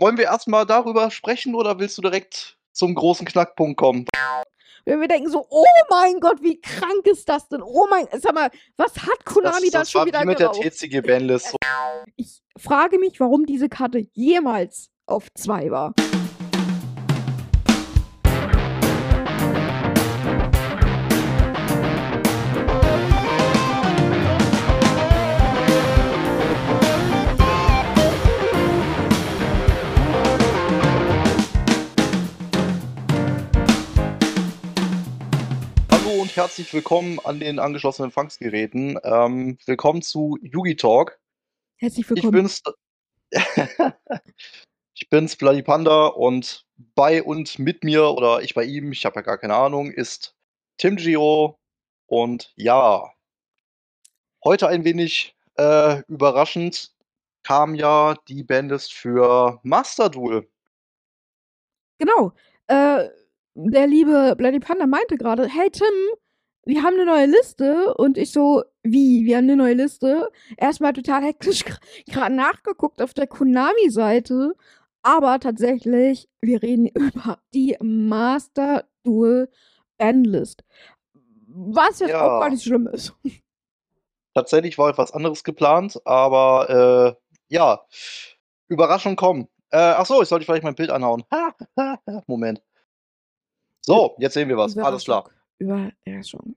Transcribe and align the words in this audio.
wollen 0.00 0.16
wir 0.16 0.24
erstmal 0.24 0.66
darüber 0.66 1.10
sprechen 1.10 1.54
oder 1.54 1.78
willst 1.78 1.98
du 1.98 2.02
direkt 2.02 2.56
zum 2.72 2.94
großen 2.94 3.26
Knackpunkt 3.26 3.76
kommen? 3.76 4.06
Wenn 4.86 5.00
wir 5.00 5.08
denken 5.08 5.30
so, 5.30 5.46
oh 5.50 5.64
mein 5.90 6.20
Gott, 6.20 6.42
wie 6.42 6.58
krank 6.60 7.06
ist 7.06 7.28
das 7.28 7.48
denn? 7.48 7.62
Oh 7.62 7.86
mein, 7.90 8.08
sag 8.18 8.34
mal, 8.34 8.50
was 8.76 8.96
hat 8.96 9.24
Konami 9.26 9.70
das, 9.70 9.72
das 9.72 9.90
schon 9.90 10.06
wieder 10.06 10.22
wie 10.22 10.26
mit 10.26 10.38
der 10.38 10.48
geraucht? 10.48 10.62
TCG. 10.62 11.02
Ich 12.16 12.40
frage 12.56 12.98
mich, 12.98 13.20
warum 13.20 13.44
diese 13.44 13.68
Karte 13.68 14.06
jemals 14.12 14.90
auf 15.06 15.28
2 15.34 15.70
war. 15.70 15.92
Und 36.30 36.36
herzlich 36.36 36.72
willkommen 36.72 37.18
an 37.18 37.40
den 37.40 37.58
angeschlossenen 37.58 38.10
Empfangsgeräten. 38.10 39.00
Ähm, 39.02 39.58
willkommen 39.66 40.00
zu 40.00 40.38
Yugi 40.42 40.76
Talk. 40.76 41.18
Herzlich 41.76 42.04
Ich 42.04 42.10
willkommen. 42.10 42.32
bin's. 42.32 42.62
ich 44.94 45.08
bin's, 45.08 45.34
Bloody 45.34 45.62
Panda, 45.62 46.06
und 46.06 46.66
bei 46.94 47.20
und 47.24 47.58
mit 47.58 47.82
mir, 47.82 48.10
oder 48.10 48.42
ich 48.42 48.54
bei 48.54 48.62
ihm, 48.62 48.92
ich 48.92 49.04
habe 49.06 49.16
ja 49.16 49.22
gar 49.22 49.38
keine 49.38 49.56
Ahnung, 49.56 49.90
ist 49.90 50.36
Tim 50.78 50.94
Gio. 50.94 51.58
Und 52.06 52.52
ja, 52.54 53.12
heute 54.44 54.68
ein 54.68 54.84
wenig 54.84 55.34
äh, 55.56 56.00
überraschend 56.06 56.92
kam 57.42 57.74
ja 57.74 58.14
die 58.28 58.44
Bandlist 58.44 58.92
für 58.92 59.58
Master 59.64 60.08
Duel. 60.08 60.48
Genau. 61.98 62.32
Äh, 62.68 63.08
der 63.54 63.86
liebe 63.86 64.34
Bloody 64.36 64.60
Panda 64.60 64.86
meinte 64.86 65.16
gerade, 65.16 65.46
hey 65.48 65.70
Tim, 65.70 65.86
wir 66.64 66.82
haben 66.82 66.94
eine 66.94 67.06
neue 67.06 67.26
Liste. 67.26 67.94
Und 67.94 68.18
ich 68.18 68.32
so, 68.32 68.62
wie, 68.82 69.24
wir 69.24 69.36
haben 69.36 69.44
eine 69.44 69.56
neue 69.56 69.74
Liste? 69.74 70.28
Erstmal 70.56 70.92
total 70.92 71.22
hektisch 71.24 71.64
gerade 72.06 72.34
nachgeguckt 72.34 73.02
auf 73.02 73.14
der 73.14 73.26
Konami-Seite. 73.26 74.54
Aber 75.02 75.40
tatsächlich, 75.40 76.28
wir 76.40 76.62
reden 76.62 76.86
über 76.94 77.38
die 77.54 77.76
Master 77.80 78.84
Duel 79.04 79.48
Bandlist. 79.98 80.62
Was 81.46 82.00
jetzt 82.00 82.14
auch 82.14 82.40
gar 82.40 82.44
Ja, 82.44 82.50
nicht 82.50 82.62
schlimm 82.64 82.86
ist. 82.86 83.14
tatsächlich 84.34 84.78
war 84.78 84.90
etwas 84.90 85.12
anderes 85.12 85.44
geplant, 85.44 86.00
aber 86.04 87.16
äh, 87.48 87.54
ja, 87.54 87.80
Überraschung 88.68 89.16
kommen. 89.16 89.48
Äh, 89.70 89.78
ach 89.78 90.06
so, 90.06 90.22
ich 90.22 90.28
sollte 90.28 90.44
vielleicht 90.44 90.64
mein 90.64 90.74
Bild 90.74 90.90
anhauen. 90.90 91.24
Moment. 92.26 92.62
So, 93.90 94.14
jetzt 94.18 94.34
sehen 94.34 94.48
wir 94.48 94.56
was. 94.56 94.76
Alles 94.78 95.04
klar. 95.04 95.28
Überraschung. 95.58 96.54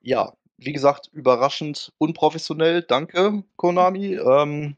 Ja, 0.00 0.32
wie 0.56 0.72
gesagt, 0.72 1.10
überraschend 1.12 1.92
unprofessionell. 1.98 2.82
Danke, 2.82 3.42
Konami. 3.56 4.14
Ähm, 4.14 4.76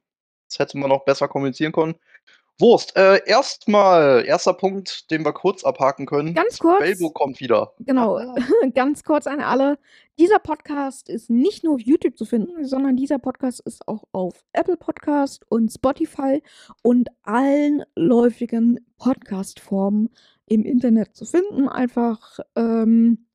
das 0.49 0.59
hätte 0.59 0.79
man 0.79 0.89
noch 0.89 1.05
besser 1.05 1.29
kommunizieren 1.29 1.73
können. 1.73 1.97
Wurst. 2.59 2.97
Äh, 2.97 3.21
erstmal, 3.27 4.25
erster 4.25 4.55
Punkt, 4.55 5.11
den 5.11 5.23
wir 5.27 5.35
kurz 5.35 5.65
abhaken 5.65 6.07
können. 6.07 6.33
Ganz 6.33 6.59
kurz. 6.59 6.79
Spellbook 6.79 7.13
kommt 7.13 7.39
wieder. 7.41 7.75
Genau, 7.81 8.19
ganz 8.75 9.05
kurz 9.05 9.27
an 9.27 9.41
alle. 9.41 9.79
Dieser 10.19 10.39
Podcast 10.39 11.11
ist 11.11 11.29
nicht 11.29 11.65
nur 11.65 11.75
auf 11.75 11.83
YouTube 11.83 12.17
zu 12.17 12.25
finden, 12.25 12.65
sondern 12.65 12.97
dieser 12.97 13.19
Podcast 13.19 13.61
ist 13.61 13.87
auch 13.87 14.05
auf 14.13 14.43
Apple 14.55 14.79
Podcast 14.79 15.45
und 15.51 15.71
Spotify 15.71 16.43
und 16.81 17.11
allen 17.23 17.85
läufigen 17.95 18.81
Podcast-Formen 18.97 20.09
im 20.47 20.65
Internet 20.65 21.15
zu 21.15 21.25
finden. 21.25 21.69
Einfach 21.69 22.39
ähm, 22.55 23.27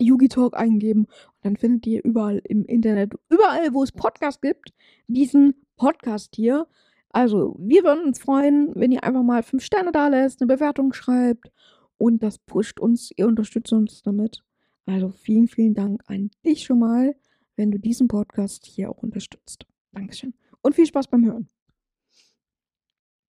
Yugi 0.00 0.28
Talk 0.28 0.56
eingeben 0.56 1.04
und 1.04 1.44
dann 1.44 1.56
findet 1.56 1.86
ihr 1.86 2.04
überall 2.04 2.40
im 2.44 2.64
Internet, 2.64 3.14
überall, 3.28 3.74
wo 3.74 3.82
es 3.82 3.92
Podcasts 3.92 4.40
gibt, 4.40 4.72
diesen 5.08 5.54
Podcast 5.76 6.36
hier. 6.36 6.66
Also, 7.10 7.56
wir 7.58 7.82
würden 7.84 8.04
uns 8.04 8.20
freuen, 8.20 8.72
wenn 8.74 8.92
ihr 8.92 9.02
einfach 9.02 9.22
mal 9.22 9.42
fünf 9.42 9.64
Sterne 9.64 9.92
da 9.92 10.08
lässt, 10.08 10.40
eine 10.40 10.54
Bewertung 10.54 10.92
schreibt 10.92 11.50
und 11.96 12.22
das 12.22 12.38
pusht 12.38 12.78
uns, 12.78 13.10
ihr 13.16 13.26
unterstützt 13.26 13.72
uns 13.72 14.02
damit. 14.02 14.44
Also 14.86 15.10
vielen, 15.10 15.48
vielen 15.48 15.74
Dank 15.74 16.02
an 16.06 16.30
dich 16.46 16.64
schon 16.64 16.78
mal, 16.78 17.14
wenn 17.56 17.70
du 17.70 17.78
diesen 17.78 18.08
Podcast 18.08 18.64
hier 18.64 18.90
auch 18.90 19.02
unterstützt. 19.02 19.66
Dankeschön. 19.92 20.34
Und 20.62 20.74
viel 20.74 20.86
Spaß 20.86 21.08
beim 21.08 21.24
Hören. 21.24 21.48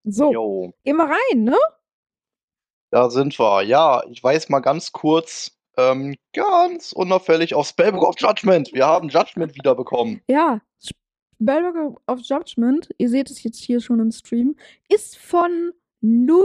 So, 0.04 0.32
Jo, 0.32 0.74
gehen 0.84 0.96
wir 0.96 1.04
rein, 1.04 1.44
ne? 1.44 1.56
Da 2.90 3.10
sind 3.10 3.38
wir. 3.38 3.62
Ja, 3.62 4.02
ich 4.10 4.22
weise 4.22 4.50
mal 4.50 4.60
ganz 4.60 4.92
kurz, 4.92 5.52
ähm, 5.76 6.16
ganz 6.32 6.92
unauffällig 6.92 7.54
auf 7.54 7.68
Spellbook 7.68 8.02
of 8.02 8.14
Judgment. 8.18 8.72
Wir 8.72 8.86
haben 8.86 9.08
Judgment 9.08 9.54
wiederbekommen. 9.54 10.20
Ja, 10.28 10.60
Spellbook 11.40 12.00
of 12.06 12.20
Judgment, 12.22 12.88
ihr 12.98 13.08
seht 13.08 13.30
es 13.30 13.42
jetzt 13.42 13.58
hier 13.58 13.80
schon 13.80 14.00
im 14.00 14.10
Stream, 14.10 14.56
ist 14.88 15.18
von 15.18 15.72
0 16.00 16.44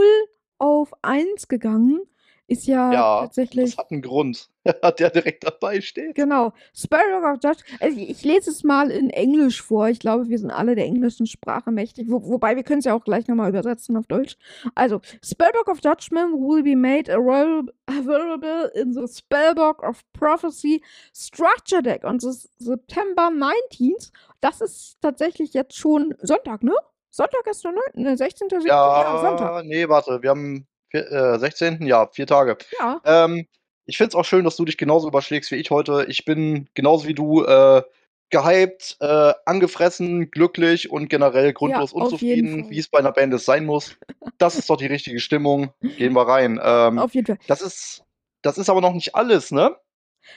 auf 0.58 0.92
1 1.02 1.48
gegangen. 1.48 2.00
Ist 2.46 2.66
ja, 2.66 2.92
Ja, 2.92 3.20
tatsächlich. 3.22 3.74
Das 3.74 3.78
hat 3.84 3.90
einen 3.90 4.02
Grund, 4.02 4.50
der 4.98 5.10
direkt 5.10 5.44
dabei 5.44 5.80
steht. 5.80 6.14
Genau. 6.14 6.52
Spellbook 6.74 7.24
of 7.24 7.38
Judgment. 7.42 7.80
Also 7.80 7.98
ich 7.98 8.22
lese 8.22 8.50
es 8.50 8.62
mal 8.62 8.90
in 8.90 9.08
Englisch 9.08 9.62
vor. 9.62 9.88
Ich 9.88 9.98
glaube, 9.98 10.28
wir 10.28 10.38
sind 10.38 10.50
alle 10.50 10.74
der 10.74 10.84
englischen 10.84 11.26
Sprache 11.26 11.70
mächtig. 11.70 12.10
Wo, 12.10 12.22
wobei 12.28 12.54
wir 12.56 12.62
können 12.62 12.80
es 12.80 12.84
ja 12.84 12.94
auch 12.94 13.04
gleich 13.04 13.28
nochmal 13.28 13.48
übersetzen 13.48 13.96
auf 13.96 14.06
Deutsch. 14.06 14.36
Also, 14.74 15.00
Spellbook 15.24 15.68
of 15.68 15.78
Judgment 15.82 16.34
will 16.34 16.62
be 16.62 16.76
made 16.76 17.10
available 17.10 18.70
in 18.74 18.92
the 18.92 19.06
Spellbook 19.08 19.82
of 19.82 20.04
Prophecy 20.12 20.82
Structure 21.14 21.82
Deck 21.82 22.04
on 22.04 22.20
September 22.20 23.28
19th. 23.28 24.10
Das 24.42 24.60
ist 24.60 24.98
tatsächlich 25.00 25.54
jetzt 25.54 25.76
schon 25.76 26.14
Sonntag, 26.20 26.62
ne? 26.62 26.74
Sonntag 27.10 27.46
ist 27.46 27.64
der 27.64 27.72
9., 27.72 27.80
ne, 27.94 28.16
16. 28.16 28.48
Ja, 28.64 29.02
ja, 29.02 29.20
Sonntag. 29.20 29.64
Nee, 29.64 29.88
warte, 29.88 30.20
wir 30.20 30.30
haben 30.30 30.66
vier, 30.94 31.10
äh, 31.10 31.38
16. 31.38 31.86
Ja, 31.86 32.08
vier 32.12 32.26
Tage. 32.26 32.56
Ja. 32.78 33.00
Ähm, 33.04 33.46
ich 33.86 33.96
finde 33.98 34.08
es 34.08 34.14
auch 34.14 34.24
schön, 34.24 34.44
dass 34.44 34.56
du 34.56 34.64
dich 34.64 34.78
genauso 34.78 35.08
überschlägst 35.08 35.50
wie 35.50 35.56
ich 35.56 35.70
heute. 35.70 36.06
Ich 36.08 36.24
bin 36.24 36.68
genauso 36.74 37.06
wie 37.06 37.14
du 37.14 37.44
äh, 37.44 37.82
gehypt, 38.30 38.96
äh, 39.00 39.32
angefressen, 39.44 40.30
glücklich 40.30 40.90
und 40.90 41.08
generell 41.08 41.52
grundlos 41.52 41.92
Ja, 41.92 41.98
unzufrieden, 42.02 42.70
wie 42.70 42.78
es 42.78 42.88
bei 42.88 42.98
einer 42.98 43.12
Band 43.12 43.34
es 43.34 43.44
sein 43.44 43.66
muss. 43.66 43.96
Das 44.38 44.56
ist 44.56 44.70
doch 44.70 44.76
die 44.76 44.86
richtige 44.86 45.20
Stimmung. 45.20 45.72
Gehen 45.80 46.14
wir 46.14 46.26
rein. 46.26 46.58
Ähm, 46.62 46.98
Auf 46.98 47.14
jeden 47.14 47.26
Fall. 47.26 47.38
das 47.46 47.60
ist, 47.60 48.02
das 48.42 48.56
ist 48.58 48.70
aber 48.70 48.80
noch 48.80 48.94
nicht 48.94 49.14
alles, 49.14 49.50
ne? 49.50 49.76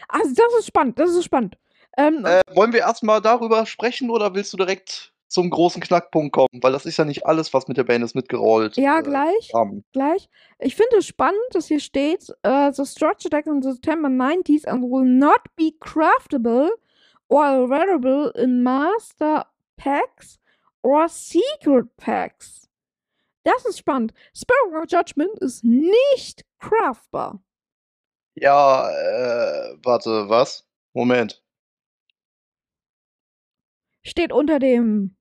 Also, 0.09 0.33
das 0.35 0.59
ist 0.59 0.67
spannend, 0.67 0.99
das 0.99 1.11
ist 1.11 1.23
spannend. 1.23 1.57
Ähm, 1.97 2.25
Äh, 2.25 2.41
wollen 2.53 2.73
wir 2.73 2.81
erstmal 2.81 3.21
darüber 3.21 3.65
sprechen 3.65 4.09
oder 4.09 4.35
willst 4.35 4.51
du 4.51 4.57
direkt 4.57 5.13
zum 5.27 5.49
großen 5.49 5.81
Knackpunkt 5.81 6.33
kommen? 6.33 6.61
Weil 6.61 6.71
das 6.71 6.85
ist 6.85 6.97
ja 6.97 7.05
nicht 7.05 7.25
alles, 7.25 7.53
was 7.53 7.67
mit 7.67 7.77
der 7.77 7.83
Band 7.83 8.03
ist 8.03 8.15
mitgerollt. 8.15 8.77
ja, 8.77 8.99
äh, 8.99 9.03
gleich. 9.03 9.51
haben. 9.53 9.83
gleich. 9.93 10.29
Ich 10.59 10.75
finde 10.75 10.97
es 10.97 11.05
spannend, 11.05 11.39
dass 11.51 11.67
hier 11.67 11.79
steht, 11.79 12.29
uh, 12.45 12.71
the 12.71 12.85
structure 12.85 13.29
deck 13.29 13.47
on 13.47 13.61
September 13.61 14.09
90s 14.09 14.65
and 14.65 14.83
will 14.83 15.05
not 15.05 15.41
be 15.55 15.71
craftable 15.79 16.69
or 17.29 17.45
available 17.45 18.31
in 18.35 18.63
Master 18.63 19.45
Packs 19.77 20.39
or 20.81 21.07
Secret 21.09 21.95
Packs. 21.97 22.67
Das 23.43 23.65
ist 23.65 23.77
spannend. 23.79 24.13
Spirit 24.33 24.75
of 24.75 24.91
Judgment 24.91 25.39
ist 25.39 25.63
nicht 25.63 26.45
craftbar. 26.59 27.41
Ja, 28.35 28.89
äh, 28.89 29.77
warte, 29.83 30.29
was? 30.29 30.67
Moment. 30.93 31.43
Steht 34.03 34.31
unter 34.31 34.59
dem, 34.59 35.16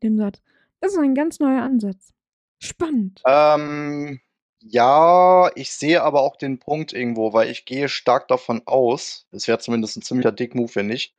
dem 0.00 0.16
Satz. 0.16 0.40
Das 0.80 0.92
ist 0.92 0.98
ein 0.98 1.14
ganz 1.14 1.38
neuer 1.40 1.62
Ansatz. 1.62 2.12
Spannend. 2.58 3.22
Ähm, 3.26 4.20
ja, 4.60 5.50
ich 5.54 5.72
sehe 5.72 6.02
aber 6.02 6.20
auch 6.22 6.36
den 6.36 6.58
Punkt 6.58 6.92
irgendwo, 6.92 7.32
weil 7.32 7.50
ich 7.50 7.64
gehe 7.64 7.88
stark 7.88 8.28
davon 8.28 8.62
aus, 8.66 9.26
es 9.30 9.48
wäre 9.48 9.58
zumindest 9.58 9.96
ein 9.96 10.02
ziemlicher 10.02 10.32
Dick-Move, 10.32 10.74
wenn 10.74 10.86
nicht, 10.86 11.14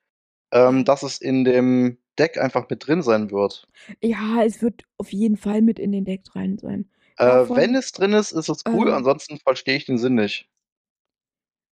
ähm, 0.51 0.85
dass 0.85 1.01
es 1.03 1.19
in 1.19 1.43
dem 1.43 1.97
Deck 2.19 2.37
einfach 2.37 2.69
mit 2.69 2.85
drin 2.85 3.01
sein 3.01 3.31
wird. 3.31 3.67
Ja, 4.01 4.43
es 4.43 4.61
wird 4.61 4.83
auf 4.97 5.11
jeden 5.11 5.37
Fall 5.37 5.61
mit 5.61 5.79
in 5.79 5.91
den 5.91 6.05
Decks 6.05 6.35
rein 6.35 6.57
sein. 6.59 6.89
Äh, 7.17 7.25
Davon- 7.25 7.57
wenn 7.57 7.75
es 7.75 7.91
drin 7.91 8.13
ist, 8.13 8.31
ist 8.31 8.49
es 8.49 8.63
cool, 8.67 8.89
Ähm. 8.89 8.93
ansonsten 8.93 9.37
verstehe 9.37 9.77
ich 9.77 9.85
den 9.85 9.97
Sinn 9.97 10.15
nicht. 10.15 10.47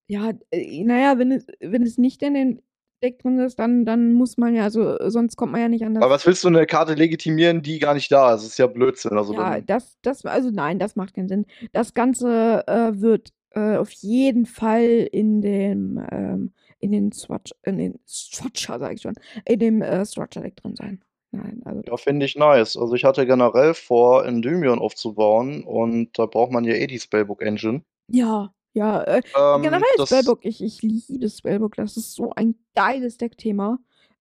Ja, 0.08 0.34
äh, 0.50 0.84
naja, 0.84 1.20
wenn 1.20 1.32
es, 1.32 1.46
wenn 1.60 1.84
es 1.84 1.98
nicht 2.00 2.24
in 2.24 2.34
dem 2.34 2.62
Deck 3.02 3.20
drin 3.20 3.40
ist, 3.40 3.60
dann, 3.60 3.86
dann 3.86 4.14
muss 4.14 4.38
man 4.38 4.56
ja, 4.56 4.64
also 4.64 4.98
sonst 5.10 5.36
kommt 5.36 5.52
man 5.52 5.62
ja 5.62 5.68
nicht 5.70 5.86
an 5.86 5.94
das. 5.94 6.04
Aber 6.04 6.14
was 6.14 6.26
willst 6.26 6.44
du 6.44 6.48
eine 6.48 6.66
Karte 6.66 6.94
legitimieren, 6.94 7.62
die 7.62 7.80
gar 7.80 7.94
nicht 7.94 8.12
da 8.12 8.34
ist? 8.34 8.42
Das 8.44 8.52
ist 8.52 8.60
ja 8.60 8.68
Blödsinn. 8.68 9.18
Also 9.18 9.34
ja, 9.34 9.62
das, 9.62 9.98
das, 10.02 10.26
also 10.26 10.50
nein, 10.52 10.80
das 10.80 10.96
macht 10.96 11.16
keinen 11.16 11.28
Sinn. 11.28 11.46
Das 11.72 11.94
Ganze 11.94 12.64
äh, 12.68 13.00
wird 13.00 13.30
äh, 13.52 13.78
auf 13.78 13.92
jeden 13.92 14.46
Fall 14.46 15.08
in 15.12 15.42
dem, 15.42 16.04
ähm, 16.12 16.54
in 16.80 16.92
den 16.92 17.12
Swatch, 17.12 17.52
in 17.64 17.78
den 17.78 18.00
Structure, 18.08 18.80
sag 18.80 18.94
ich 18.94 19.02
schon, 19.02 19.16
in 19.46 19.60
dem 19.60 19.82
äh, 19.82 20.06
Structure 20.06 20.44
Deck 20.44 20.56
drin 20.58 20.76
sein. 20.76 21.04
Nein, 21.32 21.62
also 21.64 21.82
Ja, 21.86 21.98
finde 21.98 22.26
ich 22.26 22.36
nice. 22.36 22.76
Also, 22.76 22.96
ich 22.96 23.04
hatte 23.04 23.26
generell 23.26 23.74
vor, 23.76 24.26
Endymion 24.26 24.80
aufzubauen 24.80 25.64
und 25.64 26.18
da 26.18 26.26
braucht 26.26 26.52
man 26.52 26.64
ja 26.64 26.74
eh 26.74 26.88
die 26.88 27.00
Spellbook 27.00 27.42
Engine. 27.44 27.84
Ja, 28.08 28.52
ja, 28.74 29.02
äh, 29.04 29.22
Ähm, 29.36 29.62
generell 29.62 29.84
das 29.98 30.10
Spellbook, 30.10 30.46
ich 30.46 30.62
ich 30.62 30.82
liebe 30.82 31.30
Spellbook. 31.30 31.76
Das 31.76 31.98
ist 31.98 32.14
so 32.14 32.32
ein 32.36 32.56
geiles 32.76 33.18
Deckthema. 33.18 33.80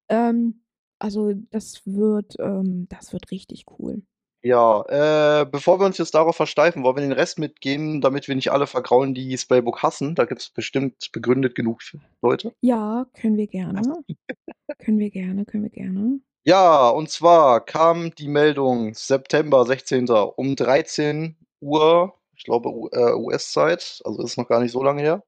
Ähm, 0.09 0.63
also, 0.99 1.33
das 1.51 1.83
wird 1.87 2.37
ähm, 2.41 2.87
das 2.89 3.13
wird 3.13 3.31
richtig 3.31 3.67
cool. 3.79 4.03
Ja, 4.43 4.83
äh, 5.43 5.47
bevor 5.47 5.81
wir 5.81 5.87
uns 5.87 5.99
jetzt 5.99 6.15
darauf 6.15 6.37
versteifen, 6.37 6.85
wollen 6.85 6.97
wir 6.97 7.03
den 7.03 7.13
Rest 7.13 7.39
mitgehen, 7.41 8.01
damit 8.01 8.29
wir 8.29 8.37
nicht 8.37 8.53
alle 8.53 8.69
vergraulen, 8.69 9.13
die 9.13 9.37
Spellbook 9.37 9.83
hassen. 9.83 10.15
Da 10.15 10.27
gibt's 10.27 10.51
bestimmt 10.51 11.11
begründet 11.13 11.57
genug 11.57 11.81
Leute. 12.23 12.53
Ja, 12.61 13.07
können 13.15 13.37
wir 13.37 13.49
gerne. 13.49 13.83
Können 14.79 14.99
wir 14.99 15.11
gerne, 15.11 15.47
können 15.47 15.63
wir 15.65 15.71
gerne. 15.71 16.21
Ja, 16.45 16.89
und 16.91 17.09
zwar 17.11 17.65
kam 17.65 18.15
die 18.15 18.29
Meldung 18.29 18.93
September 18.95 19.65
16. 19.65 20.09
um 20.09 20.55
13:00, 20.57 22.13
ich 22.39 22.45
glaube 22.45 22.71
U 22.71 22.89
äh, 22.93 23.13
US-Zeit, 23.15 24.01
also 24.05 24.23
ist 24.23 24.39
noch 24.39 24.49
gar 24.49 24.61
nicht 24.61 24.73
so 24.73 24.83
lange 24.83 25.03
her. 25.03 25.25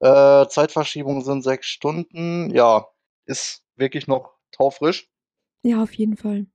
Äh, 0.00 0.46
Zeitverschiebung 0.48 1.22
sind 1.22 1.42
6 1.42 1.66
Stunden. 1.66 2.50
Ja, 2.54 2.88
ist 3.24 3.64
wirklich 3.76 4.06
noch 4.06 4.34
taufrisch. 4.50 5.08
Ja, 5.62 5.82
auf 5.82 5.94
jeden 5.94 6.16
Fall. 6.16 6.46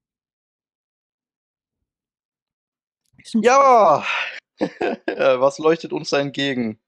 Ja, 3.33 4.05
was 4.59 5.57
leuchtet 5.57 5.93
uns 5.93 6.11
da 6.11 6.19
entgegen? 6.19 6.79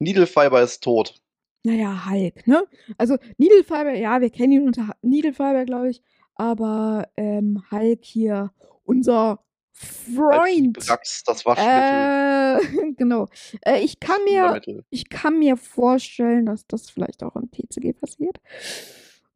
Needle 0.00 0.26
Fiber 0.26 0.62
ist 0.62 0.82
tot. 0.82 1.14
Na 1.62 1.72
ja, 1.72 2.10
Hulk, 2.10 2.46
ne? 2.46 2.66
Also, 2.96 3.18
Needle 3.36 3.62
Fiber, 3.64 3.92
ja, 3.92 4.20
wir 4.20 4.30
kennen 4.30 4.52
ihn 4.52 4.66
unter 4.66 4.88
Ha 4.88 4.96
Needle 5.02 5.32
Fiber, 5.32 5.64
glaube 5.64 5.90
ich, 5.90 6.02
aber, 6.34 7.08
ähm, 7.16 7.62
Hulk 7.70 8.02
hier, 8.02 8.52
unser 8.84 9.44
Freund, 9.80 10.74
Brax, 10.78 11.22
das 11.24 11.44
Waschmittel. 11.46 11.70
äh, 11.72 12.92
genau. 12.96 13.28
Äh, 13.62 13.80
ich 13.80 13.98
kann 14.00 14.22
mir 14.24 14.60
ich 14.90 15.08
kann 15.08 15.38
mir 15.38 15.56
vorstellen, 15.56 16.46
dass 16.46 16.66
das 16.66 16.90
vielleicht 16.90 17.22
auch 17.22 17.36
im 17.36 17.50
TCG 17.50 17.92
passiert. 17.94 18.38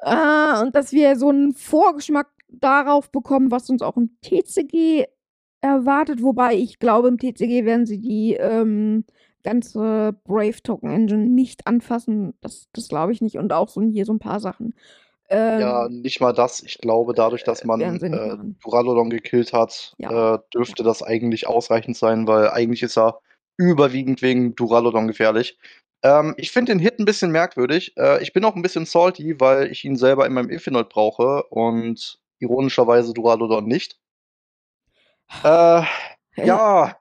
Äh, 0.00 0.60
und 0.62 0.74
dass 0.74 0.92
wir 0.92 1.16
so 1.16 1.30
'n 1.30 1.52
Vorgeschmack 1.54 2.28
darauf 2.48 3.10
bekommen, 3.10 3.50
was 3.50 3.70
uns 3.70 3.82
auch 3.82 3.96
im 3.96 4.10
TCG 4.22 5.06
erwartet, 5.62 6.22
wobei 6.22 6.54
ich 6.56 6.78
glaube, 6.78 7.08
im 7.08 7.18
TCG 7.18 7.64
werden 7.64 7.86
sie 7.86 7.98
die, 8.00 8.34
ähm, 8.34 9.04
ganze 9.42 10.14
Brave 10.24 10.62
Token 10.62 10.90
Engine 10.90 11.26
nicht 11.26 11.66
anfassen. 11.66 12.34
Das 12.40 12.68
das 12.72 12.88
glaube 12.88 13.12
ich 13.12 13.20
nicht 13.20 13.36
und 13.38 13.52
auch 13.52 13.68
so 13.68 13.80
hier 13.82 14.04
so 14.06 14.12
'n 14.12 14.18
paar 14.18 14.40
Sachen. 14.40 14.74
Ja, 15.56 15.88
Ähm 15.88 15.88
nicht 15.88 16.20
mal 16.20 16.32
das. 16.32 16.62
Ich 16.62 16.78
glaube, 16.78 17.14
dadurch, 17.14 17.44
dass 17.44 17.62
äh, 17.62 17.66
man, 17.66 18.00
äh. 18.10 18.36
Duraludon 18.62 19.10
gekillt 19.10 19.52
hat, 19.52 19.94
Ja. 19.98 20.14
äh, 20.34 20.38
dürfte 20.52 20.82
das 20.82 21.02
eigentlich 21.02 21.46
ausreichend 21.46 21.96
sein, 21.96 22.26
weil 22.26 22.48
eigentlich 22.50 22.82
ist 22.82 22.96
er 22.98 23.20
überwiegend 23.56 24.22
wegen 24.22 24.54
Duraludon 24.56 25.06
gefährlich. 25.06 25.58
Ähm, 26.02 26.34
ich 26.38 26.50
finde 26.50 26.72
den 26.72 26.78
Hit 26.80 26.98
'n 26.98 27.04
bisschen 27.04 27.30
merkwürdig. 27.30 27.92
Äh, 27.96 28.22
ich 28.22 28.32
bin 28.32 28.44
auch 28.44 28.56
'n 28.56 28.62
bisschen 28.62 28.86
salty, 28.86 29.38
weil 29.40 29.70
ich 29.70 29.84
ihn 29.84 29.96
selber 29.96 30.26
in 30.26 30.32
meinem 30.32 30.50
Infinite 30.50 30.86
brauche 30.90 31.44
und 31.50 32.18
ironischerweise 32.40 33.12
Duraludon 33.14 33.66
nicht. 33.66 33.96
Äh, 35.44 35.84
Ja. 36.36 36.64
ja. 36.86 36.96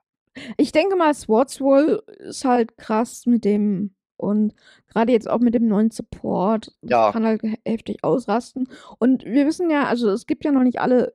Ich 0.57 0.71
denke 0.71 0.95
mal, 0.95 1.13
Swordswall 1.13 2.03
ist 2.19 2.45
halt 2.45 2.77
krass 2.77 3.25
mit 3.25 3.45
dem 3.45 3.95
und 4.17 4.53
grade 4.87 5.11
jetzt 5.11 5.29
auch 5.29 5.39
mit 5.39 5.53
dem 5.55 5.67
neuen 5.67 5.91
Support, 5.91 6.67
das 6.81 6.89
Ja. 6.91 7.11
kann 7.11 7.25
halt 7.25 7.41
he 7.41 7.57
heftig 7.65 8.03
ausrasten. 8.03 8.67
Und 8.99 9.25
wir 9.25 9.45
wissen 9.47 9.69
ja 9.69 9.85
also, 9.85 10.09
es 10.09 10.25
gibt 10.27 10.45
ja 10.45 10.51
noch 10.51 10.63
nicht 10.63 10.79
alle 10.81 11.13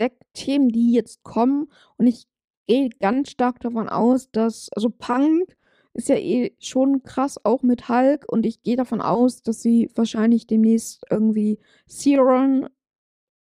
Deckthemen, 0.00 0.68
die 0.68 0.92
jetzt 0.92 1.22
kommen 1.22 1.70
und 1.96 2.06
ich 2.06 2.26
gehe 2.68 2.90
ganz 3.00 3.30
stark 3.30 3.60
davon 3.60 3.88
aus, 3.88 4.30
dass 4.30 4.68
also, 4.74 4.90
Punk 4.90 5.56
ist 5.94 6.08
ja 6.10 6.16
eh 6.16 6.54
schon 6.60 7.02
krass, 7.02 7.42
auch 7.44 7.62
mit 7.62 7.88
Hulk 7.88 8.26
und 8.28 8.44
ich 8.44 8.62
gehe 8.62 8.76
davon 8.76 9.00
aus, 9.00 9.42
dass 9.42 9.62
sie 9.62 9.90
wahrscheinlich 9.94 10.46
demnächst 10.46 11.02
irgendwie 11.10 11.58
Siren 11.86 12.68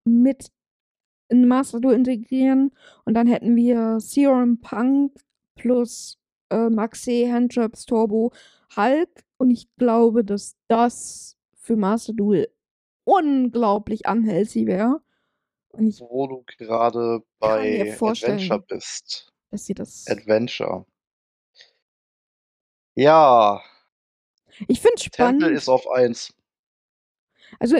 mit 0.04 0.48
in 1.30 1.48
Master 1.48 1.80
Duel 1.80 1.96
integrieren 1.96 2.72
und 3.06 3.14
dann 3.14 3.26
hätten 3.26 3.56
wir 3.56 4.00
Siren, 4.00 4.60
Punk 4.60 5.12
plus, 5.56 6.19
äh, 6.52 6.70
Maxx-C, 6.70 7.31
Handtraps, 7.32 7.87
Turbo, 7.87 8.32
Hulk 8.76 9.25
und 9.38 9.50
ich 9.50 9.69
glaube, 9.76 10.25
dass 10.25 10.56
das 10.69 11.37
für 11.54 11.76
Master 11.76 12.12
Duel 12.12 12.49
unglaublich 13.04 14.06
unhealthy 14.08 14.66
wäre. 14.66 15.00
Und 15.70 15.87
ich 15.87 16.00
Wo 16.00 16.26
du 16.26 16.44
gerade 16.58 17.22
bei 17.38 17.93
Adventure 17.93 18.60
bist. 18.60 19.32
dass 19.50 19.64
sie 19.64 19.75
das 19.75 20.06
Adventure. 20.06 20.87
Ja. 22.94 23.62
Ich 24.69 24.81
finde 24.81 24.96
es 24.96 25.02
Tempel 25.02 25.14
spannend 25.14 25.56
ist 25.56 25.69
auf 25.69 25.88
1. 25.88 26.34
Also, 27.58 27.76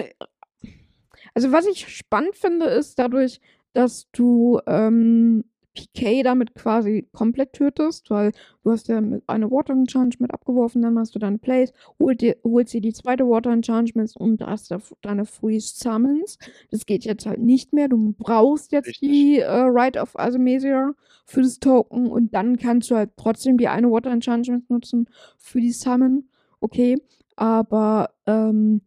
also, 1.33 1.51
was 1.51 1.65
ich 1.65 1.87
spannend 1.95 2.35
finde, 2.35 2.65
ist 2.65 2.97
dadurch, 2.97 3.39
dass 3.73 4.09
du, 4.11 4.59
ähm, 4.67 5.45
PK 5.73 6.23
damit 6.23 6.55
quasi 6.55 7.07
komplett 7.11 7.53
tötest, 7.53 8.09
weil 8.09 8.31
du 8.63 8.71
hast 8.71 8.87
ja 8.87 9.01
eine 9.27 9.51
Water 9.51 9.73
Enchantment 9.73 10.33
abgeworfen, 10.33 10.81
dann 10.81 10.93
machst 10.93 11.15
du 11.15 11.19
deine 11.19 11.37
Plays, 11.37 11.73
holt 11.99 12.21
dir 12.21 12.37
holst 12.43 12.73
dir 12.73 12.81
die 12.81 12.93
2. 12.93 13.17
Water 13.27 13.51
Enchantments 13.51 14.15
und 14.15 14.41
hast 14.43 14.73
deine 15.01 15.25
Freeze 15.25 15.73
Summons. 15.75 16.37
Das 16.71 16.85
geht 16.85 17.05
jetzt 17.05 17.25
halt 17.25 17.39
nicht 17.39 17.73
mehr. 17.73 17.89
Du 17.89 18.13
brauchst 18.17 18.71
jetzt 18.71 18.87
Richtig. 18.87 19.09
die, 19.09 19.39
äh, 19.39 19.49
Rite 19.49 19.99
of 19.99 20.17
Asimmesia 20.17 20.93
für 21.25 21.41
das 21.41 21.59
Token 21.59 22.07
und 22.07 22.33
dann 22.33 22.57
kannst 22.57 22.91
du 22.91 22.95
halt 22.95 23.11
trotzdem 23.17 23.57
die 23.57 23.67
eine 23.67 23.89
Water 23.91 24.11
Enchantment 24.11 24.69
nutzen 24.69 25.09
für 25.37 25.59
die 25.61 25.71
Summon. 25.71 26.29
Okay, 26.59 26.97
aber, 27.35 28.11
ähm 28.25 28.81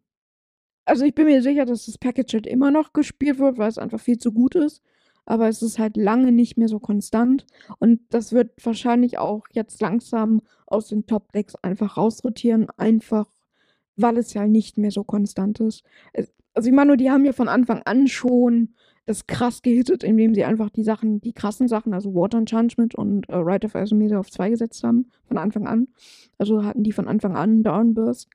also, 0.88 1.04
ich 1.04 1.14
bin 1.16 1.26
mir 1.26 1.42
sicher, 1.42 1.64
dass 1.64 1.86
das 1.86 1.98
Package 1.98 2.34
halt 2.34 2.46
immer 2.46 2.70
noch 2.70 2.92
gespielt 2.92 3.40
wird, 3.40 3.58
weil's 3.58 3.76
einfach 3.76 3.98
viel 3.98 4.18
zu 4.18 4.32
gut 4.32 4.54
ist, 4.54 4.82
aber 5.26 5.49
es 5.49 5.61
ist 5.61 5.78
halt 5.78 5.96
lange 5.96 6.32
nicht 6.32 6.56
mehr 6.56 6.69
so 6.69 6.78
konstant 6.78 7.46
und 7.78 8.00
das 8.11 8.32
wird 8.32 8.64
wahrscheinlich 8.64 9.19
auch 9.19 9.44
jetzt 9.52 9.81
langsam 9.82 10.40
aus 10.67 10.88
den 10.88 11.06
Top 11.06 11.32
Decks 11.32 11.55
einfach 11.56 11.96
rausrotieren, 11.96 12.69
einfach 12.78 13.26
weil 13.96 14.19
es 14.19 14.32
ja 14.34 14.46
nicht 14.46 14.78
mehr 14.78 14.90
so 14.90 15.05
konstant 15.05 15.61
ist. 15.61 15.82
Also, 16.55 16.69
ich 16.69 16.75
meine 16.75 16.96
die 16.96 17.11
haben 17.11 17.25
ja 17.25 17.32
von 17.32 17.49
Anfang 17.49 17.82
an 17.82 18.08
schon 18.08 18.75
das 19.06 19.26
krass 19.26 19.62
gehittet, 19.62 20.02
indem 20.02 20.34
sie 20.34 20.44
einfach 20.44 20.70
die 20.70 20.82
Sachen 20.82 21.21
die 21.21 21.33
krassen 21.33 21.68
Sachen, 21.68 21.95
also 21.95 22.14
Water 22.14 22.38
Enchantment 22.38 22.95
und, 22.95 23.28
äh, 23.28 23.37
Rite 23.37 23.66
of 23.66 23.76
Asimmesia 23.76 24.18
auf 24.18 24.30
2 24.30 24.50
gesetzt 24.50 24.83
haben, 24.83 25.11
von 25.26 25.38
Anfang 25.38 25.66
an. 25.66 25.88
Also, 26.38 26.64
hatten 26.64 26.83
die 26.83 26.92
von 26.92 27.09
Anfang 27.09 27.37
an 27.37 27.62
Downburst. 27.62 28.28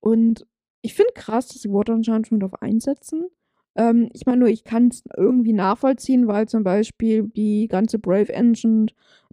Und 0.00 0.46
ich 0.82 0.94
finde 0.94 1.12
krass, 1.14 1.48
dass 1.48 1.62
sie 1.62 1.72
Water 1.72 1.94
Enchantment 1.94 2.44
auf 2.44 2.60
1 2.62 2.84
setzen. 2.84 3.28
Ähm, 3.76 4.08
ich 4.12 4.26
meine 4.26 4.38
nur, 4.40 4.48
ich 4.48 4.64
kann's 4.64 5.02
irgendwie 5.16 5.52
nachvollziehen, 5.52 6.26
weil 6.28 6.46
zum 6.48 6.62
Beispiel 6.64 7.24
die 7.24 7.68
ganze 7.68 7.98
Brave 7.98 8.32
Engine 8.32 8.86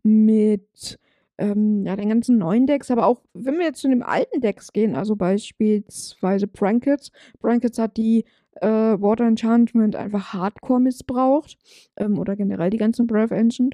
mit, 0.04 0.98
ähm, 1.38 1.86
ja, 1.86 1.96
den 1.96 2.10
ganzen 2.10 2.38
neuen 2.40 2.66
Decks, 2.68 2.90
aber 2.92 3.06
auch 3.06 3.22
wenn 3.34 3.58
wir 3.60 3.66
jetzt 3.66 3.82
zu 3.82 3.88
den 3.90 4.04
alten 4.04 4.42
Decks 4.42 4.74
gehen, 4.74 4.96
also 4.96 5.16
beispielsweise 5.16 6.48
Brankets. 6.48 7.12
Brankets 7.40 7.78
hat 7.80 7.98
die, 7.98 8.26
äh, 8.62 8.68
Water 8.68 9.26
Enchantment 9.26 9.96
einfach 9.96 10.34
hardcore 10.34 10.80
missbraucht, 10.82 11.58
ähm, 11.98 12.18
oder 12.20 12.36
generell 12.36 12.70
die 12.72 12.78
ganzen 12.78 13.08
Brave 13.08 13.36
Engine. 13.36 13.72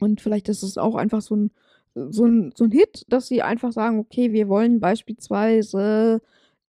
Und 0.00 0.20
vielleicht 0.20 0.48
ist 0.48 0.62
es 0.62 0.78
auch 0.78 0.94
einfach 0.94 1.20
so 1.22 1.34
'n 1.34 1.50
so 1.94 2.24
'n 2.26 2.52
so 2.56 2.64
'n 2.64 2.70
Hit, 2.70 3.04
dass 3.08 3.28
sie 3.28 3.42
einfach 3.42 3.72
sagen: 3.72 3.98
„Okay, 3.98 4.32
wir 4.32 4.48
wollen 4.48 4.80
beispielsweise 4.80 6.20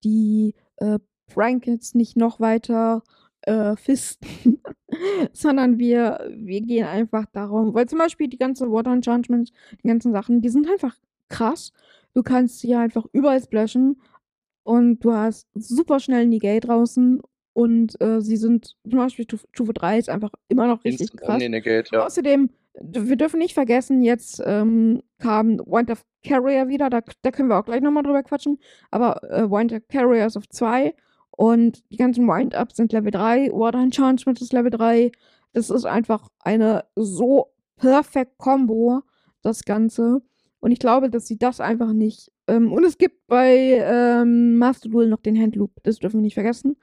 die, 0.04 0.56
äh, 0.77 1.00
Brankets 1.34 1.96
nicht 1.96 2.17
noch 2.17 2.39
weiter, 2.39 3.03
äh, 3.41 3.75
fisten, 3.75 4.62
sondern 5.34 5.79
wir 5.79 6.29
wir 6.36 6.62
gehen 6.62 6.86
einfach 6.88 7.25
darum“ 7.34 7.74
weil 7.74 7.88
zum 7.88 8.00
Beispiel 8.00 8.27
die 8.27 8.38
ganze 8.38 8.72
Water 8.72 8.91
Enchantment, 8.93 9.51
die 9.84 9.88
ganzen 9.88 10.12
Sachen, 10.12 10.41
die 10.41 10.50
sind 10.50 10.69
einfach 10.69 10.96
krass. 11.29 11.72
Du 12.13 12.24
kannst 12.24 12.60
sie 12.60 12.74
einfach 12.75 13.05
überall 13.13 13.41
splashen 13.41 14.01
und 14.63 15.00
du 15.03 15.13
hast 15.13 15.48
super 15.55 16.00
schnell 16.00 16.25
Negate 16.27 16.67
draußen 16.67 17.22
und, 17.53 18.00
äh, 18.01 18.22
sie 18.22 18.38
sind 18.38 18.75
zum 18.89 19.00
Beispiel 19.00 19.25
Stuf 19.25 19.46
Stufe 19.53 19.74
3 19.74 19.98
ist 20.00 20.10
einfach 20.10 20.31
immer 20.48 20.67
noch 20.67 20.84
richtig 20.84 21.01
Instant 21.13 21.22
krass. 21.22 21.36
Omni-Negate, 21.36 21.89
ja. 21.93 22.05
Außerdem, 22.05 22.50
wir 22.81 23.15
dürfen 23.17 23.39
nicht 23.39 23.53
vergessen, 23.55 24.03
jetzt, 24.03 24.41
ähm, 24.46 25.01
kam 25.19 25.60
Wind 25.60 25.89
of 25.91 26.03
Carrier 26.24 26.67
wieder, 26.67 26.89
da 26.89 27.01
da 27.24 27.31
können 27.31 27.50
wir 27.50 27.57
auch 27.60 27.65
gleich 27.65 27.81
noch 27.81 27.91
mal 27.91 28.03
drüber 28.03 28.24
quatschen, 28.24 28.60
aber, 28.91 29.24
äh, 29.31 29.50
Wind 29.50 29.74
of 29.74 29.88
Carrier 29.89 30.25
ist 30.27 30.38
auf 30.38 30.48
2 30.50 30.93
und 31.38 31.84
die 31.91 31.98
ganzen 31.98 32.27
Wind-Ups 32.27 32.77
sind 32.77 32.94
Level 32.94 33.12
3, 33.12 33.51
Water 33.53 33.79
Enchantment 33.79 34.41
ist 34.41 34.53
Level 34.53 34.72
3. 34.72 35.12
Das 35.53 35.72
ist 35.72 35.86
einfach 35.86 36.29
eine 36.41 36.86
so 36.98 37.53
perfect 37.77 38.39
Combo, 38.39 39.03
das 39.44 39.63
Ganze. 39.65 40.22
Und 40.62 40.72
ich 40.74 40.79
glaube, 40.79 41.10
dass 41.12 41.27
sie 41.27 41.39
das 41.39 41.62
einfach 41.62 41.94
nicht 41.94 42.32
ähm, 42.50 42.74
und 42.74 42.84
es 42.86 42.98
gibt 43.00 43.27
bei, 43.27 43.82
ähm, 43.86 44.58
Master 44.58 44.89
Duel 44.89 45.10
noch 45.10 45.22
den 45.22 45.39
Hand 45.41 45.56
Loop, 45.58 45.72
das 45.84 46.00
dürfen 46.00 46.17
wir 46.20 46.24
nicht 46.24 46.36
vergessen. 46.36 46.77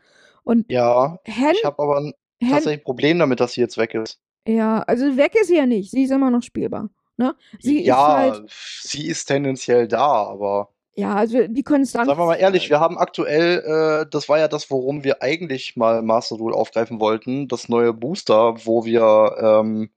Und 0.45 0.67
Ja, 0.71 1.19
Hen 1.25 1.55
ich 1.57 1.65
habe 1.65 1.83
aber 1.83 1.99
'n 1.99 2.13
Hen 2.41 2.51
tatsächlich 2.53 2.83
'n 2.83 2.85
Problem 2.85 3.19
damit, 3.19 3.41
dass 3.41 3.55
sie 3.55 3.61
jetzt 3.63 3.77
weg 3.79 3.95
ist. 3.95 4.19
Ja, 4.47 4.81
also 4.83 5.17
weg 5.17 5.35
ist 5.41 5.49
sie 5.49 5.57
ja 5.57 5.67
nicht. 5.67 5.91
Sie 5.91 6.03
ist 6.05 6.11
immer 6.11 6.31
noch 6.31 6.43
spielbar, 6.43 6.91
ne? 7.17 7.35
Sie 7.61 7.79
ist 7.79 7.87
Ja, 7.87 8.15
halt 8.15 8.43
sie 8.83 9.07
ist 9.09 9.25
tendenziell 9.27 9.89
da, 9.89 10.25
aber 10.27 10.74
Ja, 10.97 11.15
also 11.17 11.47
die 11.49 11.63
Konstanz 11.65 12.07
sagen 12.07 12.21
wir 12.21 12.27
mal 12.27 12.37
ehrlich, 12.37 12.71
wir 12.71 12.79
haben 12.81 12.99
aktuell 12.99 14.03
äh, 14.05 14.07
das 14.11 14.29
war 14.29 14.39
ja 14.39 14.47
das, 14.49 14.71
worum 14.71 15.03
wir 15.03 15.23
eigentlich 15.23 15.77
mal 15.77 16.03
Master 16.03 16.37
Duel 16.37 16.55
aufgreifen 16.55 17.01
wollten, 17.01 17.49
das 17.49 17.69
neue 17.69 17.93
Booster, 17.93 18.55
wo 18.65 18.85
wir, 18.85 19.37
ähm, 19.41 19.91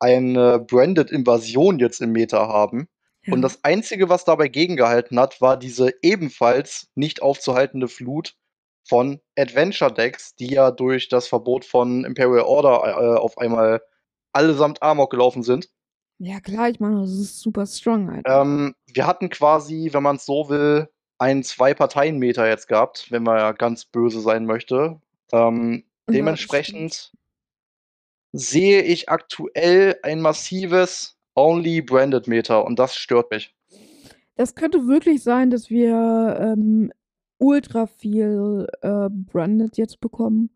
eine 0.00 0.60
Branded 0.60 1.10
Invasion 1.10 1.78
jetzt 1.78 2.00
im 2.02 2.12
Meta 2.12 2.48
haben. 2.48 2.88
Und 3.28 3.38
Ja. 3.38 3.42
das 3.42 3.64
Einzige, 3.64 4.08
was 4.08 4.24
dabei 4.24 4.48
gegengehalten 4.48 5.18
hat, 5.18 5.40
war 5.40 5.56
diese 5.58 5.92
ebenfalls 6.02 6.88
nicht 6.94 7.22
aufzuhaltende 7.22 7.88
Flut 7.88 8.34
von 8.88 9.20
Adventure 9.38 9.92
Decks, 9.92 10.34
die 10.36 10.48
ja 10.48 10.70
durch 10.70 11.08
das 11.08 11.28
Verbot 11.28 11.64
von 11.64 12.04
Imperial 12.04 12.44
Order, 12.44 12.82
äh, 12.86 13.18
auf 13.18 13.38
einmal 13.38 13.82
allesamt 14.32 14.82
Amok 14.82 15.10
gelaufen 15.10 15.42
sind. 15.42 15.68
Ja 16.18 16.40
klar, 16.40 16.70
ich 16.70 16.80
meine, 16.80 17.00
das 17.00 17.12
ist 17.12 17.40
super 17.40 17.66
strong 17.66 18.08
einfach. 18.08 18.42
Ähm, 18.42 18.74
wir 18.92 19.06
hatten 19.06 19.28
quasi, 19.28 19.90
wenn 19.92 20.02
man's 20.02 20.24
so 20.24 20.48
will, 20.48 20.88
ein 21.18 21.42
Zwei-Parteien-Meta 21.42 22.46
jetzt 22.46 22.68
gehabt, 22.68 23.10
wenn 23.10 23.22
man 23.22 23.38
ja 23.38 23.52
ganz 23.52 23.84
böse 23.84 24.20
sein 24.20 24.46
möchte. 24.46 25.00
Ähm, 25.32 25.84
Ja, 26.08 26.14
dementsprechend 26.14 27.12
sehe 28.32 28.82
ich 28.82 29.08
aktuell 29.08 29.98
ein 30.02 30.20
massives 30.20 31.16
Only-Branded-Meta 31.34 32.58
und 32.58 32.78
das 32.78 32.96
stört 32.96 33.30
mich. 33.30 33.54
Das 34.36 34.54
könnte 34.54 34.86
wirklich 34.86 35.22
sein, 35.22 35.50
dass 35.50 35.70
wir, 35.70 36.38
ähm, 36.40 36.92
ultra 37.38 37.86
viel, 37.86 38.66
äh, 38.82 39.08
Branded 39.10 39.76
jetzt 39.76 40.00
bekommen. 40.00 40.50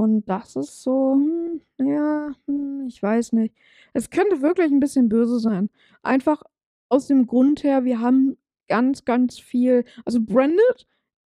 Und 0.00 0.24
das 0.30 0.56
ist 0.56 0.82
so, 0.82 1.12
hm, 1.14 1.60
ja, 1.86 2.30
hm, 2.46 2.86
ich 2.88 3.02
weiß 3.02 3.32
nicht. 3.34 3.54
Es 3.92 4.08
könnte 4.08 4.40
wirklich 4.40 4.72
'n 4.72 4.80
bisschen 4.80 5.10
böse 5.10 5.38
sein. 5.40 5.68
Einfach 6.02 6.42
aus 6.88 7.06
dem 7.06 7.26
Grund 7.26 7.64
her, 7.64 7.84
wir 7.84 8.00
haben 8.00 8.38
ganz, 8.66 9.04
ganz 9.04 9.38
viel 9.38 9.84
also 10.06 10.18
Branded, 10.22 10.86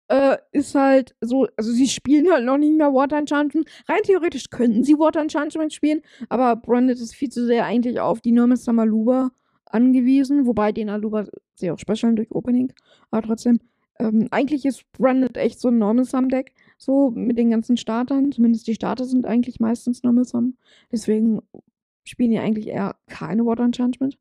äh, 0.10 0.38
ist 0.52 0.76
halt 0.76 1.16
so 1.22 1.48
also 1.58 1.72
sie 1.72 1.88
spielen 1.88 2.32
halt 2.32 2.46
noch 2.46 2.58
nicht 2.60 2.78
mehr 2.78 2.94
Water 2.94 3.18
Enchantment. 3.20 3.68
Rein 3.88 4.02
theoretisch 4.04 4.50
könnten 4.52 4.84
sie 4.84 5.00
Water 5.00 5.22
Enchantment 5.22 5.74
spielen, 5.74 6.02
aber 6.30 6.56
Branded 6.58 7.00
ist 7.00 7.16
viel 7.16 7.30
zu 7.30 7.46
sehr 7.48 7.66
eigentlich 7.66 8.00
auf 8.02 8.22
die 8.22 8.34
Normal 8.34 8.58
Summer 8.58 8.84
Aluba 8.84 9.32
angewiesen, 9.68 10.48
wobei 10.48 10.74
den 10.74 10.90
Aluba 10.90 11.28
sie 11.56 11.72
auch 11.72 11.80
specialen 11.80 12.18
durch 12.18 12.32
Opening, 12.32 12.74
aber 13.12 13.24
trotzdem. 13.28 13.60
Ähm, 14.00 14.28
eigentlich 14.32 14.66
ist 14.66 14.84
Branded 14.94 15.38
echt 15.38 15.60
so 15.62 15.70
'n 15.70 15.78
Normal 15.80 16.06
Sum 16.06 16.30
Deck, 16.30 16.54
so 16.80 17.12
mit 17.12 17.38
den 17.38 17.52
ganzen 17.52 17.78
Startern. 17.78 18.32
Zumindest 18.32 18.66
die 18.66 18.74
Starter 18.74 19.06
sind 19.06 19.28
eigentlich 19.28 19.60
meistens 19.60 20.02
Normal 20.02 20.26
Sum. 20.26 20.58
Deswegen 20.92 21.42
spielen 22.06 22.32
die 22.32 22.40
eigentlich 22.40 22.68
eher 22.68 22.96
keine 23.08 23.46
Water 23.46 23.64
Enchantment, 23.66 24.18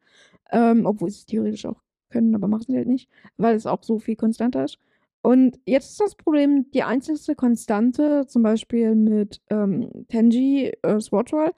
ähm, 0.51 0.85
obwohl 0.85 1.09
sie's 1.11 1.25
theoretisch 1.25 1.65
auch 1.65 1.81
können, 2.11 2.35
aber 2.35 2.49
machen 2.49 2.65
sie 2.69 2.77
halt 2.77 2.89
nicht, 2.89 3.09
weil 3.37 3.55
es 3.57 3.67
auch 3.67 3.83
so 3.83 3.99
viel 3.99 4.17
konstanter 4.17 4.65
ist. 4.65 4.79
Und 5.23 5.59
jetzt 5.67 5.91
ist 5.91 6.01
das 6.01 6.15
Problem, 6.15 6.71
die 6.73 6.83
einzigste 6.83 7.35
Konstante, 7.35 8.27
zum 8.27 8.43
Beispiel 8.43 8.95
mit, 8.95 9.41
ähm, 9.51 9.91
Tenji, 10.09 10.73
äh, 10.83 11.01
Sword 11.01 11.33
Roll 11.33 11.51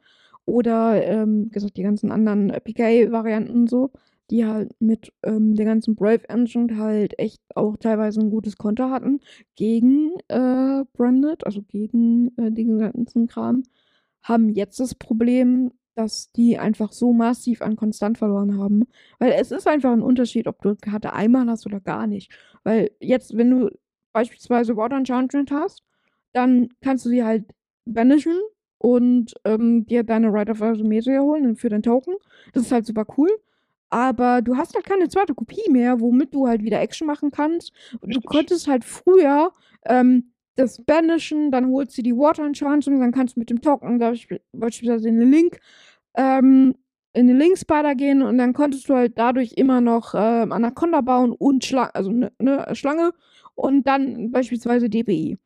oder, 0.45 1.03
ähm, 1.05 1.51
gesagt, 1.51 1.77
die 1.77 1.83
ganzen 1.83 2.11
anderen 2.11 2.49
PK-Varianten 2.49 3.53
und 3.53 3.71
so, 3.71 3.91
die 4.31 4.47
halt 4.47 4.73
mit, 4.81 5.13
ähm, 5.25 5.55
der 5.57 5.67
ganzen 5.67 5.97
Brave 5.97 6.29
Engine 6.29 6.77
halt 6.79 7.19
echt 7.19 7.41
auch 7.55 7.77
teilweise 7.79 8.21
'n 8.21 8.31
gutes 8.31 8.57
Konter 8.57 8.91
hatten 8.91 9.21
gegen, 9.57 10.13
äh, 10.29 10.85
Branded, 10.95 11.45
also 11.47 11.63
gegen, 11.63 12.29
äh, 12.39 12.51
den 12.53 12.79
ganzen 12.79 13.27
Kram, 13.29 13.63
haben 14.23 14.49
jetzt 14.51 14.81
das 14.81 14.95
Problem, 14.95 15.73
dass 15.97 16.31
die 16.33 16.59
einfach 16.59 16.93
so 16.93 17.13
massiv 17.13 17.63
an 17.63 17.77
Konstant 17.77 18.19
verloren 18.19 18.59
haben. 18.59 18.85
Weil 19.19 19.33
es 19.33 19.51
ist 19.53 19.67
einfach 19.69 19.93
'n 19.93 20.03
Unterschied, 20.03 20.47
ob 20.47 20.63
du 20.63 20.77
Karte 20.77 21.13
einmal 21.15 21.47
hast 21.49 21.67
oder 21.67 21.81
gar 21.81 22.07
nicht. 22.07 22.33
Weil 22.65 22.91
jetzt, 23.01 23.37
wenn 23.37 23.51
du 23.51 23.71
beispielsweise 24.13 24.77
Water 24.77 24.97
Enchantment 24.97 25.51
hast, 25.53 25.83
dann 26.33 26.69
kannst 26.83 27.05
du 27.07 27.11
sie 27.11 27.25
halt 27.25 27.45
banishen 27.87 28.39
und, 28.79 29.35
ähm, 29.45 29.87
dir 29.87 30.05
deine 30.05 30.29
Rite 30.33 30.53
of 30.53 30.63
Artemisia 30.63 31.21
holen 31.21 31.57
für 31.57 31.69
dein 31.71 31.83
Token. 31.83 32.15
Das 32.55 32.65
ist 32.65 32.73
halt 32.73 32.87
super 32.87 33.07
cool, 33.19 33.29
aber 33.91 34.43
du 34.43 34.57
hast 34.57 34.75
halt 34.75 34.87
keine 34.87 35.09
zweite 35.09 35.35
Kopie 35.35 35.69
mehr, 35.71 36.01
womit 36.01 36.35
du 36.35 36.47
halt 36.49 36.63
wieder 36.63 36.81
Action 36.81 37.07
machen 37.07 37.31
kannst. 37.31 37.73
Und 38.01 38.15
du 38.15 38.21
konntest 38.23 38.69
halt 38.69 38.85
früher, 38.85 39.53
ähm, 39.87 40.33
das 40.57 40.83
banishen, 40.85 41.51
dann 41.51 41.69
holst 41.71 41.97
du 41.99 42.03
die 42.03 42.17
Water 42.17 42.45
Enchantment, 42.45 43.01
dann 43.03 43.13
kannst 43.13 43.37
du 43.37 43.41
mit 43.41 43.51
dem 43.51 43.61
Token 43.63 43.99
beispiel 43.99 44.41
beispielsweise 44.53 45.09
in 45.09 45.19
den 45.21 45.31
Link 45.31 45.59
ähm, 46.17 46.75
in 47.13 47.27
den 47.27 47.39
Link 47.39 47.59
Spider 47.59 47.95
gehen 47.97 48.23
und 48.23 48.39
dann 48.39 48.53
konntest 48.53 48.89
du 48.89 48.95
halt 48.95 49.19
dadurch 49.19 49.55
immer 49.57 49.81
noch, 49.81 50.15
ähm, 50.17 50.53
Anaconda 50.53 51.01
bauen 51.01 51.33
und 51.33 51.65
Schla 51.65 51.87
also 51.95 52.11
'ne 52.11 52.31
ne, 52.39 52.67
Schlange 52.75 53.13
und 53.55 53.87
dann 53.87 54.31
beispielsweise 54.31 54.89
DPI. 54.89 55.39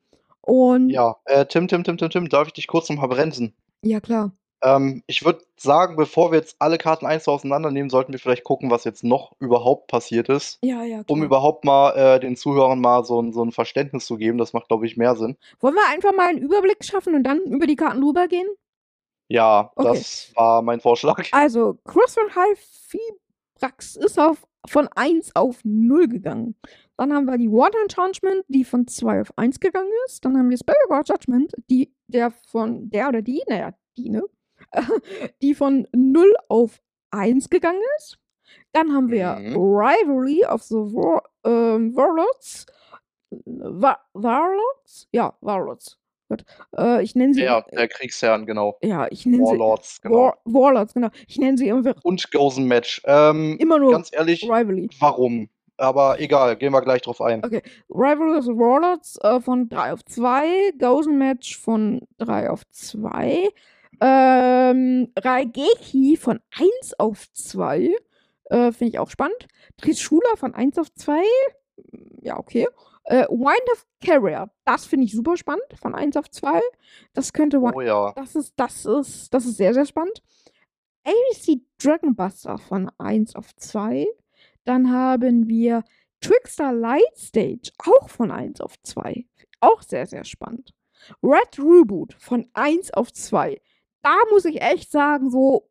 Und 0.42 0.90
Ja, 0.90 1.16
äh, 1.24 1.46
Tim, 1.46 1.68
Tim, 1.68 1.84
Tim, 1.84 1.96
Tim, 1.96 2.10
Tim, 2.10 2.28
darf 2.28 2.48
ich 2.48 2.52
dich 2.52 2.66
kurz 2.66 2.90
noch 2.90 2.96
mal 2.96 3.06
bremsen? 3.06 3.54
Ja, 3.82 4.00
klar. 4.00 4.32
Ähm, 4.64 5.02
ich 5.06 5.24
würde 5.24 5.40
sagen, 5.56 5.96
bevor 5.96 6.32
wir 6.32 6.38
jetzt 6.38 6.56
alle 6.58 6.78
Karten 6.78 7.06
einzeln 7.06 7.34
auseinandernehmen, 7.34 7.90
sollten 7.90 8.12
wir 8.12 8.18
vielleicht 8.18 8.44
gucken, 8.44 8.70
was 8.70 8.84
jetzt 8.84 9.04
noch 9.04 9.32
überhaupt 9.40 9.88
passiert 9.88 10.28
ist, 10.28 10.58
Ja, 10.64 10.82
ja, 10.84 11.02
um 11.08 11.18
klar. 11.18 11.26
überhaupt 11.26 11.64
mal, 11.64 11.90
äh, 11.96 12.20
den 12.20 12.36
Zuhörern 12.36 12.80
mal 12.80 13.04
so 13.04 13.22
so 13.32 13.42
'n 13.42 13.52
Verständnis 13.52 14.06
zu 14.06 14.16
geben. 14.16 14.38
Das 14.38 14.52
macht, 14.52 14.68
glaube 14.68 14.86
ich, 14.86 14.96
mehr 14.96 15.16
Sinn. 15.16 15.36
Wollen 15.60 15.74
wir 15.74 15.88
einfach 15.92 16.14
mal 16.14 16.30
'n 16.30 16.38
Überblick 16.38 16.84
schaffen 16.84 17.14
und 17.14 17.24
dann 17.24 17.40
über 17.42 17.66
die 17.66 17.76
Karten 17.76 18.00
drüber 18.00 18.26
gehen? 18.28 18.46
Ja, 19.30 19.72
Okay. 19.76 19.88
das 19.88 20.32
war 20.36 20.62
mein 20.62 20.80
Vorschlag. 20.80 21.18
Also, 21.32 21.78
Crosswind 21.84 22.34
High 22.36 22.58
Fibrax 22.58 23.96
ist 23.96 24.18
auf 24.18 24.44
von 24.68 24.88
1 24.96 25.34
auf 25.36 25.60
0 25.64 26.08
gegangen. 26.08 26.56
Dann 26.96 27.12
haben 27.12 27.26
wir 27.26 27.36
die 27.38 27.50
Water 27.50 27.78
Enchantment, 27.82 28.44
die 28.48 28.64
von 28.64 28.86
2 28.86 29.20
auf 29.22 29.32
1 29.36 29.60
gegangen 29.60 29.90
ist. 30.06 30.24
Dann 30.24 30.38
haben 30.38 30.48
wir 30.50 30.56
Spellguard 30.58 31.08
Judgment, 31.08 31.52
die 31.70 31.92
der 32.08 32.30
von 32.30 32.90
der 32.90 33.08
oder 33.08 33.22
die, 33.22 33.42
na 33.48 33.56
ja, 33.58 33.72
die, 33.98 34.08
ne? 34.10 34.22
Die 35.42 35.54
von 35.54 35.86
0 35.92 36.34
auf 36.48 36.80
1 37.10 37.50
gegangen 37.50 37.80
ist. 37.98 38.18
Dann 38.72 38.92
haben 38.92 39.10
wir 39.10 39.36
Mhm. 39.36 39.54
Rivalry 39.56 40.44
of 40.44 40.62
the 40.62 40.74
War 40.76 41.22
ähm, 41.44 41.94
Warlords. 41.96 42.66
Wa 43.30 43.98
Warlords? 44.12 45.08
Ja, 45.12 45.34
Warlords. 45.40 45.98
Äh, 46.76 47.02
ich 47.02 47.14
nenne 47.14 47.34
sie 47.34 47.42
Ja, 47.42 47.60
der 47.72 47.86
Kriegsherren, 47.88 48.46
genau. 48.46 48.76
ja, 48.82 49.06
ich 49.10 49.26
nenne 49.26 49.44
sie 49.46 49.52
Warlords, 49.52 50.00
genau. 50.00 50.16
War 50.16 50.38
Warlords, 50.44 50.94
genau. 50.94 51.08
Ich 51.28 51.38
nenne 51.38 51.56
sie 51.58 51.70
einfach 51.70 51.94
Und 52.02 52.30
Gozen 52.32 52.66
Match. 52.66 53.02
Ähm, 53.04 53.56
immer 53.60 53.78
nur 53.78 53.92
ganz 53.92 54.10
ehrlich, 54.12 54.42
Rivalry. 54.44 54.88
warum? 55.00 55.48
Aber 55.76 56.20
egal, 56.20 56.56
gehen 56.56 56.72
wir 56.72 56.80
gleich 56.82 57.02
drauf 57.02 57.20
ein. 57.20 57.44
Okay. 57.44 57.62
Rivalry 57.90 58.38
of 58.38 58.44
the 58.44 58.52
Warlords, 58.52 59.18
äh, 59.22 59.40
von 59.40 59.68
3 59.68 59.92
auf 59.92 60.04
2, 60.04 60.72
Gozen 60.78 61.18
Match 61.18 61.58
von 61.58 62.00
3 62.18 62.50
auf 62.50 62.62
2, 62.70 63.48
ähm, 64.00 65.12
Raigeki 65.18 66.16
von 66.16 66.40
1 66.52 66.94
auf 66.98 67.30
2, 67.32 67.90
äh, 68.46 68.72
finde 68.72 68.86
ich 68.86 68.98
auch 68.98 69.10
spannend. 69.10 69.46
Trishula 69.76 70.36
von 70.36 70.54
1 70.54 70.78
auf 70.78 70.92
2, 70.94 71.22
ja, 72.22 72.38
okay. 72.38 72.66
Äh, 73.04 73.26
Wind 73.28 73.70
of 73.72 73.86
Carrier, 74.02 74.50
das 74.64 74.86
finde 74.86 75.04
ich 75.06 75.12
super 75.12 75.36
spannend, 75.36 75.64
von 75.80 75.94
1 75.94 76.16
auf 76.16 76.30
2. 76.30 76.60
Das 77.12 77.32
könnte 77.32 77.58
Oh 77.60 77.80
ja. 77.80 78.12
das 78.16 78.34
ist 78.34 78.54
das 78.56 78.86
ist 78.86 79.32
das 79.32 79.44
ist 79.44 79.56
sehr, 79.56 79.74
sehr 79.74 79.84
spannend. 79.86 80.22
ABC 81.04 81.60
Dragonbuster 81.82 82.56
von 82.58 82.90
1 82.98 83.36
auf 83.36 83.54
2. 83.56 84.06
Dann 84.64 84.90
haben 84.90 85.48
wir 85.48 85.84
Trickster 86.20 86.72
Lightstage, 86.72 87.70
auch 87.78 88.08
von 88.08 88.30
1 88.30 88.62
auf 88.62 88.74
2. 88.82 89.26
Auch 89.60 89.82
sehr, 89.82 90.06
sehr 90.06 90.24
spannend. 90.24 90.72
Red 91.22 91.58
Reboot 91.58 92.14
von 92.18 92.48
1 92.54 92.92
auf 92.94 93.12
2. 93.12 93.60
Da 94.04 94.14
muss 94.30 94.44
ich 94.44 94.60
echt 94.62 94.90
sagen, 94.92 95.30
so, 95.30 95.68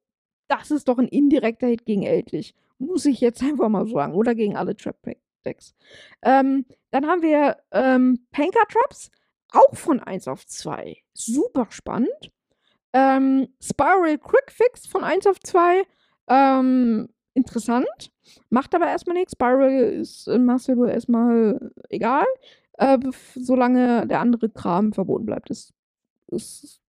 das 0.47 0.71
ist 0.71 0.87
doch 0.87 0.97
'n 0.97 1.07
indirekter 1.07 1.67
Hit 1.67 1.85
gegen 1.85 2.03
Eldlich. 2.03 2.55
Muss 2.79 3.05
ich 3.05 3.21
jetzt 3.21 3.41
einfach 3.43 3.69
mal 3.69 3.87
sagen. 3.87 4.13
Oder 4.15 4.35
gegen 4.35 4.57
alle 4.57 4.75
Trap 4.75 4.99
Pack 5.03 5.19
Decks. 5.45 5.75
Ähm, 6.23 6.65
dann 6.91 7.05
haben 7.07 7.21
wir, 7.21 7.57
ähm, 7.71 8.25
Panker 8.31 8.65
Traps, 8.69 9.11
auch 9.51 9.75
von 9.75 9.99
1 9.99 10.27
auf 10.27 10.45
2. 10.47 10.97
Super 11.13 11.67
spannend. 11.69 12.31
Ähm, 12.93 13.49
Spiral 13.61 14.17
Quick 14.19 14.51
Fix 14.51 14.87
von 14.87 15.03
1 15.03 15.27
auf 15.27 15.39
2. 15.41 15.83
Ähm, 16.27 17.09
interessant. 17.35 18.11
Macht 18.49 18.75
aber 18.75 18.87
erst 18.87 19.07
mal 19.07 19.13
nix. 19.13 19.33
Spiral 19.33 19.71
ist 19.71 20.27
in 20.27 20.45
Master 20.45 20.75
Duel 20.75 20.89
erst 20.91 21.09
mal 21.09 21.71
egal, 21.89 22.25
äh, 22.79 22.97
solange 23.35 24.07
der 24.07 24.21
andere 24.21 24.49
Kram 24.49 24.93
verboten 24.93 25.25
bleibt. 25.25 25.49
Ist 25.49 25.73
ist 26.27 26.82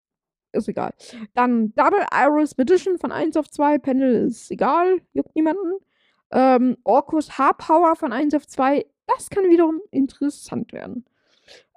ist 0.54 0.68
egal. 0.68 0.92
Dann 1.34 1.72
Double 1.74 2.04
Iris 2.12 2.56
Magician 2.56 2.98
von 2.98 3.12
1 3.12 3.36
auf 3.36 3.50
2. 3.50 3.78
Pendel 3.78 4.26
ist 4.26 4.50
egal, 4.50 5.00
juckt 5.12 5.34
niemanden. 5.34 5.78
Ähm, 6.30 6.76
Orcus 6.84 7.38
Haarpower 7.38 7.96
von 7.96 8.12
1 8.12 8.34
auf 8.34 8.46
2. 8.46 8.86
Das 9.06 9.30
kann 9.30 9.44
wiederum 9.50 9.80
interessant 9.90 10.72
werden. 10.72 11.04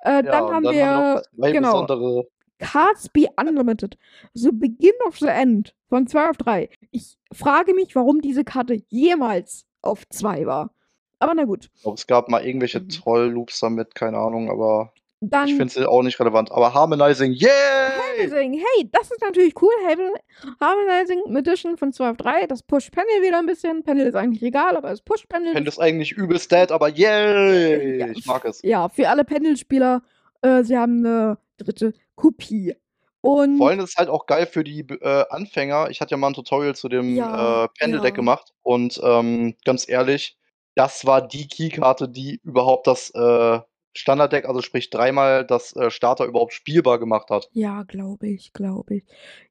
Äh, 0.03 0.15
Ja, 0.15 0.21
dann 0.21 0.33
haben 0.53 0.63
dann 0.63 0.75
haben 0.75 1.15
wir 1.15 1.23
2 1.39 1.51
genau, 1.51 1.81
besondere 1.83 2.27
Cards 2.59 3.09
Be 3.09 3.27
Unlimited. 3.39 3.97
The 4.33 4.51
Begin 4.51 4.93
of 5.07 5.17
the 5.19 5.27
End 5.27 5.75
von 5.89 6.07
2 6.07 6.29
auf 6.29 6.37
3. 6.37 6.69
Ich 6.91 7.17
frage 7.31 7.73
mich, 7.73 7.95
warum 7.95 8.21
diese 8.21 8.43
Karte 8.43 8.81
jemals 8.87 9.65
auf 9.81 10.07
2 10.09 10.45
war. 10.45 10.71
Aber 11.19 11.33
na 11.33 11.45
gut. 11.45 11.69
Ich 11.75 11.81
glaube, 11.81 11.95
es 11.97 12.07
gab 12.07 12.29
mal 12.29 12.45
irgendwelche 12.45 12.79
Mhm. 12.79 12.89
Troll-Loops 12.89 13.59
damit, 13.59 13.95
keine 13.95 14.17
Ahnung, 14.17 14.49
aber 14.49 14.93
ich 15.19 15.29
Dann 15.29 15.47
finde 15.47 15.69
sie 15.69 15.89
auch 15.89 16.03
nicht 16.03 16.19
relevant. 16.19 16.51
Aber 16.51 16.73
Harmonizing, 16.73 17.33
yay! 17.33 17.49
Harmonizing. 17.49 18.53
Hey, 18.53 18.89
das 18.91 19.09
ist 19.11 19.21
natürlich 19.21 19.53
cool. 19.61 19.71
Harmon- 19.87 20.13
Harmonizing 20.61 21.35
Edition 21.35 21.77
von 21.77 21.91
2 21.91 22.11
auf 22.11 22.17
3. 22.17 22.45
Das 22.47 22.61
pusht 22.63 22.91
Panel 22.93 23.21
wieder 23.23 23.39
ein 23.39 23.45
bisschen. 23.47 23.83
Panel 23.83 24.07
ist 24.07 24.15
eigentlich 24.15 24.43
egal, 24.43 24.77
aber 24.77 24.91
es 24.91 25.01
pusht 25.01 25.27
Panel. 25.27 25.55
Es 25.67 25.79
eigentlich 25.79 26.11
übelst 26.11 26.51
dead, 26.51 26.71
aber 26.71 26.89
yay! 26.89 27.99
Ja, 27.99 28.07
Ich 28.09 28.25
mag 28.25 28.45
es. 28.45 28.61
Ja, 28.63 28.89
für 28.89 29.09
alle 29.09 29.23
Panel-Spieler, 29.25 30.01
äh, 30.41 30.63
sie 30.63 30.77
haben 30.77 31.05
eine 31.05 31.37
dritte 31.57 31.93
Kopie. 32.15 32.75
Und 33.21 33.57
Vor 33.57 33.69
allem 33.69 33.79
ist 33.79 33.89
es 33.89 33.95
halt 33.97 34.09
auch 34.09 34.27
geil 34.27 34.45
für 34.45 34.63
die 34.63 34.81
äh, 34.81 35.25
Anfänger. 35.29 35.89
Ich 35.89 35.99
hatte 35.99 36.11
ja 36.11 36.17
mal 36.17 36.27
'n 36.29 36.33
Tutorial 36.35 36.75
zu 36.75 36.87
dem, 36.87 37.15
Ja, 37.15 37.65
äh, 37.65 37.67
Panel-Deck 37.79 38.11
ja. 38.11 38.15
gemacht 38.15 38.53
und, 38.61 39.01
ähm, 39.03 39.55
ganz 39.65 39.89
ehrlich, 39.89 40.37
das 40.75 41.05
war 41.07 41.27
die 41.27 41.47
Keykarte, 41.47 42.07
die 42.07 42.39
überhaupt 42.43 42.85
das, 42.85 43.09
äh, 43.15 43.59
Standarddeck, 43.97 44.47
also 44.47 44.61
sprich 44.61 44.89
dreimal 44.89 45.45
das, 45.45 45.75
äh, 45.75 45.89
Starter 45.89 46.25
überhaupt 46.25 46.53
spielbar 46.53 46.99
gemacht 46.99 47.29
hat. 47.29 47.49
Ja, 47.53 47.83
glaube 47.83 48.27
ich, 48.27 48.53
glaube 48.53 48.95
ich. 48.95 49.03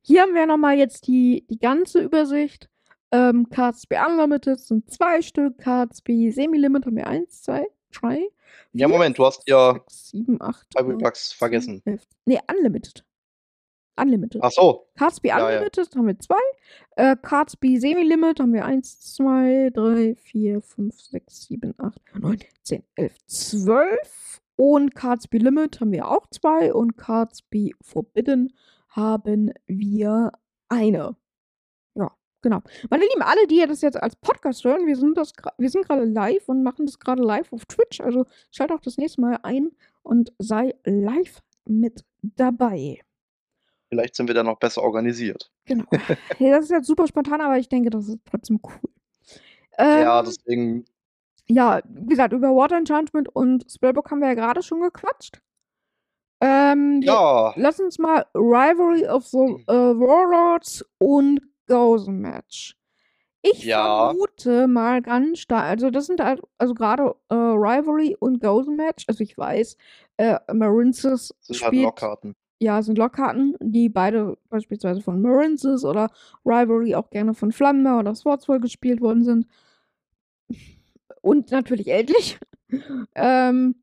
Hier 0.03 0.23
haben 0.23 0.35
wir 0.35 0.47
noch 0.47 0.57
mal 0.57 0.77
jetzt 0.77 1.07
die 1.07 1.45
die 1.51 1.59
ganze 1.59 2.01
Übersicht. 2.01 2.69
Ähm, 3.13 3.49
Cards 3.51 3.87
Be 3.87 3.97
Unlimited 4.05 4.59
sind 4.59 4.91
2 4.91 5.23
Stück, 5.23 5.59
Cards 5.59 6.03
Be 6.03 6.31
Semi-Limit 6.33 6.87
haben 6.87 6.97
wir 6.97 7.07
1, 7.07 7.43
2, 7.43 7.67
3, 7.93 8.29
Ja, 8.73 8.89
4, 8.89 8.89
Moment, 8.89 9.19
du 9.19 9.25
hast 9.25 9.49
ja 9.49 9.75
6, 9.75 10.09
7, 10.11 10.43
8, 10.43 10.75
9, 10.75 10.85
Triple-Packs 10.87 11.29
10, 11.31 11.39
vergessen. 11.39 11.83
11 11.85 12.03
ne, 12.25 12.41
Unlimited. 12.51 13.05
Unlimited. 13.99 14.43
Ach 14.43 14.51
so. 14.51 14.87
Cards 14.97 15.21
Be 15.21 15.29
Ja, 15.29 15.39
ja. 15.39 15.47
Unlimited 15.47 15.95
haben 15.95 16.07
wir 16.07 16.19
2. 16.19 16.35
Äh, 16.97 17.17
Cards 17.21 17.57
Be 17.57 17.79
Semi-Limit 17.79 18.41
haben 18.41 18.53
wir 18.53 18.65
1, 18.65 19.15
2, 19.15 19.71
3, 19.73 20.15
4, 20.17 20.61
5, 20.61 21.01
6, 21.01 21.47
7, 21.47 21.75
8, 21.79 22.01
9, 22.19 22.39
10, 22.63 22.83
11, 22.97 23.27
12. 23.27 24.41
Und 24.57 24.95
Cards 24.95 25.29
Be 25.29 25.39
Limit 25.39 25.81
haben 25.81 25.93
wir 25.93 26.09
auch 26.09 26.27
2 26.27 26.73
und 26.73 26.97
Cards 26.97 27.43
Be 27.43 27.71
Forbidden 27.83 28.53
haben 28.89 29.53
wir 29.67 30.33
eine. 30.69 31.17
Ja, 31.95 32.11
genau. 32.43 32.63
Meine 32.91 33.05
Lieben, 33.05 33.23
alle, 33.23 33.47
die 33.47 33.59
ihr 33.59 33.67
das 33.67 33.83
jetzt 33.83 34.03
als 34.03 34.17
Podcast 34.17 34.65
hören, 34.65 34.87
wir 34.87 34.97
sind 34.97 35.17
das 35.17 35.33
wir 35.59 35.71
sind 35.71 35.87
grade 35.87 36.05
live 36.05 36.49
und 36.49 36.63
machen 36.63 36.87
das 36.87 36.99
grade 36.99 37.23
live 37.23 37.53
auf 37.53 37.67
Twitch. 37.67 38.01
Also, 38.01 38.25
schalt 38.51 38.73
auch 38.73 38.81
das 38.81 38.97
nächste 38.97 39.21
Mal 39.21 39.39
ein 39.43 39.71
und 40.03 40.33
sei 40.39 40.75
live 40.85 41.43
mit 41.67 42.05
dabei. 42.23 43.01
Vielleicht 43.89 44.17
sind 44.17 44.27
wir 44.29 44.35
dann 44.35 44.47
noch 44.47 44.59
besser 44.59 44.83
organisiert. 44.83 45.51
Genau. 45.67 45.85
Ja, 46.39 46.51
das 46.57 46.65
ist 46.67 46.71
jetzt 46.71 46.87
super 46.87 47.07
spontan, 47.07 47.41
aber 47.41 47.59
ich 47.59 47.69
denke, 47.69 47.91
das 47.91 48.09
ist 48.09 48.19
trotzdem 48.29 48.61
cool. 48.65 48.91
Ja, 49.79 50.19
Ähm, 50.21 50.25
deswegen 50.25 50.85
ja, 51.49 51.81
wie 51.85 52.07
gesagt, 52.07 52.33
über 52.33 52.49
Water 52.57 52.77
Enchantment 52.77 53.29
und 53.35 53.71
Spellbook 53.71 54.11
haben 54.11 54.21
wir 54.21 54.29
ja 54.29 54.35
grade 54.35 54.63
schon 54.63 54.81
gequatscht. 54.81 55.41
Ähm, 56.41 57.01
Ja. 57.03 57.53
lass 57.57 57.79
uns 57.81 57.99
mal 57.99 58.27
Rivalry 58.35 59.07
of 59.07 59.25
the, 59.27 59.39
äh, 59.69 59.73
Warlords 59.73 60.85
und 60.99 61.41
Gozen 61.67 62.19
Match. 62.21 62.77
Ich 63.43 63.63
Ja. 63.65 64.09
vermute 64.09 64.67
mal 64.67 65.01
ganz 65.03 65.39
stark 65.41 65.65
also, 65.67 65.91
das 65.91 66.07
sind 66.07 66.21
halt 66.23 66.43
also, 66.59 66.75
grade, 66.75 67.15
äh, 67.29 67.35
Rivalry 67.35 68.17
und 68.19 68.41
Gozen 68.41 68.77
Match 68.77 69.05
also, 69.07 69.23
ich 69.23 69.39
weiß, 69.39 69.77
äh, 70.17 70.39
Marinces 70.53 71.29
Sind 71.41 71.63
halt 71.63 71.69
spielt 71.69 71.85
Lockkarten. 71.85 72.35
Ja, 72.61 72.83
sind 72.83 72.99
Lockkarten, 72.99 73.57
die 73.61 73.89
beide 73.89 74.37
beispielsweise 74.51 75.01
von 75.03 75.21
Marinces 75.23 75.85
oder 75.85 76.11
Rivalry 76.45 76.95
auch 76.95 77.11
gerne 77.11 77.35
von 77.35 77.53
Flammenmeer 77.53 77.99
oder 78.01 78.15
Swordsfall 78.15 78.61
gespielt 78.61 79.01
worden 79.01 79.25
sind. 79.25 79.47
Und 81.23 81.51
natürlich 81.51 81.89
Eldlich. 81.89 82.39
Ähm, 83.15 83.77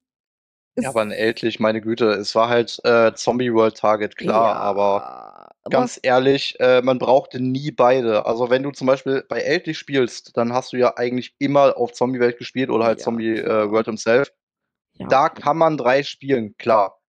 Ja, 0.78 0.90
aber 0.90 1.02
'n 1.04 1.12
Eldlich, 1.12 1.60
meine 1.60 1.82
Güte, 1.82 2.10
es 2.14 2.34
war 2.36 2.50
halt, 2.50 2.80
äh, 2.84 3.14
Zombie 3.14 3.54
World 3.54 3.78
Target, 3.78 4.16
klar, 4.18 4.56
aber 4.58 5.02
Ja, 5.02 5.50
aber 5.66 5.70
ganz 5.70 6.00
ehrlich, 6.02 6.60
äh, 6.60 6.82
man 6.82 6.98
brauchte 7.00 7.40
nie 7.40 7.72
beide. 7.72 8.26
Also, 8.26 8.50
wenn 8.50 8.64
du 8.64 8.72
zum 8.72 8.88
Beispiel 8.88 9.24
bei 9.30 9.40
Eldlich 9.40 9.78
spielst, 9.78 10.36
dann 10.36 10.52
hast 10.52 10.74
du 10.74 10.78
ja 10.78 10.98
eigentlich 10.98 11.36
immer 11.38 11.78
auf 11.78 11.94
Zombie-Welt 11.94 12.38
gespielt 12.40 12.70
oder 12.70 12.86
halt 12.86 13.00
Ja, 13.00 13.06
Zombie, 13.06 13.38
äh. 13.38 13.70
World 13.70 13.86
himself. 13.86 14.32
Ja, 15.00 15.08
Da 15.10 15.30
kann 15.30 15.58
man 15.58 15.78
3 15.78 16.04
spielen, 16.04 16.56
klar. 16.58 17.00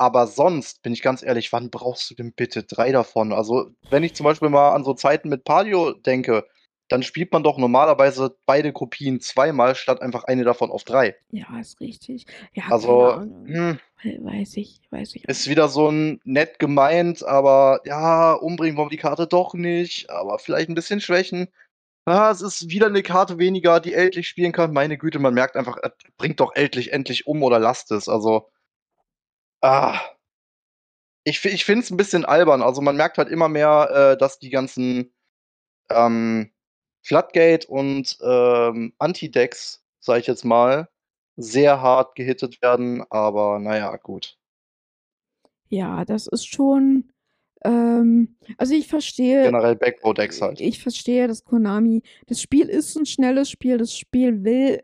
Aber 0.00 0.26
sonst, 0.26 0.80
bin 0.82 0.94
ich 0.94 1.02
ganz 1.02 1.22
ehrlich, 1.22 1.52
wann 1.52 1.68
brauchst 1.70 2.08
du 2.10 2.14
denn 2.14 2.32
bitte 2.32 2.62
3 2.62 2.90
davon? 2.90 3.34
Also, 3.34 3.68
wenn 3.90 4.02
ich 4.02 4.14
zum 4.14 4.24
Beispiel 4.24 4.48
mal 4.48 4.70
an 4.74 4.82
so 4.82 4.94
Zeiten 4.94 5.28
mit 5.28 5.44
Paleo 5.44 5.92
denke, 5.92 6.46
dann 6.88 7.02
spielt 7.02 7.30
man 7.34 7.42
doch 7.42 7.58
normalerweise 7.58 8.34
beide 8.46 8.72
Kopien 8.72 9.20
zweimal 9.20 9.74
statt 9.74 10.00
einfach 10.00 10.24
eine 10.24 10.42
davon 10.44 10.70
auf 10.70 10.84
3. 10.84 11.16
Ja, 11.32 11.58
ist 11.60 11.80
richtig. 11.80 12.24
Ja, 12.54 12.64
Also, 12.68 13.20
hm, 13.46 13.78
Wei 14.02 14.18
weiß 14.22 14.56
ich 14.56 14.80
weiß 14.90 15.14
ich 15.16 15.24
ist 15.28 15.48
wieder 15.48 15.68
so 15.68 15.88
'n 15.88 16.20
nett 16.24 16.58
gemeint, 16.58 17.22
aber 17.24 17.80
ja, 17.84 18.32
umbringen 18.32 18.76
wollen 18.78 18.86
wir 18.88 18.90
die 18.90 18.96
Karte 18.96 19.26
doch 19.26 19.54
nicht, 19.54 20.10
aber 20.10 20.38
vielleicht 20.38 20.68
'n 20.70 20.74
bisschen 20.74 21.00
schwächen. 21.00 21.48
Ah, 22.06 22.30
es 22.32 22.42
ist 22.42 22.70
wieder 22.70 22.90
'ne 22.90 23.02
Karte 23.02 23.38
weniger, 23.38 23.80
die 23.80 23.94
Eldlich 23.94 24.28
spielen 24.28 24.52
kann. 24.52 24.72
Meine 24.74 24.98
Güte, 24.98 25.18
man 25.20 25.34
merkt 25.34 25.56
einfach, 25.56 25.78
bringt 26.18 26.40
doch 26.40 26.52
Eldlich 26.56 26.92
endlich 26.92 27.26
um 27.26 27.42
oder 27.44 27.58
lasst 27.60 27.92
es. 27.92 28.08
Also 28.08 28.48
ah. 29.62 30.14
Ich 31.26 31.44
ich 31.44 31.64
finde 31.64 31.82
es 31.84 31.90
'n 31.90 31.96
bisschen 31.98 32.24
albern. 32.24 32.62
Also, 32.62 32.80
man 32.80 32.96
merkt 32.96 33.18
halt 33.18 33.28
immer 33.28 33.48
mehr, 33.48 34.12
äh, 34.14 34.18
dass 34.18 34.38
die 34.38 34.48
ganzen, 34.50 35.12
ähm, 35.90 36.52
Floodgate 37.02 37.66
und, 37.68 38.18
ähm, 38.22 38.94
Anti-Decks, 38.98 39.84
sage 40.00 40.20
ich 40.20 40.28
jetzt 40.28 40.44
mal, 40.44 40.88
sehr 41.36 41.82
hart 41.82 42.14
gehittet 42.16 42.62
werden, 42.62 43.04
aber 43.10 43.58
na 43.60 43.76
ja, 43.78 43.96
gut. 43.96 44.36
Ja, 45.72 46.04
das 46.04 46.26
ist 46.26 46.46
schon 46.46 47.04
ähm, 47.64 48.36
also, 48.58 48.74
ich 48.74 48.88
verstehe 48.88 49.44
Generell 49.44 49.76
Backrow-Decks 49.76 50.40
halt. 50.42 50.60
ich 50.60 50.82
verstehe, 50.82 51.28
dass 51.28 51.44
Konami 51.44 52.02
das 52.26 52.40
Spiel 52.42 52.68
ist 52.68 52.96
'n 52.96 53.06
schnelles 53.06 53.50
Spiel. 53.50 53.78
Das 53.78 53.96
Spiel 53.96 54.42
will 54.44 54.82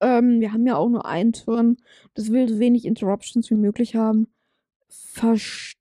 ähm, 0.00 0.40
wir 0.40 0.52
haben 0.52 0.66
ja 0.66 0.76
auch 0.76 0.88
nur 0.88 1.06
einen 1.06 1.32
Turn. 1.32 1.76
Das 2.14 2.30
will 2.32 2.48
so 2.48 2.58
wenig 2.58 2.84
Interruptions 2.84 3.50
wie 3.50 3.54
möglich 3.54 3.96
haben. 3.96 4.28
Verstehe 4.88 5.76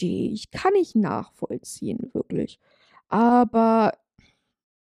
ich. 0.00 0.50
Kann 0.50 0.74
ich 0.74 0.94
nachvollziehen, 0.94 2.10
wirklich. 2.12 2.58
Aber 3.08 3.94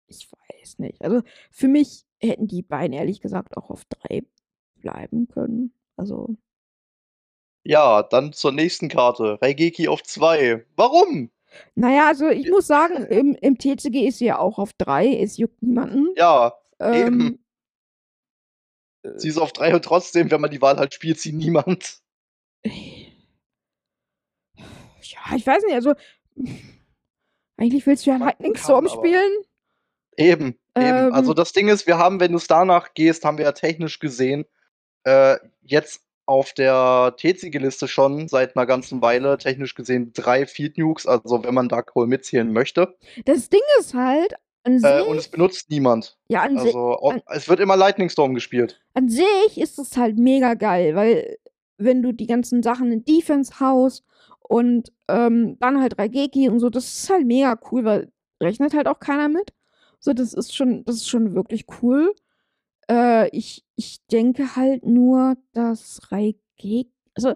ich 0.07 0.29
weiß 0.31 0.79
nicht. 0.79 1.01
Also, 1.01 1.21
für 1.51 1.67
mich 1.67 2.05
hätten 2.19 2.47
die 2.47 2.61
beiden 2.61 2.93
ehrlich 2.93 3.21
gesagt 3.21 3.57
auch 3.57 3.69
auf 3.69 3.85
3 3.85 4.23
bleiben 4.75 5.27
können. 5.27 5.73
Also 5.97 6.35
Ja, 7.63 8.03
dann 8.03 8.33
zur 8.33 8.51
nächsten 8.51 8.89
Karte. 8.89 9.39
Raigeki 9.41 9.87
auf 9.87 10.03
2. 10.03 10.65
Warum? 10.75 11.31
Na 11.75 11.93
ja, 11.93 12.07
also, 12.07 12.29
ich 12.29 12.49
muss 12.49 12.67
sagen, 12.67 13.05
im 13.05 13.35
im 13.35 13.57
TCG 13.57 14.07
ist 14.07 14.19
sie 14.19 14.25
ja 14.25 14.39
auch 14.39 14.57
auf 14.57 14.73
3. 14.73 15.17
Es 15.17 15.37
juckt 15.37 15.61
niemanden. 15.61 16.07
Ja, 16.15 16.53
eben. 16.79 17.40
Ähm 19.03 19.19
Sie 19.19 19.29
ist 19.29 19.37
auf 19.37 19.53
3 19.53 19.75
und 19.75 19.85
trotzdem, 19.85 20.31
wenn 20.31 20.41
man 20.41 20.51
die 20.51 20.61
Wahl 20.61 20.77
hat, 20.77 20.93
spielt 20.93 21.19
sie 21.19 21.31
niemand. 21.33 21.99
Ja, 25.01 25.35
ich 25.35 25.45
weiß 25.45 25.63
nicht, 25.63 25.75
also 25.75 25.93
eigentlich 27.57 27.85
willst 27.85 28.05
du 28.05 28.11
ja 28.11 28.17
Lightning 28.17 28.55
Storm 28.55 28.87
spielen. 28.87 29.31
Eben, 30.17 30.57
eben. 30.77 31.13
Also, 31.13 31.31
Ähm 31.31 31.35
das 31.35 31.53
Ding 31.53 31.67
ist, 31.69 31.87
wir 31.87 31.97
haben, 31.97 32.19
wenn 32.19 32.31
du's 32.31 32.47
danach 32.47 32.93
gehst, 32.93 33.25
haben 33.25 33.37
wir 33.37 33.45
ja 33.45 33.51
technisch 33.53 33.99
gesehen, 33.99 34.45
äh, 35.03 35.37
jetzt 35.63 36.03
auf 36.25 36.53
der 36.53 37.15
TCG-Liste 37.17 37.87
schon 37.87 38.27
seit 38.27 38.55
'ner 38.55 38.65
ganzen 38.65 39.01
Weile 39.01 39.37
technisch 39.37 39.75
gesehen 39.75 40.13
3 40.13 40.45
Field 40.45 40.77
Nukes, 40.77 41.07
also, 41.07 41.43
wenn 41.43 41.53
man 41.53 41.69
Dark 41.69 41.95
Hole 41.95 42.07
mitzählen 42.07 42.51
möchte. 42.51 42.95
Das 43.25 43.49
Ding 43.49 43.61
ist 43.79 43.93
halt, 43.93 44.35
Äh, 44.63 45.01
und 45.01 45.17
es 45.17 45.23
sich 45.23 45.31
benutzt 45.31 45.69
niemand. 45.69 46.17
ja, 46.27 46.41
an 46.43 46.57
Also, 46.57 46.77
o 46.77 47.09
an 47.09 47.21
es 47.27 47.49
wird 47.49 47.59
immer 47.59 47.75
Lightning 47.75 48.09
Storm 48.09 48.33
gespielt. 48.33 48.79
an 48.93 49.09
sich 49.09 49.57
ist 49.59 49.79
es 49.79 49.97
halt 49.97 50.17
mega 50.17 50.53
geil, 50.53 50.95
weil 50.95 51.37
wenn 51.77 52.01
du 52.03 52.11
die 52.11 52.27
ganzen 52.27 52.61
Sachen 52.61 52.91
in 52.91 53.03
Defense 53.05 53.59
haust 53.59 54.03
und, 54.41 54.91
ähm, 55.07 55.57
dann 55.59 55.81
halt 55.81 55.97
Raigeki 55.97 56.49
und 56.49 56.59
so, 56.59 56.69
das 56.69 56.85
ist 56.85 57.09
halt 57.09 57.25
mega 57.25 57.59
cool, 57.71 57.85
weil 57.85 58.11
rechnet 58.41 58.73
halt 58.73 58.87
auch 58.87 58.99
keiner 58.99 59.29
mit. 59.29 59.53
So, 59.99 60.13
das 60.13 60.33
ist 60.33 60.55
schon 60.55 60.83
das 60.85 60.97
ist 60.97 61.09
schon 61.09 61.35
wirklich 61.35 61.65
cool. 61.81 62.13
Äh, 62.89 63.29
ich 63.35 63.63
ich 63.75 64.05
denke 64.07 64.55
halt 64.55 64.85
nur, 64.85 65.37
dass 65.53 66.01
Raigeki 66.11 66.91
also, 67.15 67.33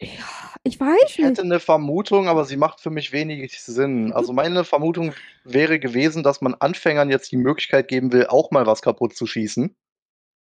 ja, 0.00 0.54
ich 0.64 0.80
weiß 0.80 0.96
Ich 1.00 1.22
hätte 1.22 1.44
nicht. 1.44 1.46
'ne 1.46 1.60
Vermutung, 1.60 2.26
aber 2.28 2.44
sie 2.44 2.56
macht 2.56 2.80
für 2.80 2.90
mich 2.90 3.12
wenig 3.12 3.60
Sinn. 3.62 4.12
Also, 4.12 4.32
meine 4.32 4.64
Vermutung 4.64 5.14
wäre 5.44 5.78
gewesen, 5.78 6.22
dass 6.24 6.40
man 6.40 6.54
Anfängern 6.54 7.08
jetzt 7.10 7.30
die 7.30 7.36
Möglichkeit 7.36 7.86
geben 7.88 8.12
will, 8.12 8.26
auch 8.26 8.50
mal 8.50 8.66
was 8.66 8.82
kaputt 8.82 9.14
zu 9.14 9.26
schießen. 9.26 9.76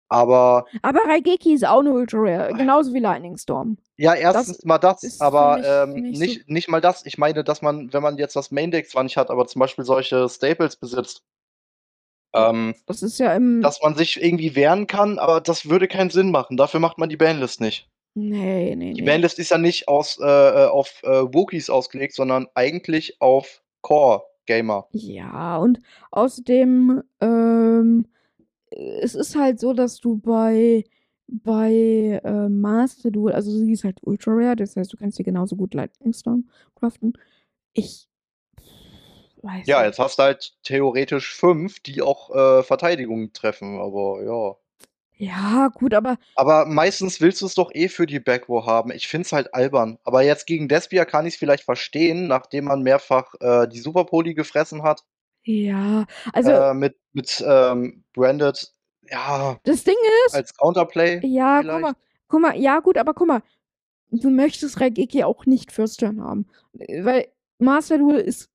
Aber 0.08 0.66
Aber 0.84 1.00
Raigeki 1.06 1.54
ist 1.54 1.66
auch 1.66 1.82
'ne 1.82 1.92
Ultra 1.92 2.18
Rare, 2.18 2.54
genauso 2.54 2.92
wie 2.94 3.00
Lightning 3.00 3.36
Storm. 3.36 3.78
Ja, 3.98 4.14
Das 4.32 4.46
erstens 4.46 4.62
mal 4.64 4.76
das, 4.78 5.08
ist 5.08 5.34
für 5.36 5.44
aber, 5.44 5.62
ähm, 5.64 6.04
nicht 6.04 6.22
so 6.22 6.36
nicht 6.36 6.48
nicht 6.50 6.68
mal 6.68 6.82
das. 6.82 7.06
Ich 7.06 7.16
meine, 7.16 7.42
dass 7.44 7.62
man, 7.62 7.94
wenn 7.94 8.02
man 8.02 8.18
jetzt 8.18 8.36
das 8.36 8.50
Main 8.50 8.70
Deck 8.70 8.90
zwar 8.90 9.02
nicht 9.04 9.16
hat, 9.16 9.30
aber 9.30 9.46
zum 9.46 9.60
Beispiel 9.60 9.84
solche 9.86 10.28
Staples 10.28 10.76
besitzt 10.76 11.20
ähm, 12.34 12.74
Das 12.88 13.02
ist 13.02 13.18
ja 13.18 13.34
im 13.34 13.56
dass 13.62 13.80
man 13.82 13.96
sich 13.96 14.22
irgendwie 14.22 14.56
wehren 14.56 14.86
kann, 14.86 15.18
aber 15.18 15.40
das 15.40 15.68
würde 15.70 15.88
keinen 15.88 16.10
Sinn 16.10 16.30
machen. 16.30 16.56
Dafür 16.58 16.80
macht 16.80 16.98
man 16.98 17.08
die 17.10 17.16
Banlist 17.16 17.60
nicht. 17.60 17.88
Ne, 18.16 18.74
ne, 18.76 18.94
Die 18.94 19.02
ne. 19.02 19.04
Banlist 19.04 19.38
ist 19.38 19.50
ja 19.50 19.58
nicht 19.58 19.88
aus 19.88 20.18
äh, 20.18 20.24
äh, 20.24 20.66
auf, 20.68 21.02
äh, 21.04 21.08
Wookies 21.34 21.68
ausgelegt, 21.70 22.14
sondern 22.14 22.46
eigentlich 22.54 23.20
auf 23.20 23.62
Core-Gamer. 23.82 24.88
Ja, 24.90 25.56
und 25.58 25.80
außerdem, 26.10 27.02
ähm, 27.20 28.06
es 28.70 29.14
ist 29.14 29.36
halt 29.36 29.60
so, 29.60 29.72
dass 29.74 30.00
du 30.00 30.16
bei 30.18 30.84
bei, 31.28 32.20
äh, 32.24 32.48
Master 32.48 33.10
Duel 33.10 33.32
also 33.34 33.50
sie 33.50 33.72
ist 33.72 33.84
halt 33.84 33.98
Ultra 34.02 34.32
Rare, 34.32 34.56
das 34.56 34.76
heißt, 34.76 34.92
du 34.92 34.96
kannst 34.96 35.18
dir 35.18 35.24
genauso 35.24 35.56
gut 35.56 35.74
Lightning 35.74 36.12
Storm 36.12 36.48
craften. 36.76 37.14
Ich 37.74 38.08
weiß 39.42 39.66
Ja, 39.66 39.78
nicht. 39.78 39.86
jetzt 39.86 39.98
hast 39.98 40.18
du 40.18 40.22
halt 40.24 40.54
theoretisch 40.62 41.34
5, 41.34 41.80
die 41.80 42.00
auch, 42.02 42.30
äh, 42.34 42.62
Verteidigung 42.62 43.32
treffen, 43.32 43.78
aber 43.80 44.22
ja. 44.24 44.56
Ja, 45.18 45.68
gut, 45.74 45.94
aber 45.94 46.18
Aber 46.34 46.66
meistens 46.66 47.20
willst 47.22 47.40
du's 47.40 47.54
doch 47.54 47.70
eh 47.74 47.88
für 47.88 48.06
die 48.06 48.20
Backrow 48.20 48.66
haben. 48.66 48.90
Ich 48.92 49.08
finde 49.08 49.24
es 49.26 49.32
halt 49.32 49.54
albern. 49.54 49.98
Aber 50.04 50.22
jetzt 50.22 50.46
gegen 50.46 50.68
Despia 50.68 51.04
kann 51.06 51.24
ich's 51.26 51.36
vielleicht 51.36 51.64
verstehen, 51.64 52.26
nachdem 52.26 52.64
man 52.66 52.82
mehrfach, 52.82 53.32
äh, 53.40 53.66
die 53.66 53.78
Super 53.80 54.04
Poli 54.04 54.34
gefressen 54.34 54.82
hat. 54.82 55.04
Ja, 55.44 56.04
also 56.32 56.50
Äh, 56.50 56.74
mit 56.74 56.96
mit, 57.12 57.42
ähm, 57.46 58.04
Branded, 58.12 58.72
ja, 59.10 59.58
Das 59.64 59.84
Ding 59.84 59.94
ist 60.26 60.34
als 60.34 60.54
Counterplay 60.56 61.22
ja, 61.22 61.62
guck 61.62 61.64
vielleicht. 61.64 61.80
mal 61.82 61.94
guck 62.28 62.40
mal 62.40 62.56
ja 62.58 62.80
gut, 62.80 62.98
aber 62.98 63.14
guck 63.14 63.28
mal, 63.28 63.42
du 64.10 64.30
möchtest 64.30 64.80
Raigeki 64.80 65.24
auch 65.24 65.46
nicht 65.46 65.72
First 65.72 66.00
Turn 66.00 66.22
haben, 66.22 66.46
weil 66.74 67.28
Master 67.58 67.98
Duel 67.98 68.18
ist 68.20 68.50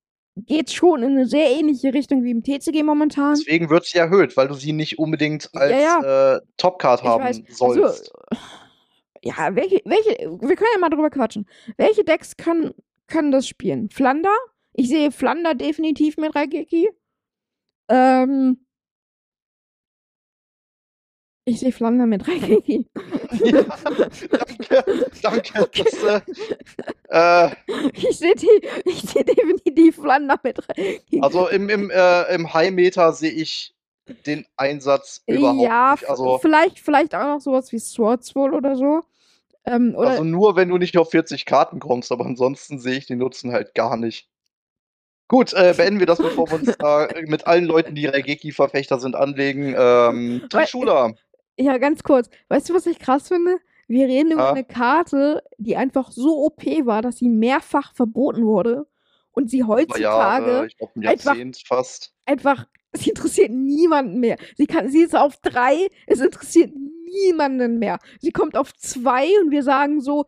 geht 0.45 0.71
schon 0.71 1.03
in 1.03 1.15
'ne 1.15 1.25
sehr 1.27 1.49
ähnliche 1.51 1.93
Richtung 1.93 2.23
wie 2.23 2.31
im 2.31 2.43
TCG 2.43 2.83
momentan. 2.83 3.35
Deswegen 3.35 3.69
wird 3.69 3.85
sie 3.85 3.97
erhöht, 3.97 4.35
weil 4.37 4.47
du 4.47 4.53
sie 4.55 4.73
nicht 4.73 4.99
unbedingt 4.99 5.49
als, 5.53 5.71
Ja, 5.71 5.99
ja. 6.01 6.35
äh, 6.37 6.41
Topcard 6.57 7.03
haben 7.03 7.23
weiß. 7.23 7.41
sollst. 7.49 8.11
Also, 8.31 8.41
ja, 9.23 9.55
welche 9.55 9.81
welche 9.85 10.09
wir 10.41 10.55
können 10.55 10.69
ja 10.73 10.79
mal 10.79 10.89
drüber 10.89 11.09
quatschen. 11.09 11.45
Welche 11.77 12.03
Decks 12.03 12.37
können 12.37 12.73
können 13.07 13.31
das 13.31 13.47
spielen? 13.47 13.89
Flunder? 13.89 14.35
Ich 14.73 14.89
sehe 14.89 15.11
Flunder 15.11 15.53
definitiv 15.53 16.17
mit 16.17 16.33
Raigeki. 16.35 16.89
Ähm 17.89 18.65
ich 21.45 21.59
sehe 21.59 21.71
Flunder 21.71 22.05
mit 22.05 22.27
Raigeki. 22.27 22.85
Ja, 23.43 23.63
danke, 25.21 25.53
danke, 25.53 25.83
das, 25.83 26.03
äh, 27.09 27.47
äh 27.47 27.51
Ich 27.93 28.17
sehe 28.17 28.33
sehe 28.37 29.23
definitiv 29.23 29.95
Flunder 29.95 30.39
mit 30.43 30.59
Raigeki. 30.69 31.21
Also 31.21 31.47
im 31.47 31.69
im, 31.69 31.89
äh, 31.89 32.33
im 32.33 32.53
High-Meta 32.53 33.13
sehe 33.13 33.31
ich 33.31 33.73
den 34.25 34.45
Einsatz 34.57 35.23
überhaupt 35.27 35.61
Ja, 35.61 35.91
nicht. 35.93 36.09
Also 36.09 36.37
vielleicht 36.39 36.79
vielleicht 36.79 37.15
auch 37.15 37.23
noch 37.23 37.41
so 37.41 37.53
was 37.53 37.71
wie 37.71 37.79
Swordswall 37.79 38.53
oder 38.53 38.75
so. 38.75 39.01
Ähm, 39.65 39.95
oder 39.95 40.09
also 40.09 40.23
nur, 40.23 40.55
wenn 40.55 40.69
du 40.69 40.77
nicht 40.77 40.97
auf 40.97 41.11
40 41.11 41.45
Karten 41.45 41.79
kommst, 41.79 42.11
aber 42.11 42.25
ansonsten 42.25 42.79
sehe 42.79 42.97
ich 42.97 43.07
den 43.07 43.19
Nutzen 43.19 43.51
halt 43.51 43.75
gar 43.75 43.97
nicht. 43.97 44.27
Gut, 45.27 45.53
äh, 45.53 45.73
beenden 45.77 45.99
wir 45.99 46.07
das, 46.07 46.17
bevor 46.17 46.49
wir 46.49 46.59
uns 46.59 46.77
da 46.77 47.07
mit 47.25 47.47
allen 47.47 47.65
Leuten, 47.65 47.95
die 47.95 48.07
Raigeki-Verfechter 48.07 48.99
sind, 48.99 49.15
anlegen. 49.15 49.75
Ähm, 49.77 50.41
Weil 50.41 50.49
Trishula. 50.49 51.13
Ja, 51.61 51.77
ganz 51.77 52.03
kurz. 52.03 52.29
Weißt 52.49 52.69
du, 52.69 52.73
was 52.73 52.85
ich 52.85 52.99
krass 52.99 53.27
finde? 53.27 53.57
Wir 53.87 54.07
reden 54.07 54.31
über 54.31 54.43
Ja. 54.43 54.53
'ne 54.53 54.63
Karte, 54.63 55.43
die 55.57 55.75
einfach 55.77 56.11
so 56.11 56.37
OP 56.45 56.63
war, 56.85 57.01
dass 57.01 57.17
sie 57.17 57.29
mehrfach 57.29 57.93
verboten 57.95 58.45
wurde 58.45 58.87
und 59.31 59.49
sie 59.49 59.63
heutzutage 59.63 60.67
'n 60.95 61.07
einfach 61.07 61.35
fast. 61.67 62.13
einfach 62.25 62.65
sie 62.93 63.09
interessiert 63.11 63.51
niemanden 63.51 64.19
mehr. 64.19 64.37
Sie 64.57 64.67
kann 64.67 64.89
sie 64.89 65.01
ist 65.01 65.15
auf 65.15 65.37
3, 65.41 65.87
es 66.07 66.19
interessiert 66.21 66.71
niemanden 66.75 67.79
mehr. 67.79 67.99
Sie 68.21 68.31
kommt 68.31 68.57
auf 68.57 68.73
2 68.75 69.27
und 69.43 69.51
wir 69.51 69.63
sagen 69.63 70.01
so: 70.01 70.25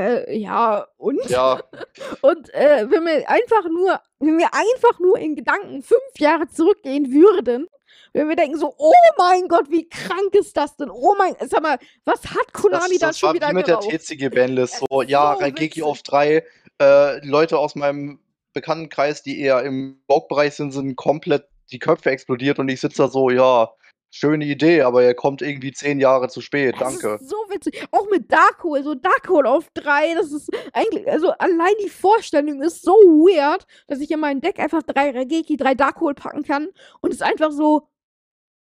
„Äh, 0.00 0.38
ja, 0.38 0.86
und?“ 0.98 1.28
Ja. 1.30 1.62
Und, 2.22 2.52
äh, 2.54 2.86
wenn 2.90 3.04
wir 3.04 3.28
einfach 3.30 3.64
nur 3.70 4.00
wenn 4.20 4.38
wir 4.38 4.48
einfach 4.54 5.00
nur 5.00 5.18
in 5.18 5.36
Gedanken 5.36 5.82
5 5.82 6.02
Jahre 6.18 6.48
zurückgehen 6.48 7.12
würden, 7.12 7.68
wenn 8.12 8.28
wir 8.28 8.36
denken 8.36 8.58
so: 8.58 8.74
„Oh 8.78 8.92
mein 9.16 9.48
Gott, 9.48 9.70
wie 9.70 9.88
krank 9.88 10.34
ist 10.34 10.56
das 10.56 10.76
denn? 10.76 10.90
Oh 10.90 11.14
mein 11.18 11.34
sag 11.48 11.62
mal, 11.62 11.78
was 12.04 12.24
hat 12.24 12.46
Das 12.52 12.62
Konami 12.62 12.98
da 12.98 13.08
das 13.08 13.18
schon 13.18 13.28
war 13.28 13.34
wieder 13.34 13.48
wie 13.50 13.54
mit 13.54 13.66
der 13.66 13.76
geraucht?“ 13.76 13.98
TCG-Banlist 14.00 14.74
Es 14.74 14.84
so, 14.90 15.02
ja, 15.02 15.36
so 15.74 15.84
auf 15.86 16.02
3. 16.02 16.44
Äh, 16.80 17.26
Leute 17.26 17.58
aus 17.58 17.74
meinem 17.74 18.20
Bekanntenkreis, 18.52 19.22
die 19.22 19.40
eher 19.40 19.62
im 19.62 20.00
Rogue-Bereich 20.10 20.54
sind, 20.54 20.72
sind 20.72 20.96
komplett 20.96 21.48
die 21.70 21.78
Köpfe 21.78 22.10
explodiert 22.10 22.58
und 22.58 22.68
ich 22.68 22.80
sitze 22.80 23.02
da 23.02 23.08
so: 23.08 23.30
„Ja, 23.30 23.72
schöne 24.10 24.44
Idee, 24.44 24.82
aber 24.82 25.02
ihr 25.02 25.14
kommt 25.14 25.42
irgendwie 25.42 25.72
10 25.72 26.00
Jahre 26.00 26.28
zu 26.28 26.40
spät, 26.40 26.76
danke.“ 26.80 27.14
ist 27.14 27.28
so 27.28 27.36
witzig. 27.50 27.86
Auch 27.90 28.08
mit 28.10 28.30
Darkhold, 28.32 28.84
so 28.84 28.94
Darkhold 28.94 29.46
auf 29.46 29.68
3, 29.74 30.14
das 30.14 30.32
ist 30.32 30.50
eigentlich 30.72 31.10
also 31.10 31.30
allein 31.32 31.74
die 31.84 31.90
Vorstellung 31.90 32.62
ist 32.62 32.82
so 32.82 32.92
weird, 32.92 33.66
dass 33.86 34.00
ich 34.00 34.10
in 34.10 34.20
mein 34.20 34.40
Deck 34.40 34.58
einfach 34.58 34.82
3 34.82 35.10
Raigeki, 35.10 35.56
3 35.56 35.74
Darkhold 35.74 36.16
packen 36.18 36.42
kann 36.42 36.68
und 37.00 37.12
es 37.12 37.22
einfach 37.22 37.52
so: 37.52 37.88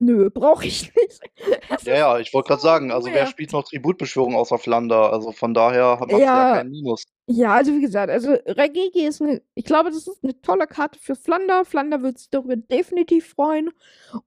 „Nö, 0.01 0.29
brauche 0.29 0.65
ich 0.67 0.93
nicht.“ 0.95 1.21
Es 1.69 1.87
Ja, 1.87 1.93
ist 1.93 1.95
ja, 1.95 2.17
ich 2.19 2.33
wollte 2.33 2.47
grad 2.47 2.61
so 2.61 2.61
sagen, 2.61 2.91
also 2.91 3.13
wer 3.13 3.27
spielt 3.27 3.51
noch 3.53 3.63
Tributbeschwörung 3.63 4.35
außer 4.35 4.57
Flunder? 4.57 5.13
Also 5.13 5.31
von 5.31 5.53
daher 5.53 5.99
ha 5.99 6.05
macht's 6.07 6.31
ja 6.33 6.43
Ja. 6.43 6.51
kein 6.51 6.69
Minus. 6.69 7.05
Ja, 7.27 7.53
also 7.55 7.73
wie 7.73 7.81
gesagt, 7.81 8.11
also 8.11 8.33
Raigeki 8.47 9.05
ist 9.07 9.21
'ne 9.21 9.41
ich 9.55 9.65
glaube, 9.65 9.89
das 9.91 10.07
ist 10.07 10.23
'ne 10.23 10.41
tolle 10.41 10.67
Karte 10.67 10.99
für 10.99 11.15
Flunder. 11.15 11.65
Flunder 11.65 12.03
wird 12.03 12.19
sich 12.19 12.29
darüber 12.31 12.55
definitiv 12.57 13.29
freuen 13.29 13.71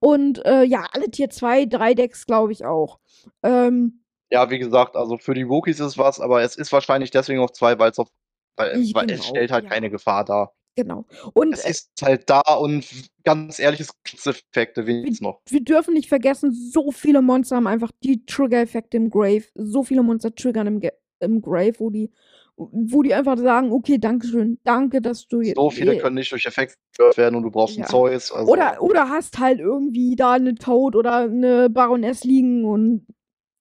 und, 0.00 0.44
äh, 0.46 0.64
ja, 0.64 0.86
alle 0.92 1.10
Tier 1.10 1.30
2, 1.30 1.66
3 1.66 1.94
Decks 1.94 2.26
glaube 2.26 2.52
ich 2.52 2.64
auch. 2.66 3.00
Ähm 3.42 4.02
Ja, 4.32 4.50
wie 4.50 4.58
gesagt, 4.58 4.94
also 4.94 5.16
für 5.16 5.32
die 5.32 5.48
Wookies 5.48 5.80
ist 5.80 5.86
es 5.86 5.98
was, 5.98 6.20
aber 6.20 6.42
es 6.42 6.54
ist 6.56 6.70
wahrscheinlich 6.70 7.10
deswegen 7.10 7.40
auf 7.40 7.52
2, 7.52 7.78
weil's 7.78 7.98
auf 7.98 8.08
weil 8.56 8.82
weil 8.92 9.06
es 9.08 9.24
genau, 9.24 9.26
stellt 9.26 9.50
halt 9.50 9.64
ja. 9.64 9.70
keine 9.70 9.88
Gefahr 9.88 10.24
dar. 10.24 10.52
Genau. 10.78 11.06
Und, 11.34 11.54
Es 11.54 11.64
äh 11.64 11.70
ist 11.70 11.90
halt 12.02 12.30
da 12.30 12.40
und 12.60 12.86
ganz 13.24 13.58
ehrlich, 13.58 13.80
es 13.80 13.90
Effekte 14.26 14.82
wir 14.86 14.94
wenigstens 14.94 15.20
noch. 15.22 15.40
wir 15.50 15.60
dürfen 15.64 15.94
nicht 15.94 16.08
vergessen, 16.08 16.52
so 16.54 16.92
viele 16.92 17.20
Monster 17.20 17.56
haben 17.56 17.66
einfach 17.66 17.90
die 18.04 18.24
Trigger-Effekte 18.26 18.96
im 18.96 19.10
Grave. 19.10 19.42
So 19.56 19.82
viele 19.82 20.04
Monster 20.04 20.32
triggern 20.32 20.68
im 20.68 20.78
Ge 20.80 20.92
im 21.20 21.42
Grave, 21.42 21.72
wo 21.80 21.90
die 21.90 22.12
wo 22.56 23.02
die 23.02 23.12
einfach 23.12 23.36
sagen: 23.38 23.72
„Okay, 23.72 23.98
danke 23.98 24.28
schön. 24.28 24.58
Danke, 24.62 25.00
dass 25.02 25.26
du 25.26 25.40
je 25.40 25.54
So 25.56 25.70
viele 25.70 25.94
je“ 25.94 25.98
können 26.00 26.14
nicht 26.14 26.30
durch 26.30 26.46
Effekte 26.46 26.76
zerstört 26.92 27.16
werden 27.16 27.34
und 27.34 27.42
du 27.42 27.50
brauchst 27.50 27.76
Ja. 27.76 27.86
Zeus, 27.86 28.30
also 28.30 28.52
Oder 28.52 28.80
oder 28.80 29.08
hast 29.08 29.40
halt 29.40 29.58
irgendwie 29.58 30.14
da 30.14 30.38
'ne 30.38 30.54
Toad 30.54 30.94
oder 30.94 31.26
'ne 31.26 31.68
Baroness 31.70 32.22
liegen 32.22 32.64
und 32.64 33.04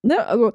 ne? 0.03 0.25
Also, 0.27 0.53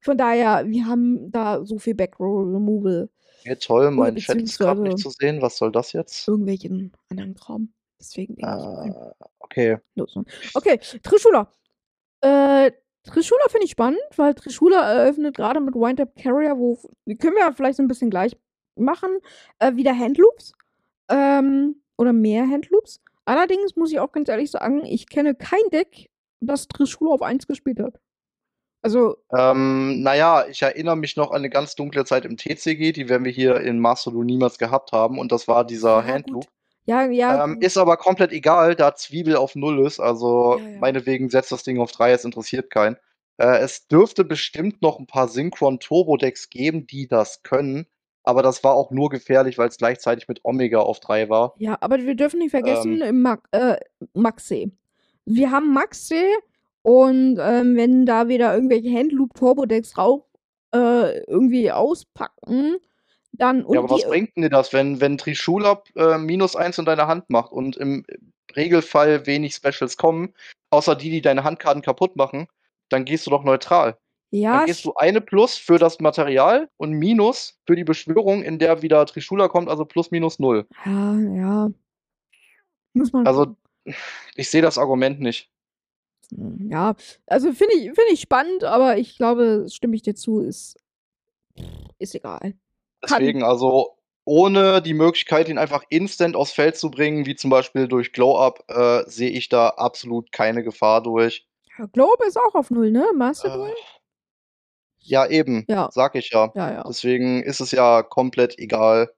von 0.00 0.18
daher, 0.18 0.66
wir 0.68 0.86
haben 0.86 1.30
da 1.32 1.64
so 1.64 1.78
viel 1.78 1.94
Backrow 1.94 2.44
Removal. 2.46 3.10
Okay, 3.40 3.56
toll, 3.56 3.86
Oder 3.86 3.90
mein 3.90 4.16
Chat 4.16 4.42
ist 4.42 4.58
grad 4.58 4.78
nicht 4.78 4.98
zu 4.98 5.10
sehen. 5.10 5.40
Was 5.40 5.56
soll 5.56 5.72
das 5.72 5.92
jetzt? 5.92 6.28
irgendwelchen 6.28 6.92
anderen 7.10 7.34
Kram. 7.34 7.72
Deswegen 7.98 8.36
Äh, 8.38 8.92
okay. 9.38 9.78
Okay, 10.54 10.78
Trishula. 11.02 11.52
Äh, 12.22 12.72
Trishula 13.04 13.42
finde 13.50 13.64
ich 13.66 13.70
spannend, 13.72 14.00
weil 14.16 14.34
Trishula 14.34 14.92
eröffnet 14.92 15.36
grade 15.36 15.60
mit 15.60 15.74
Wind-Up 15.74 16.14
Carrier, 16.16 16.58
wo 16.58 16.76
können 17.20 17.34
wir 17.36 17.40
ja 17.40 17.52
vielleicht 17.52 17.76
so 17.78 17.82
'n 17.82 17.88
bisschen 17.88 18.10
gleich 18.10 18.36
machen, 18.76 19.10
äh, 19.58 19.74
wieder 19.76 19.96
Handloops, 19.98 20.52
ähm, 21.10 21.82
oder 21.98 22.12
mehr 22.12 22.46
Handloops. 22.48 23.00
Allerdings 23.26 23.76
muss 23.76 23.92
ich 23.92 24.00
auch 24.00 24.12
ganz 24.12 24.28
ehrlich 24.28 24.50
sagen, 24.50 24.84
ich 24.84 25.08
kenne 25.08 25.34
kein 25.34 25.62
Deck, 25.72 26.10
das 26.40 26.68
Trishula 26.68 27.12
auf 27.12 27.22
1 27.22 27.46
gespielt 27.46 27.80
hat. 27.80 27.98
Also 28.84 29.20
Ähm, 29.32 30.02
na 30.02 30.14
ja, 30.16 30.46
ich 30.48 30.60
erinnere 30.62 30.96
mich 30.96 31.16
noch 31.16 31.30
an 31.30 31.42
'ne 31.42 31.50
ganz 31.50 31.76
dunkle 31.76 32.04
Zeit 32.04 32.24
im 32.24 32.36
TCG, 32.36 32.92
die 32.92 33.08
werden 33.08 33.24
wir 33.24 33.30
hier 33.32 33.60
in 33.60 33.78
Master 33.78 34.10
Duel 34.10 34.24
niemals 34.24 34.58
gehabt 34.58 34.90
haben 34.92 35.18
und 35.20 35.30
das 35.30 35.46
war 35.46 35.64
dieser 35.64 36.04
Ja, 36.04 36.04
Handloop. 36.04 36.48
Ja, 36.86 37.04
ja, 37.10 37.42
Ähm, 37.44 37.56
ist 37.60 37.78
aber 37.78 37.96
komplett 37.98 38.32
egal, 38.32 38.76
da 38.76 38.94
Zwiebel 38.96 39.36
auf 39.36 39.56
0 39.56 39.86
ist, 39.86 40.00
also 40.00 40.58
Ja, 40.58 40.68
ja. 40.68 40.80
meinetwegen 40.80 41.30
setzt 41.30 41.52
das 41.52 41.64
Ding 41.64 41.80
auf 41.80 41.92
3, 41.92 42.12
es 42.12 42.24
interessiert 42.24 42.70
keinen. 42.70 42.96
Äh, 43.38 43.58
es 43.60 43.88
dürfte 43.88 44.24
bestimmt 44.24 44.82
noch 44.82 44.98
'n 45.00 45.06
paar 45.06 45.28
Synchron 45.28 45.80
Turbo 45.80 46.16
Decks 46.18 46.50
geben, 46.50 46.86
die 46.86 47.08
das 47.08 47.42
können, 47.44 47.86
aber 48.24 48.42
das 48.42 48.64
war 48.64 48.74
auch 48.74 48.90
nur 48.92 49.10
gefährlich, 49.10 49.58
weil's 49.58 49.78
gleichzeitig 49.78 50.28
mit 50.28 50.40
Omega 50.44 50.80
auf 50.80 51.00
3 51.00 51.28
war. 51.30 51.56
Ja, 51.56 51.76
aber 51.80 51.98
wir 51.98 52.14
dürfen 52.14 52.38
nicht 52.38 52.50
vergessen, 52.50 53.02
Ähm 53.02 53.22
Mag 53.22 53.48
äh, 53.52 53.76
Maxi. 54.14 54.72
Wir 55.26 55.50
haben 55.50 55.72
Maxi 55.74 56.22
und, 56.82 57.38
ähm, 57.40 57.76
wenn 57.76 58.06
da 58.06 58.28
wieder 58.28 58.54
irgendwelche 58.54 58.90
Handloop 58.96 59.34
Turbo 59.34 59.66
Decks 59.66 59.98
rauf 59.98 60.22
äh, 60.74 61.20
irgendwie 61.24 61.70
auspacken, 61.72 62.76
dann 63.32 63.64
Ja, 63.68 63.78
und 63.78 63.78
aber 63.80 63.88
die 63.88 63.94
was 63.94 64.06
bringt 64.08 64.36
'n 64.36 64.42
dir 64.42 64.50
das, 64.50 64.72
wenn 64.72 65.00
wenn 65.00 65.16
Trishula, 65.18 65.82
äh, 65.94 66.18
-1 66.18 66.78
in 66.78 66.84
deiner 66.84 67.06
Hand 67.06 67.30
macht 67.30 67.52
und 67.52 67.76
im 67.76 68.04
Regelfall 68.56 69.26
wenig 69.26 69.54
Specials 69.54 69.96
kommen, 69.96 70.34
außer 70.70 70.96
die, 70.96 71.10
die 71.10 71.20
deine 71.22 71.44
Handkarten 71.44 71.82
kaputt 71.82 72.16
machen, 72.16 72.46
dann 72.88 73.04
gehst 73.04 73.26
du 73.26 73.30
doch 73.30 73.44
neutral. 73.44 73.96
Ja, 74.32 74.58
Dann 74.58 74.66
gehst 74.66 74.84
du 74.84 74.94
eine 74.94 75.20
Plus 75.20 75.56
für 75.56 75.78
das 75.78 76.00
Material 76.00 76.68
und 76.76 76.92
Minus 76.92 77.58
für 77.66 77.76
die 77.76 77.84
Beschwörung, 77.84 78.42
in 78.42 78.58
der 78.58 78.82
wieder 78.82 79.04
Trishula 79.06 79.48
kommt, 79.48 79.68
also 79.68 79.84
plus 79.84 80.10
minus 80.10 80.38
null. 80.40 80.66
Ja, 80.84 81.14
ja. 81.18 81.70
Muss 82.96 83.12
man. 83.12 83.26
Also, 83.26 83.56
ich 84.36 84.50
sehe 84.50 84.62
das 84.62 84.78
Argument 84.78 85.20
nicht. 85.20 85.48
Ja, 86.68 86.94
also 87.26 87.52
finde 87.52 87.74
ich, 87.74 87.84
find 87.84 88.12
ich 88.12 88.20
spannend, 88.20 88.64
aber 88.64 88.98
ich 88.98 89.16
glaube, 89.16 89.66
stimme 89.70 89.96
ich 89.96 90.02
dir 90.02 90.14
zu, 90.14 90.40
ist, 90.40 90.76
ist 91.98 92.14
egal. 92.14 92.54
Deswegen, 93.02 93.42
also 93.42 93.96
ohne 94.24 94.82
die 94.82 94.94
Möglichkeit, 94.94 95.48
ihn 95.48 95.58
einfach 95.58 95.82
instant 95.88 96.36
aufs 96.36 96.52
Feld 96.52 96.76
zu 96.76 96.90
bringen, 96.90 97.26
wie 97.26 97.34
zum 97.34 97.50
Beispiel 97.50 97.88
durch 97.88 98.12
Glow-Up, 98.12 98.64
äh, 98.68 99.02
sehe 99.08 99.30
ich 99.30 99.48
da 99.48 99.68
absolut 99.70 100.30
keine 100.32 100.62
Gefahr 100.62 101.02
durch. 101.02 101.46
Ja, 101.78 101.86
Globe 101.86 102.26
ist 102.26 102.38
auch 102.38 102.54
auf 102.54 102.70
Null, 102.70 102.90
ne? 102.90 103.06
Master 103.16 103.56
Duel? 103.56 103.70
Äh, 103.70 103.74
ja, 105.02 105.26
eben, 105.26 105.64
Ja. 105.68 105.88
sag 105.92 106.14
ich 106.14 106.30
ja. 106.30 106.52
Ja, 106.54 106.72
ja. 106.72 106.84
Deswegen 106.86 107.42
ist 107.42 107.60
es 107.60 107.70
ja 107.72 108.02
komplett 108.02 108.58
egal. 108.58 109.10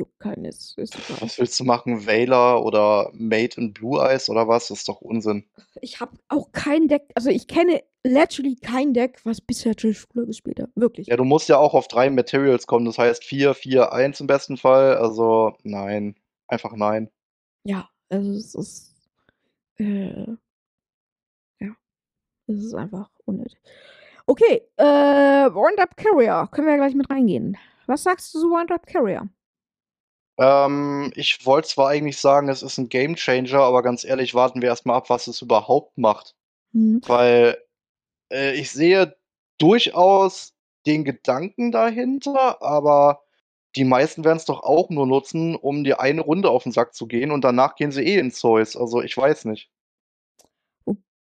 Juckt 0.00 0.18
keinen, 0.18 0.46
ist, 0.46 0.78
ist 0.78 0.94
egal. 0.94 1.20
Was 1.20 1.38
willst 1.38 1.60
du 1.60 1.64
machen? 1.64 2.06
Veiler 2.06 2.64
oder 2.64 3.10
Mate 3.12 3.60
in 3.60 3.74
Blue 3.74 4.00
Eyes 4.00 4.30
oder 4.30 4.48
was? 4.48 4.68
Das 4.68 4.78
ist 4.78 4.88
doch 4.88 5.02
Unsinn. 5.02 5.44
Ich 5.82 6.00
habe 6.00 6.16
auch 6.28 6.52
kein 6.52 6.88
Deck, 6.88 7.02
also 7.14 7.28
ich 7.28 7.46
kenne 7.46 7.82
literally 8.02 8.56
kein 8.56 8.94
Deck, 8.94 9.20
was 9.24 9.42
bisher 9.42 9.76
Trishula 9.76 10.24
gespielt 10.24 10.58
hat. 10.58 10.70
Wirklich. 10.74 11.08
Ja, 11.08 11.16
du 11.16 11.24
musst 11.24 11.50
ja 11.50 11.58
auch 11.58 11.74
auf 11.74 11.86
drei 11.86 12.08
Materials 12.08 12.66
kommen, 12.66 12.86
das 12.86 12.96
heißt 12.96 13.22
4, 13.24 13.52
4, 13.52 13.92
1 13.92 14.20
im 14.20 14.26
besten 14.26 14.56
Fall. 14.56 14.96
Also 14.96 15.54
nein, 15.64 16.16
einfach 16.48 16.74
nein. 16.74 17.10
Ja, 17.64 17.90
also 18.08 18.32
es 18.32 18.54
ist. 18.54 18.94
Äh, 19.76 20.36
ja. 21.60 21.76
Es 22.46 22.64
ist 22.64 22.74
einfach 22.74 23.10
unnötig. 23.26 23.60
Okay, 24.26 24.62
äh, 24.76 24.84
Wind-Up 24.84 25.94
Carrier. 25.96 26.48
Können 26.52 26.68
wir 26.68 26.74
ja 26.74 26.78
gleich 26.78 26.94
mit 26.94 27.10
reingehen. 27.10 27.58
Was 27.86 28.04
sagst 28.04 28.34
du 28.34 28.40
zu 28.40 28.46
Wind-Up 28.48 28.86
Carrier? 28.86 29.28
Ähm, 30.40 31.12
ich 31.14 31.44
wollte 31.44 31.68
zwar 31.68 31.88
eigentlich 31.90 32.16
sagen, 32.16 32.48
es 32.48 32.62
ist 32.62 32.78
ein 32.78 32.88
Game 32.88 33.14
Changer, 33.14 33.60
aber 33.60 33.82
ganz 33.82 34.04
ehrlich, 34.04 34.34
warten 34.34 34.62
wir 34.62 34.70
erstmal 34.70 34.96
ab, 34.96 35.10
was 35.10 35.26
es 35.26 35.42
überhaupt 35.42 35.98
macht. 35.98 36.34
Hm. 36.72 37.02
Weil 37.06 37.58
äh, 38.32 38.54
ich 38.54 38.70
sehe 38.70 39.16
durchaus 39.58 40.54
den 40.86 41.04
Gedanken 41.04 41.72
dahinter, 41.72 42.62
aber 42.62 43.22
die 43.76 43.84
meisten 43.84 44.24
werden 44.24 44.38
es 44.38 44.46
doch 44.46 44.62
auch 44.62 44.88
nur 44.88 45.06
nutzen, 45.06 45.54
um 45.54 45.84
dir 45.84 46.00
eine 46.00 46.22
Runde 46.22 46.50
auf 46.50 46.62
den 46.62 46.72
Sack 46.72 46.94
zu 46.94 47.06
gehen 47.06 47.30
und 47.30 47.44
danach 47.44 47.76
gehen 47.76 47.92
sie 47.92 48.02
eh 48.02 48.18
ins 48.18 48.38
Zeus. 48.38 48.76
Also 48.76 49.02
ich 49.02 49.16
weiß 49.16 49.44
nicht. 49.44 49.70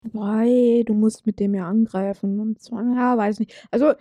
Wobei, 0.02 0.82
du 0.84 0.94
musst 0.94 1.26
mit 1.26 1.38
dem 1.38 1.54
ja 1.54 1.68
angreifen. 1.68 2.40
Und 2.40 2.60
zwar, 2.60 2.82
ja, 2.82 3.16
weiß 3.16 3.38
nicht. 3.38 3.68
Also, 3.70 3.92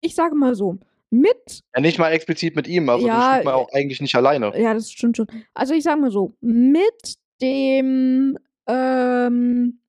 ich 0.00 0.14
sage 0.14 0.36
mal 0.36 0.54
so, 0.54 0.78
mit, 1.10 1.62
Ja, 1.74 1.80
nicht 1.80 1.98
mal 1.98 2.10
explizit 2.12 2.54
mit 2.56 2.66
ihm, 2.68 2.88
also 2.88 3.06
Ja, 3.06 3.14
den 3.14 3.32
spielt 3.32 3.44
man 3.46 3.54
auch 3.54 3.68
eigentlich 3.72 4.00
nicht 4.00 4.14
alleine. 4.14 4.52
ja, 4.60 4.74
das 4.74 4.90
stimmt 4.90 5.16
schon. 5.16 5.26
Also, 5.54 5.74
ich 5.74 5.84
sage 5.84 6.00
mal 6.00 6.10
so, 6.10 6.36
mit 6.40 7.14
dem 7.40 8.38
ähm, 8.66 9.80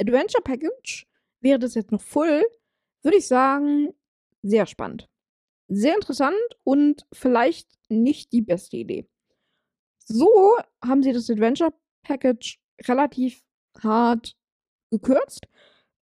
Adventure 0.00 0.42
Package 0.42 1.06
wäre 1.40 1.58
das 1.58 1.74
jetzt 1.74 1.92
noch 1.92 2.00
voll, 2.00 2.42
würde 3.02 3.18
ich 3.18 3.26
sagen, 3.26 3.92
sehr 4.42 4.66
spannend. 4.66 5.08
Sehr 5.68 5.94
interessant 5.94 6.34
und 6.62 7.06
vielleicht 7.12 7.68
nicht 7.88 8.32
die 8.32 8.42
beste 8.42 8.76
Idee. 8.76 9.06
So 10.06 10.56
haben 10.84 11.02
sie 11.02 11.12
das 11.12 11.30
Adventure 11.30 11.72
Package 12.02 12.58
relativ 12.86 13.42
hart 13.82 14.36
gekürzt. 14.90 15.46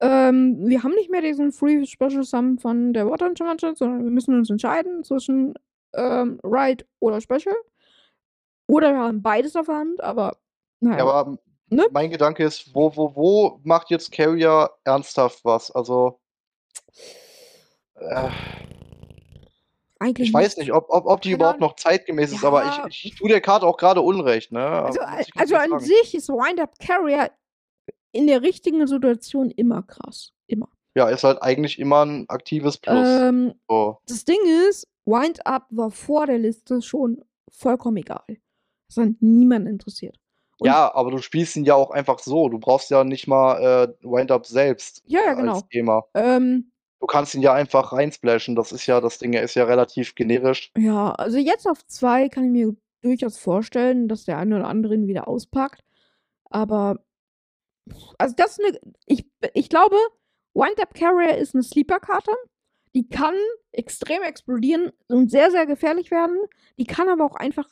Ähm, 0.00 0.56
wir 0.68 0.82
haben 0.82 0.94
nicht 0.94 1.10
mehr 1.10 1.22
diesen 1.22 1.50
Free 1.52 1.84
Special 1.84 2.22
Sum 2.22 2.58
von 2.58 2.92
der 2.92 3.08
Water 3.10 3.26
Enchanted, 3.26 3.76
sondern 3.76 4.04
wir 4.04 4.10
müssen 4.10 4.34
uns 4.36 4.48
entscheiden 4.50 5.02
zwischen 5.04 5.54
ähm, 5.94 6.38
Ride 6.44 6.84
oder 7.00 7.20
Special. 7.20 7.56
Oder 8.68 8.92
wir 8.92 9.00
haben 9.00 9.22
beides 9.22 9.56
auf 9.56 9.66
der 9.66 9.76
Hand, 9.76 10.02
aber 10.02 10.36
naja. 10.80 10.98
Ja, 10.98 11.04
aber 11.10 11.38
Ne? 11.70 11.86
mein 11.90 12.08
Gedanke 12.10 12.44
ist, 12.44 12.74
wo, 12.74 12.96
wo, 12.96 13.14
wo 13.14 13.60
macht 13.62 13.90
jetzt 13.90 14.10
Carrier 14.10 14.70
ernsthaft 14.84 15.44
was? 15.44 15.70
Also, 15.70 16.18
äh, 17.96 18.30
eigentlich 19.98 20.28
ich 20.28 20.34
weiß 20.34 20.56
nicht, 20.56 20.72
ob, 20.72 20.86
ob, 20.88 21.04
ob 21.06 21.20
die 21.20 21.32
überhaupt 21.32 21.60
noch 21.60 21.76
zeitgemäß 21.76 22.32
ist, 22.32 22.44
aber 22.44 22.64
Ja. 22.64 22.86
ich, 22.88 23.04
ich 23.04 23.14
tue 23.16 23.28
der 23.28 23.42
Karte 23.42 23.66
auch 23.66 23.76
gerade 23.76 24.00
Unrecht, 24.00 24.50
ne? 24.50 24.60
Also, 24.60 25.00
also 25.00 25.54
ehrlich 25.54 25.54
an 25.56 25.70
sagen. 25.70 25.80
sich 25.84 26.14
ist 26.14 26.28
Wind-Up 26.30 26.78
Carrier 26.78 27.30
in 28.12 28.26
der 28.26 28.42
richtigen 28.42 28.86
Situation 28.86 29.50
immer 29.50 29.82
krass. 29.82 30.32
Immer. 30.46 30.68
Ja, 30.94 31.08
ist 31.08 31.24
halt 31.24 31.42
eigentlich 31.42 31.78
immer 31.78 32.04
ein 32.04 32.24
aktives 32.28 32.78
Plus. 32.78 33.06
Ähm, 33.06 33.54
So. 33.68 33.98
das 34.08 34.24
Ding 34.24 34.38
ist, 34.68 34.86
Wind-Up 35.04 35.66
war 35.70 35.90
vor 35.90 36.26
der 36.26 36.38
Liste 36.38 36.82
schon 36.82 37.22
vollkommen 37.50 37.98
egal. 37.98 38.24
Das 38.88 38.96
hat 39.04 39.10
niemand 39.20 39.68
interessiert. 39.68 40.16
Und 40.58 40.66
Ja, 40.66 40.92
aber 40.94 41.10
du 41.10 41.18
spielst 41.18 41.54
ihn 41.56 41.64
ja 41.64 41.74
auch 41.74 41.90
einfach 41.90 42.18
so. 42.18 42.48
Du 42.48 42.58
brauchst 42.58 42.90
ja 42.90 43.04
nicht 43.04 43.28
mal 43.28 43.60
äh, 44.02 44.06
Wind-Up 44.06 44.46
selbst 44.46 45.02
Ja, 45.06 45.20
ja, 45.24 45.34
genau. 45.34 45.54
als 45.54 45.68
Thema. 45.68 46.04
Ähm, 46.14 46.72
Du 47.00 47.06
kannst 47.06 47.32
ihn 47.36 47.42
ja 47.42 47.52
einfach 47.54 47.92
reinsplashen. 47.92 48.56
Das 48.56 48.72
ist 48.72 48.86
ja, 48.86 49.00
das 49.00 49.18
Ding 49.18 49.32
ist 49.34 49.54
ja 49.54 49.62
relativ 49.64 50.16
generisch. 50.16 50.72
ja, 50.76 51.12
also 51.12 51.38
jetzt 51.38 51.68
auf 51.68 51.86
zwei 51.86 52.28
kann 52.28 52.46
ich 52.46 52.50
mir 52.50 52.74
durchaus 53.02 53.38
vorstellen, 53.38 54.08
dass 54.08 54.24
der 54.24 54.36
eine 54.38 54.56
oder 54.56 54.66
andere 54.66 54.94
ihn 54.96 55.06
wieder 55.06 55.28
auspackt. 55.28 55.84
Aber, 56.50 56.98
also 58.18 58.34
das 58.36 58.58
ist 58.58 58.64
eine, 58.64 58.78
ich, 59.06 59.26
ich 59.54 59.68
glaube, 59.68 59.96
Wind-Up 60.54 60.94
Carrier 60.94 61.36
ist 61.36 61.54
eine 61.54 61.62
Sleeper-Karte. 61.62 62.32
Die 62.94 63.08
kann 63.08 63.34
extrem 63.72 64.22
explodieren 64.22 64.92
und 65.08 65.30
sehr, 65.30 65.50
sehr 65.50 65.66
gefährlich 65.66 66.10
werden. 66.10 66.36
Die 66.78 66.84
kann 66.84 67.08
aber 67.08 67.24
auch 67.24 67.36
einfach 67.36 67.68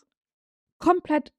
komplett 0.79 1.33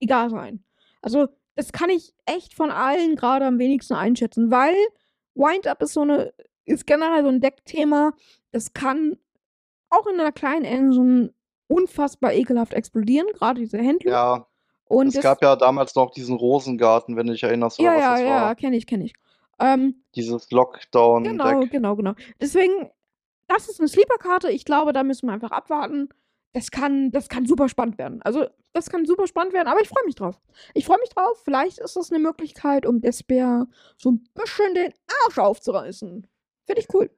egal 0.00 0.30
sein. 0.30 0.64
Also, 1.00 1.28
das 1.54 1.72
kann 1.72 1.90
ich 1.90 2.14
echt 2.24 2.54
von 2.54 2.70
allen 2.70 3.16
gerade 3.16 3.46
am 3.46 3.58
wenigsten 3.58 3.94
einschätzen, 3.94 4.50
weil 4.50 4.74
Wind-Up 5.34 5.82
ist 5.82 5.94
so 5.94 6.02
eine, 6.02 6.32
ist 6.64 6.86
generell 6.86 7.22
so 7.22 7.28
ein 7.28 7.40
Deckthema, 7.40 8.12
das 8.52 8.72
kann 8.72 9.18
auch 9.90 10.06
in 10.06 10.18
einer 10.20 10.32
kleinen 10.32 10.64
Engine 10.64 11.34
unfassbar 11.68 12.32
ekelhaft 12.32 12.74
explodieren, 12.74 13.26
gerade 13.34 13.60
diese 13.60 13.78
Händler. 13.78 14.10
Ja, 14.10 14.46
Und 14.92 15.06
es 15.06 15.22
gab 15.22 15.42
ja 15.42 15.56
damals 15.56 15.94
noch 15.94 16.10
diesen 16.10 16.36
Rosengarten, 16.36 17.16
wenn 17.16 17.26
du 17.26 17.32
dich 17.32 17.42
erinnerst, 17.42 17.80
oder 17.80 17.88
ja, 17.88 17.96
was 17.96 18.02
ja, 18.02 18.10
das 18.10 18.20
ja, 18.20 18.42
war. 18.42 18.54
kenne 18.54 18.76
ich, 18.76 18.86
kenne 18.86 19.04
ich. 19.04 19.14
Ähm, 19.58 20.02
Dieses 20.14 20.50
Lockdown-Deck. 20.50 21.32
Genau, 21.32 21.60
genau, 21.60 21.96
genau. 21.96 22.14
Deswegen, 22.42 22.90
das 23.48 23.70
ist 23.70 23.80
eine 23.80 23.88
Sleeper-Karte. 23.88 24.50
Ich 24.50 24.66
glaube, 24.66 24.92
da 24.92 25.02
müssen 25.02 25.28
wir 25.28 25.32
einfach 25.32 25.50
abwarten. 25.50 26.10
Das 26.52 26.70
kann, 26.70 27.10
das 27.10 27.30
kann 27.30 27.46
super 27.46 27.70
spannend 27.70 27.96
werden. 27.96 28.20
Also, 28.20 28.44
das 28.74 28.90
kann 28.90 29.06
super 29.06 29.26
spannend 29.26 29.54
werden, 29.54 29.68
aber 29.68 29.80
ich 29.80 29.88
freue 29.88 30.04
mich 30.04 30.14
drauf. 30.14 30.38
Ich 30.74 30.84
freue 30.84 30.98
mich 31.00 31.08
drauf. 31.08 31.40
Vielleicht 31.42 31.78
ist 31.78 31.96
das 31.96 32.10
eine 32.10 32.18
Möglichkeit, 32.18 32.84
um 32.84 33.00
Despair 33.00 33.66
so 33.96 34.10
ein 34.10 34.22
bisschen 34.34 34.74
den 34.74 34.92
Arsch 35.24 35.38
aufzureißen. 35.38 36.26
Finde 36.66 36.80
ich 36.82 36.88
cool. 36.92 37.08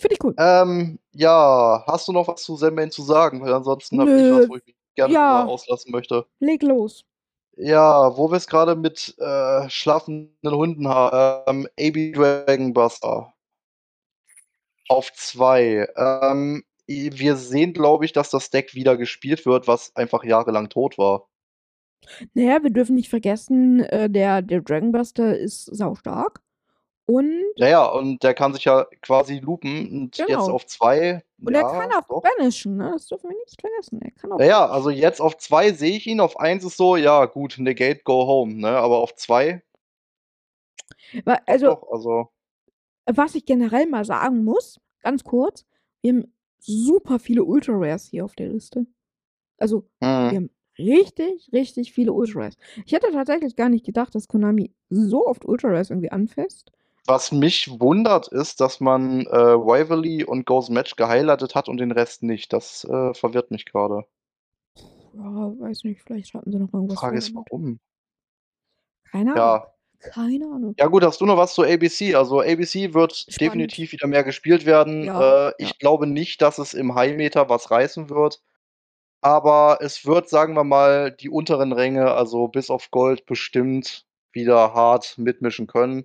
Finde 0.00 0.14
ich 0.14 0.24
cool. 0.24 0.34
Ähm, 0.36 0.98
ja, 1.12 1.84
hast 1.86 2.08
du 2.08 2.12
noch 2.12 2.26
was 2.26 2.42
zu 2.42 2.56
Zenbane 2.56 2.90
zu 2.90 3.02
sagen? 3.02 3.40
Weil 3.40 3.52
ansonsten 3.52 4.00
habe 4.00 4.10
ich 4.10 4.32
was, 4.32 4.48
wo 4.48 4.56
ich 4.56 4.66
mich 4.66 4.77
gerne 4.98 5.14
ja. 5.14 5.44
auslassen 5.44 5.92
möchte. 5.92 6.26
Leg 6.40 6.62
los. 6.62 7.04
Ja, 7.56 8.16
wo 8.16 8.30
wir 8.30 8.36
es 8.36 8.46
gerade 8.46 8.76
mit 8.76 9.14
äh, 9.18 9.68
schlafenden 9.68 10.54
Hunden 10.54 10.88
haben. 10.88 11.66
Ähm, 11.66 11.68
AB 11.78 12.12
Dragon 12.14 12.72
Buster. 12.72 13.32
Auf 14.88 15.12
zwei. 15.14 15.88
Ähm, 15.96 16.64
wir 16.86 17.36
sehen, 17.36 17.74
glaube 17.74 18.04
ich, 18.04 18.12
dass 18.12 18.30
das 18.30 18.50
Deck 18.50 18.74
wieder 18.74 18.96
gespielt 18.96 19.44
wird, 19.46 19.68
was 19.68 19.94
einfach 19.94 20.24
jahrelang 20.24 20.68
tot 20.68 20.98
war. 20.98 21.28
Naja, 22.34 22.62
wir 22.62 22.70
dürfen 22.70 22.94
nicht 22.94 23.10
vergessen, 23.10 23.80
äh, 23.80 24.08
der, 24.08 24.42
der 24.42 24.62
Dragonbuster 24.62 25.36
ist 25.36 25.64
saustark. 25.64 26.40
Und, 27.10 27.42
Ja, 27.56 27.68
ja, 27.68 27.86
und 27.86 28.22
der 28.22 28.34
kann 28.34 28.52
sich 28.52 28.64
ja 28.64 28.86
quasi 29.00 29.38
loopen 29.38 29.90
und 30.02 30.18
jetzt 30.18 30.26
Genau. 30.28 30.50
auf 30.50 30.66
zwei. 30.66 31.24
und 31.42 31.54
ja, 31.54 31.60
er 31.62 31.70
kann 31.70 31.92
auch 32.02 32.06
doch. 32.06 32.22
banishen, 32.22 32.76
ne? 32.76 32.90
Das 32.92 33.06
dürfen 33.06 33.30
wir 33.30 33.36
nicht 33.38 33.58
vergessen. 33.60 34.00
Er 34.02 34.10
kann 34.10 34.32
auch. 34.32 34.40
Ja, 34.40 34.46
ja, 34.46 34.66
also 34.68 34.90
jetzt 34.90 35.20
auf 35.20 35.38
zwei 35.38 35.72
sehe 35.72 35.96
ich 35.96 36.06
ihn, 36.06 36.20
auf 36.20 36.38
eins 36.38 36.64
ist 36.64 36.76
so, 36.76 36.96
ja, 36.96 37.24
gut, 37.24 37.56
negate, 37.58 38.02
go 38.04 38.26
home, 38.26 38.54
ne? 38.54 38.68
Aber 38.76 38.98
auf 38.98 39.14
zwei, 39.14 39.62
Weil, 41.24 41.38
also, 41.46 41.66
doch, 41.66 41.90
also. 41.90 42.28
was 43.06 43.34
ich 43.34 43.46
generell 43.46 43.86
mal 43.86 44.04
sagen 44.04 44.44
muss, 44.44 44.78
ganz 45.02 45.24
kurz, 45.24 45.64
wir 46.02 46.12
haben 46.12 46.34
super 46.58 47.18
viele 47.18 47.44
Ultra 47.44 47.72
Rares 47.74 48.06
hier 48.06 48.24
auf 48.24 48.34
der 48.34 48.48
Liste. 48.48 48.86
Also, 49.58 49.88
wir 50.00 50.08
Hm. 50.30 50.36
haben 50.36 50.50
richtig, 50.78 51.48
richtig 51.52 51.92
viele 51.92 52.12
Ultra 52.12 52.40
Rares. 52.40 52.56
Ich 52.84 52.92
hätte 52.92 53.10
tatsächlich 53.12 53.56
gar 53.56 53.68
nicht 53.68 53.86
gedacht, 53.86 54.14
dass 54.14 54.28
Konami 54.28 54.74
so 54.90 55.26
oft 55.26 55.44
Ultra 55.46 55.68
Rares 55.68 55.90
irgendwie 55.90 56.10
anfasst. 56.12 56.70
Was 57.08 57.32
mich 57.32 57.80
wundert, 57.80 58.28
ist, 58.28 58.60
dass 58.60 58.80
man 58.80 59.22
äh, 59.26 59.36
Rivalry 59.36 60.24
und 60.24 60.44
Goes 60.46 60.68
Match 60.68 60.94
gehighlightet 60.96 61.54
hat 61.54 61.68
und 61.68 61.78
den 61.78 61.90
Rest 61.90 62.22
nicht. 62.22 62.52
Das 62.52 62.84
äh, 62.84 63.14
verwirrt 63.14 63.50
mich 63.50 63.64
gerade. 63.64 64.04
Ja, 65.14 65.22
weiß 65.58 65.84
nicht, 65.84 66.02
vielleicht 66.02 66.34
hatten 66.34 66.52
sie 66.52 66.58
noch 66.58 66.72
irgendwas 66.72 66.98
Frage 66.98 67.18
ist, 67.18 67.34
warum? 67.34 67.80
Keine 69.10 69.32
Ahnung. 69.32 69.36
Ja, 69.36 69.72
Keine 70.12 70.44
Ahnung. 70.46 70.74
Ja 70.78 70.86
gut, 70.86 71.02
hast 71.02 71.20
du 71.20 71.26
noch 71.26 71.36
was 71.38 71.54
zu 71.54 71.62
ABC? 71.62 72.14
Also 72.14 72.40
ABC 72.40 72.94
wird 72.94 73.14
Spannend. 73.16 73.40
definitiv 73.40 73.92
wieder 73.92 74.06
mehr 74.06 74.22
gespielt 74.22 74.66
werden. 74.66 75.04
Ja, 75.04 75.48
Äh, 75.48 75.54
ich 75.58 75.70
ja. 75.70 75.74
glaube 75.78 76.06
nicht, 76.06 76.42
dass 76.42 76.58
es 76.58 76.74
im 76.74 76.94
High-Meter 76.94 77.48
was 77.48 77.70
reißen 77.70 78.10
wird. 78.10 78.42
Aber 79.22 79.78
es 79.80 80.06
wird, 80.06 80.28
sagen 80.28 80.54
wir 80.54 80.64
mal, 80.64 81.10
die 81.12 81.30
unteren 81.30 81.72
Ränge, 81.72 82.12
also 82.12 82.48
bis 82.48 82.70
auf 82.70 82.90
Gold, 82.92 83.26
bestimmt 83.26 84.06
wieder 84.32 84.74
hart 84.74 85.18
mitmischen 85.18 85.66
können. 85.66 86.04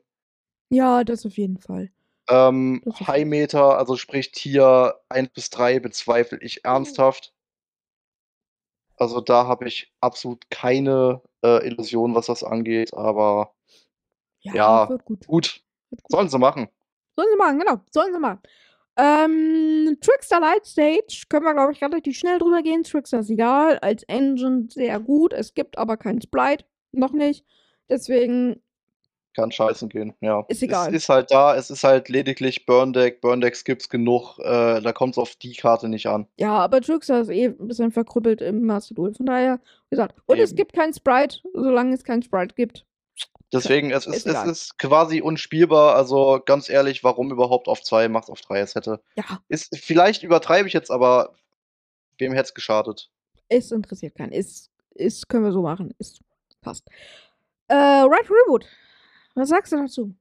Ja, 0.73 1.03
das 1.03 1.25
auf 1.25 1.38
jeden 1.38 1.57
Fall. 1.57 1.91
Ähm, 2.29 2.81
Das 2.86 2.93
auf 2.93 2.99
jeden 2.99 3.07
High-Meter, 3.12 3.77
also 3.77 3.95
sprich 3.95 4.31
Tier 4.31 4.99
1 5.09 5.29
bis 5.29 5.49
3, 5.49 5.79
bezweifle 5.79 6.39
ich 6.41 6.63
ernsthaft. 6.65 7.33
Also 8.97 9.21
da 9.21 9.47
habe 9.47 9.67
ich 9.67 9.91
absolut 10.01 10.49
keine 10.49 11.21
äh, 11.43 11.65
Illusion, 11.67 12.15
was 12.15 12.27
das 12.27 12.43
angeht, 12.43 12.93
aber 12.93 13.53
Ja, 14.41 14.53
ja, 14.55 14.89
wird 14.89 15.05
gut. 15.05 15.27
gut, 15.27 15.63
Wird 15.89 16.03
gut. 16.03 16.12
sollen 16.12 16.29
sie 16.29 16.38
machen. 16.39 16.69
Sollen 17.15 17.29
sie 17.31 17.38
machen, 17.38 17.59
genau. 17.59 17.81
Sollen 17.91 18.13
sie 18.13 18.19
machen. 18.19 18.39
Ähm, 18.95 19.97
Trickster 20.01 20.39
Light 20.39 20.65
Stage 20.67 21.23
können 21.29 21.45
wir, 21.45 21.53
glaube 21.53 21.73
ich, 21.73 21.81
relativ 21.83 22.17
schnell 22.17 22.38
drüber 22.38 22.62
gehen. 22.62 22.83
Trickster 22.83 23.19
ist 23.19 23.29
egal. 23.31 23.79
Als 23.79 24.03
Engine 24.03 24.67
sehr 24.69 24.99
gut. 24.99 25.33
Es 25.33 25.53
gibt 25.55 25.77
aber 25.77 25.97
keinen 25.97 26.21
Sprite. 26.21 26.65
Noch 26.91 27.12
nicht. 27.12 27.43
Deswegen 27.89 28.62
Kann 29.36 29.52
scheißen 29.52 29.89
gehen, 29.89 30.13
ja. 30.22 30.46
Ist 30.48 30.62
egal. 30.62 30.89
Es 30.89 31.04
ist 31.04 31.10
halt 31.10 31.32
da, 31.32 31.56
es 31.56 31.72
ist 31.72 31.84
halt 31.84 32.08
lediglich 32.08 32.65
Burn-Deck. 32.67 33.19
Burn-Decks 33.19 33.63
gibt's 33.63 33.89
genug, 33.89 34.38
äh, 34.39 34.80
da 34.80 34.93
kommt's 34.93 35.17
auf 35.17 35.36
die 35.36 35.54
Karte 35.56 35.89
nicht 35.89 36.06
an. 36.06 36.28
Ja, 36.38 36.52
aber 36.58 36.82
Trickster 36.82 37.22
ist 37.22 37.30
eh 37.30 37.46
ein 37.48 37.67
bisschen 37.67 37.91
verkrüppelt 37.91 38.41
im 38.41 38.65
Master 38.65 38.93
Duel. 38.93 39.13
Von 39.15 39.26
daher, 39.26 39.60
wie 39.89 39.96
gesagt. 39.96 40.15
Und 40.28 40.38
es 40.38 40.52
Eben. 40.52 40.58
gibt 40.58 40.74
keinen 40.74 40.93
Sprite, 40.93 41.39
solange 41.54 41.96
es 41.96 42.04
keinen 42.04 42.22
Sprite 42.22 42.54
gibt. 42.54 42.86
Deswegen, 43.52 43.91
es 43.91 44.08
ist, 44.08 44.26
Ist 44.26 44.28
es 44.28 44.43
ist 44.46 44.80
quasi 44.80 45.22
unspielbar. 45.22 45.96
Also 45.96 46.41
ganz 46.46 46.69
ehrlich, 46.69 47.04
warum 47.04 47.32
überhaupt 47.32 47.67
auf 47.67 47.82
2? 47.84 48.10
Macht's 48.10 48.30
auf 48.30 48.41
3 48.41 48.60
es 48.60 48.76
hätte. 48.76 49.00
Ja, 49.15 49.24
Ist, 49.48 49.76
vielleicht 49.78 50.24
übertreibe 50.24 50.67
ich 50.67 50.74
jetzt, 50.74 50.89
aber 50.91 51.36
wem 52.17 52.34
hätte 52.34 52.46
es 52.46 52.54
geschadet? 52.54 53.10
es 53.50 53.72
interessiert 53.72 54.15
keinen. 54.15 54.32
Ist, 54.32 54.72
ist, 54.96 55.30
können 55.30 55.43
wir 55.43 55.52
so 55.52 55.62
machen. 55.62 55.93
Ist, 56.00 56.22
passt. 56.62 56.88
Äh, 57.67 57.76
Right 57.76 58.28
Reboot. 58.30 58.65
Was 59.36 59.50
sagst 59.50 59.72
du 59.72 59.78
dazu? 59.78 60.15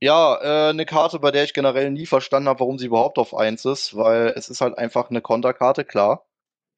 Ja, 0.00 0.38
äh, 0.42 0.70
eine 0.70 0.84
Karte, 0.84 1.18
bei 1.18 1.30
der 1.30 1.44
ich 1.44 1.54
generell 1.54 1.90
nie 1.90 2.06
verstanden 2.06 2.48
habe, 2.48 2.60
warum 2.60 2.78
sie 2.78 2.86
überhaupt 2.86 3.18
auf 3.18 3.34
1 3.34 3.64
ist, 3.64 3.96
weil 3.96 4.28
es 4.36 4.48
ist 4.48 4.60
halt 4.60 4.76
einfach 4.76 5.08
eine 5.10 5.22
Konterkarte, 5.22 5.84
klar. 5.84 6.26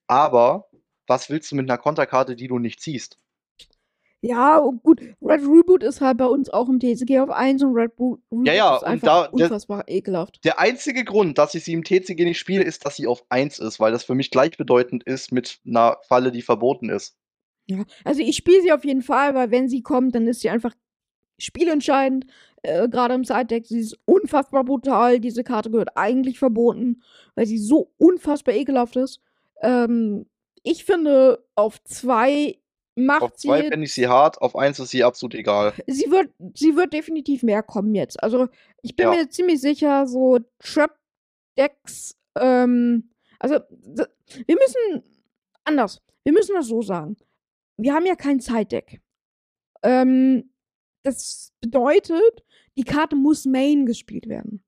Aber 0.07 0.69
was 1.07 1.29
willst 1.29 1.51
du 1.51 1.57
mit 1.57 1.69
einer 1.69 1.79
Konterkarte, 1.79 2.37
die 2.37 2.49
du 2.49 2.59
nicht 2.59 2.81
ziehst? 2.81 3.19
Ja, 4.21 4.61
oh, 4.61 4.73
gut. 4.73 5.01
Red 5.23 5.43
Reboot 5.43 5.83
ist 5.85 6.01
halt 6.01 6.19
bei 6.19 6.27
uns 6.27 6.49
auch 6.51 6.69
im 6.69 6.81
TCG 6.81 7.21
auf 7.21 7.31
1 7.31 7.63
und 7.63 7.73
Red 7.75 7.95
Bo 7.97 8.19
Reboot 8.33 8.47
Ja, 8.47 8.53
ja, 8.53 8.77
ist 8.77 8.83
und 8.83 8.89
einfach 8.89 9.07
da- 9.07 9.23
der- 9.29 9.33
unfassbar 9.47 9.85
ekelhaft. 9.89 10.45
Der 10.45 10.59
einzige 10.59 11.05
Grund, 11.05 11.39
dass 11.39 11.55
ich 11.55 11.65
sie 11.65 11.73
im 11.73 11.85
TCG 11.85 12.25
nicht 12.25 12.39
spiele, 12.39 12.65
ist, 12.65 12.85
dass 12.85 12.97
sie 12.97 13.07
auf 13.07 13.25
1 13.29 13.59
ist, 13.61 13.79
weil 13.79 13.93
das 13.93 14.03
für 14.05 14.15
mich 14.17 14.31
gleichbedeutend 14.31 15.05
ist 15.05 15.31
mit 15.31 15.61
einer 15.67 15.99
Falle, 16.09 16.33
die 16.33 16.43
verboten 16.43 16.89
ist. 16.89 17.17
Ja, 17.67 17.85
also 18.05 18.21
ich 18.23 18.37
spiele 18.37 18.61
sie 18.63 18.73
auf 18.73 18.85
jeden 18.85 19.03
Fall, 19.03 19.35
weil 19.35 19.51
wenn 19.53 19.69
sie 19.69 19.83
kommt, 19.83 20.15
dann 20.15 20.27
ist 20.27 20.41
sie 20.41 20.51
einfach 20.51 20.75
spielentscheidend. 21.39 22.27
Äh, 22.63 22.89
Gerade 22.89 23.15
im 23.15 23.25
Side-Deck, 23.25 23.67
sie 23.67 23.81
ist 23.81 23.99
unfassbar 24.05 24.65
brutal. 24.65 25.21
Diese 25.21 25.45
Karte 25.45 25.71
gehört 25.71 25.97
eigentlich 25.97 26.39
verboten, 26.39 27.03
weil 27.35 27.47
sie 27.47 27.59
so 27.59 27.93
unfassbar 27.99 28.55
ekelhaft 28.55 28.97
ist. 28.97 29.21
Ähm, 29.63 30.27
ich 30.65 30.85
finde, 30.85 31.45
auf 31.55 31.83
2 31.85 32.59
macht 32.97 33.23
Auf 33.23 33.33
sie. 33.37 33.49
2 33.49 33.63
finde 33.69 33.85
ich 33.85 33.95
sie 33.95 34.09
hart, 34.09 34.43
auf 34.43 34.57
1 34.57 34.81
ist 34.81 34.91
sie 34.91 35.05
absolut 35.05 35.35
egal. 35.35 35.73
sie 35.87 36.11
wird, 36.11 36.31
sie 36.55 36.75
wird 36.75 36.93
definitiv 36.93 37.45
mehr 37.45 37.63
kommen 37.63 37.95
jetzt. 37.95 38.21
Also 38.23 38.49
ich 38.83 38.97
bin 38.97 39.05
Ja. 39.07 39.13
mir 39.15 39.29
ziemlich 39.31 39.61
sicher, 39.61 40.07
so 40.09 40.41
Trap-Decks, 40.59 42.17
ähm, 42.37 43.11
also 43.39 43.61
wir 43.71 44.57
müssen 44.57 45.05
anders. 45.65 46.03
Wir 46.25 46.33
müssen 46.33 46.55
das 46.57 46.67
so 46.67 46.83
sagen. 46.83 47.17
Wir 47.77 47.95
haben 47.95 48.05
ja 48.07 48.17
kein 48.17 48.41
Side-Deck. 48.41 49.01
Ähm, 49.85 50.51
das 51.03 51.53
bedeutet, 51.61 52.43
die 52.77 52.85
Karte 52.85 53.17
muss 53.17 53.45
Main 53.45 53.87
gespielt 53.87 54.29
werden. 54.29 54.63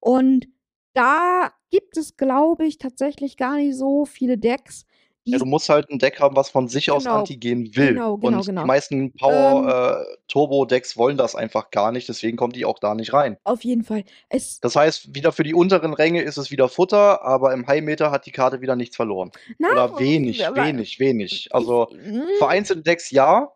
Und 0.00 0.46
da 0.94 1.50
gibt 1.70 1.96
es, 1.96 2.16
glaube 2.16 2.66
ich, 2.66 2.78
tatsächlich 2.78 3.36
gar 3.36 3.56
nicht 3.56 3.76
so 3.76 4.04
viele 4.04 4.38
Decks, 4.38 4.84
Ja, 5.26 5.38
du 5.38 5.46
musst 5.46 5.70
halt 5.70 5.88
ein 5.90 5.98
Deck 5.98 6.20
haben, 6.20 6.36
was 6.36 6.50
von 6.50 6.68
sich 6.68 6.90
aus 6.90 7.04
Genau. 7.04 7.20
Anti 7.20 7.36
gehen 7.38 7.74
will. 7.74 7.94
Genau, 7.94 8.18
genau, 8.18 8.38
Und 8.38 8.46
genau. 8.46 8.60
die 8.62 8.66
meisten 8.66 9.10
Power-Turbo-Decks 9.14 10.96
wollen 10.96 11.16
das 11.16 11.34
einfach 11.34 11.70
gar 11.70 11.92
nicht, 11.92 12.08
deswegen 12.08 12.36
kommt 12.36 12.56
die 12.56 12.64
auch 12.64 12.78
da 12.78 12.94
nicht 12.94 13.12
rein. 13.12 13.36
auf 13.44 13.64
jeden 13.64 13.84
Fall. 13.84 14.04
Es, 14.28 14.60
Das 14.60 14.76
heißt, 14.76 15.14
wieder 15.14 15.32
für 15.32 15.42
die 15.42 15.54
unteren 15.54 15.94
Ränge 15.94 16.22
ist 16.22 16.36
es 16.36 16.50
wieder 16.50 16.68
Futter, 16.68 17.22
aber 17.22 17.52
im 17.52 17.66
High-Meter 17.66 18.10
hat 18.10 18.26
die 18.26 18.32
Karte 18.32 18.60
wieder 18.60 18.76
nichts 18.76 18.96
verloren. 18.96 19.30
na, 19.58 19.70
Oder 19.72 19.98
wenig, 19.98 20.40
wenig, 20.40 21.00
wenig. 21.00 21.48
Also 21.52 21.88
mm, 21.92 22.36
vereinzelte 22.38 22.82
Decks 22.82 23.10
ja, 23.10 23.50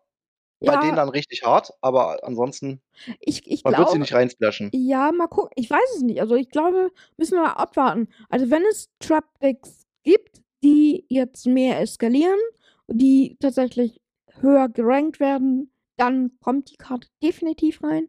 bei 0.59 0.73
ja, 0.73 0.81
denen 0.81 0.95
dann 0.97 1.09
richtig 1.09 1.43
hart, 1.43 1.71
aber 1.81 2.23
ansonsten, 2.23 2.81
ich, 3.21 3.49
ich 3.49 3.63
man 3.63 3.77
wird 3.77 3.91
sie 3.91 3.99
nicht 3.99 4.13
reinsplashen. 4.13 4.69
Ja, 4.73 5.11
mal 5.11 5.27
gucken. 5.27 5.51
Ich 5.55 5.69
weiß 5.69 5.95
es 5.95 6.01
nicht. 6.01 6.19
Also 6.19 6.35
ich 6.35 6.49
glaube, 6.49 6.91
müssen 7.17 7.35
wir 7.35 7.43
mal 7.43 7.53
abwarten. 7.53 8.09
Also 8.29 8.49
wenn 8.49 8.63
es 8.69 8.89
Trap-Decks 8.99 9.87
gibt, 10.03 10.41
die 10.63 11.05
jetzt 11.07 11.45
mehr 11.45 11.79
eskalieren, 11.79 12.39
die 12.87 13.37
tatsächlich 13.39 14.01
höher 14.41 14.67
gerankt 14.67 15.19
werden, 15.19 15.71
dann 15.95 16.31
kommt 16.41 16.71
die 16.71 16.77
Karte 16.77 17.07
definitiv 17.23 17.81
rein. 17.83 18.07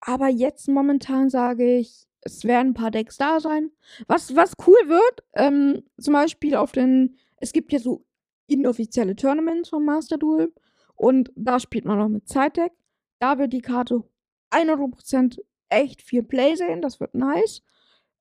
Aber 0.00 0.28
jetzt 0.28 0.68
momentan 0.68 1.30
sage 1.30 1.78
ich, 1.78 2.06
es 2.22 2.44
werden 2.44 2.68
ein 2.68 2.74
paar 2.74 2.90
Decks 2.90 3.16
da 3.16 3.40
sein. 3.40 3.70
Was, 4.06 4.34
was 4.34 4.54
cool 4.66 4.88
wird, 4.88 5.22
ähm, 5.34 5.84
zum 5.98 6.14
Beispiel 6.14 6.56
auf 6.56 6.72
den, 6.72 7.16
es 7.36 7.52
gibt 7.52 7.72
ja 7.72 7.78
so 7.78 8.04
inoffizielle 8.46 9.14
Tournaments 9.14 9.68
vom 9.68 9.84
Master 9.84 10.18
Duel 10.18 10.52
und 11.00 11.32
da 11.34 11.58
spielt 11.58 11.86
man 11.86 11.96
noch 11.96 12.10
mit 12.10 12.28
Side-Deck. 12.28 12.72
Da 13.20 13.38
wird 13.38 13.54
die 13.54 13.62
Karte 13.62 14.04
100% 14.50 15.40
echt 15.70 16.02
viel 16.02 16.22
Play 16.22 16.56
sehen, 16.56 16.82
das 16.82 17.00
wird 17.00 17.14
nice. 17.14 17.62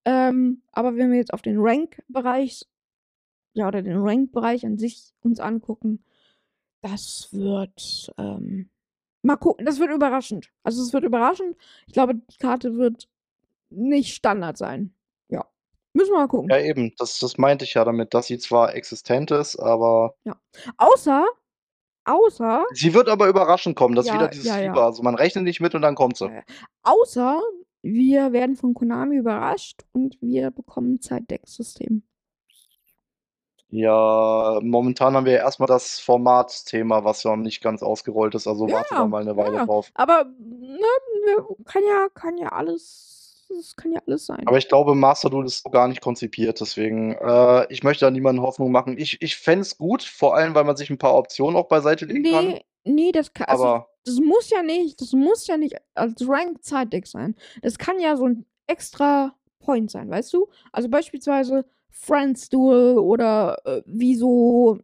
Ähm, 0.05 0.61
aber 0.71 0.95
wenn 0.95 1.11
wir 1.11 1.17
jetzt 1.17 1.33
auf 1.33 1.41
den 1.41 1.57
Rank-Bereich, 1.59 2.65
ja, 3.51 3.67
oder 3.67 3.81
den 3.81 3.97
Rank-Bereich 3.97 4.65
an 4.65 4.77
sich 4.77 5.11
uns 5.19 5.41
angucken, 5.41 6.05
das 6.81 7.27
wird, 7.33 8.13
ähm, 8.17 8.69
mal 9.23 9.35
gucken, 9.35 9.65
das 9.65 9.79
wird 9.79 9.91
überraschend. 9.91 10.49
Also 10.63 10.81
es 10.81 10.93
wird 10.93 11.03
überraschend. 11.03 11.57
Ich 11.85 11.91
glaube, 11.91 12.15
die 12.15 12.37
Karte 12.37 12.77
wird 12.77 13.09
nicht 13.69 14.15
Standard 14.15 14.57
sein. 14.57 14.93
Ja. 15.27 15.45
Müssen 15.91 16.11
wir 16.11 16.19
mal 16.19 16.27
gucken. 16.29 16.49
Ja, 16.49 16.61
eben, 16.61 16.93
das, 16.97 17.19
das 17.19 17.37
meinte 17.37 17.65
ich 17.65 17.73
ja 17.73 17.83
damit, 17.83 18.13
dass 18.13 18.27
sie 18.27 18.37
zwar 18.37 18.73
existent 18.73 19.31
ist, 19.31 19.57
aber 19.57 20.15
Außer, 20.77 21.25
außer, 22.09 22.63
sie 22.73 22.93
wird 22.93 23.09
aber 23.09 23.27
überraschend 23.27 23.75
kommen. 23.75 23.95
Das 23.95 24.05
ist 24.05 24.09
Ja, 24.09 24.15
wieder 24.15 24.27
dieses 24.29 24.45
ja, 24.47 24.59
ja. 24.59 24.71
Fieber. 24.73 24.85
Also 24.85 25.03
man 25.03 25.15
rechnet 25.15 25.43
nicht 25.43 25.59
mit 25.61 25.75
und 25.75 25.81
dann 25.81 25.95
kommt 25.95 26.17
sie. 26.17 26.25
Ja. 26.27 26.41
außer, 26.83 27.41
wir 27.81 28.33
werden 28.33 28.55
von 28.55 28.73
Konami 28.73 29.17
überrascht 29.17 29.85
und 29.93 30.17
wir 30.21 30.51
bekommen 30.51 30.95
ein 30.95 31.01
Zeitdeck-System. 31.01 32.03
Ja, 33.71 34.59
momentan 34.63 35.13
haben 35.15 35.25
wir 35.27 35.37
erstmal 35.37 35.67
das 35.67 35.99
Formatthema, 35.99 37.03
was 37.03 37.21
ja 37.23 37.35
noch 37.35 37.43
nicht 37.43 37.61
ganz 37.61 37.83
ausgerollt 37.83 38.33
ist. 38.33 38.47
Also 38.47 38.61
warte 38.69 38.95
Ja, 38.95 39.01
da 39.01 39.07
mal 39.07 39.21
eine 39.21 39.37
Weile 39.37 39.63
drauf. 39.65 39.91
Aber, 39.93 40.23
ne, 40.39 40.79
wir- 41.25 41.45
kann 41.65 41.83
ja, 41.87 42.07
kann 42.13 42.37
ja 42.39 42.49
alles, 42.49 43.18
es 43.57 43.75
kann 43.75 43.91
ja 43.91 44.01
alles 44.05 44.25
sein. 44.25 44.47
Aber 44.47 44.57
ich 44.57 44.67
glaube, 44.67 44.95
Master 44.95 45.29
Duel 45.29 45.45
ist 45.45 45.63
so 45.63 45.69
gar 45.69 45.87
nicht 45.87 46.01
konzipiert. 46.01 46.59
Deswegen, 46.59 47.13
äh, 47.13 47.71
ich 47.71 47.83
möchte 47.83 48.05
da 48.05 48.11
niemanden 48.11 48.41
Hoffnung 48.41 48.71
machen. 48.71 48.97
Ich, 48.97 49.21
ich 49.21 49.37
fände 49.37 49.61
es 49.61 49.77
gut, 49.77 50.03
vor 50.03 50.35
allem, 50.35 50.55
weil 50.55 50.63
man 50.63 50.77
sich 50.77 50.89
ein 50.89 50.97
paar 50.97 51.15
Optionen 51.15 51.55
auch 51.55 51.67
beiseite 51.67 52.05
legen 52.05 52.23
kann. 52.31 52.47
Nee, 52.47 52.65
nee, 52.83 53.11
das 53.11 53.33
kann, 53.33 53.47
also, 53.47 53.65
Aber 53.65 53.89
das 54.05 54.15
muss 54.15 54.49
ja 54.49 54.61
nicht, 54.61 55.01
das 55.01 55.13
muss 55.13 55.47
ja 55.47 55.57
nicht 55.57 55.75
als 55.95 56.27
Ranked 56.27 56.63
Side 56.63 56.87
Deck 56.87 57.07
sein. 57.07 57.35
Das 57.61 57.77
kann 57.77 57.99
ja 57.99 58.15
so 58.17 58.25
ein 58.25 58.45
extra 58.67 59.35
Point 59.59 59.91
sein, 59.91 60.09
weißt 60.09 60.33
du? 60.33 60.47
Also 60.71 60.89
beispielsweise 60.89 61.65
Friends 61.91 62.49
Duel 62.49 62.97
oder 62.97 63.57
äh, 63.65 63.81
wie 63.85 64.15
so, 64.15 64.79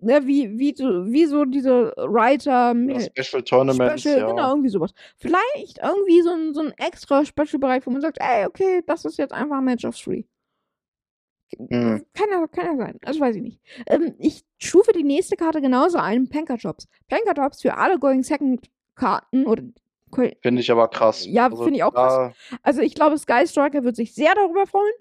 ne, 0.00 0.26
wie, 0.26 0.58
wie, 0.58 0.74
so- 0.76 1.06
wie 1.12 1.26
so 1.26 1.44
diese 1.44 1.92
Writer 1.96 2.72
mit 2.74 3.10
Special 3.16 3.42
Tournaments, 3.42 4.02
Special, 4.02 4.18
ja. 4.20 4.26
genau, 4.26 4.50
irgendwie 4.50 4.68
sowas. 4.70 4.92
Vielleicht 5.16 5.78
irgendwie 5.82 6.22
so 6.22 6.30
ein, 6.30 6.54
so 6.54 6.60
ein 6.62 6.72
extra 6.78 7.24
Special-Bereich, 7.24 7.86
wo 7.86 7.90
man 7.90 8.00
sagt, 8.00 8.18
ey, 8.20 8.46
okay, 8.46 8.82
das 8.86 9.04
ist 9.04 9.18
jetzt 9.18 9.32
einfach 9.32 9.58
ein 9.58 9.64
Match 9.64 9.84
of 9.84 9.96
Three. 9.96 10.24
Hm. 11.58 12.04
Kann 12.14 12.28
ja, 12.30 12.46
kann 12.46 12.66
ja 12.66 12.76
sein. 12.76 12.98
Das 13.02 13.18
weiß 13.18 13.34
ich 13.36 13.42
nicht. 13.42 13.60
Ähm, 13.86 14.14
ich 14.18 14.44
stufe 14.58 14.92
die 14.92 15.02
nächste 15.02 15.36
Karte 15.36 15.60
genauso 15.60 15.98
ein. 15.98 16.28
Panker-Jobs. 16.28 16.86
Panker-Jobs 17.08 17.60
für 17.62 17.76
alle 17.76 17.98
Going 17.98 18.22
Second-Karten 18.22 19.46
oder. 19.46 19.64
Finde 20.42 20.60
ich 20.60 20.70
aber 20.72 20.88
krass. 20.88 21.24
Ja, 21.26 21.44
Also 21.46 21.62
finde 21.62 21.76
ich 21.78 21.84
auch 21.84 21.94
krass. 21.94 22.34
Also, 22.62 22.82
ich 22.82 22.94
glaube, 22.96 23.16
Sky 23.18 23.46
Striker 23.46 23.84
wird 23.84 23.94
sich 23.94 24.12
sehr 24.14 24.34
darüber 24.34 24.66
freuen. 24.66 24.92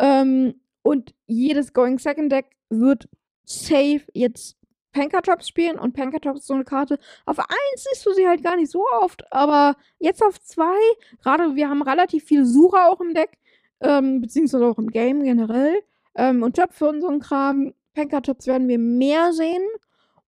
Ähm, 0.00 0.60
und 0.88 1.14
jedes 1.26 1.74
Going 1.74 1.98
Second 1.98 2.32
Deck 2.32 2.46
wird 2.70 3.08
safe 3.44 4.02
jetzt 4.14 4.56
Pankertops 4.92 5.46
spielen 5.46 5.78
und 5.78 5.92
Pankertops 5.92 6.40
ist 6.40 6.46
so 6.46 6.54
eine 6.54 6.64
Karte. 6.64 6.98
Auf 7.26 7.38
1 7.38 7.48
siehst 7.76 8.06
du 8.06 8.12
sie 8.14 8.26
halt 8.26 8.42
gar 8.42 8.56
nicht 8.56 8.70
so 8.70 8.84
oft, 9.00 9.30
aber 9.30 9.76
jetzt 9.98 10.22
auf 10.22 10.40
2, 10.40 10.64
gerade 11.22 11.54
wir 11.56 11.68
haben 11.68 11.82
relativ 11.82 12.24
viele 12.24 12.46
Sucher 12.46 12.90
auch 12.90 13.02
im 13.02 13.12
Deck, 13.12 13.36
ähm, 13.80 14.22
beziehungsweise 14.22 14.66
auch 14.66 14.78
im 14.78 14.88
Game 14.88 15.22
generell, 15.22 15.82
ähm, 16.14 16.42
und 16.42 16.56
Töpfe 16.56 16.88
und 16.88 17.02
so 17.02 17.08
ein 17.08 17.20
Kram. 17.20 17.74
Pankertops 17.94 18.46
werden 18.46 18.66
wir 18.66 18.78
mehr 18.78 19.32
sehen. 19.32 19.62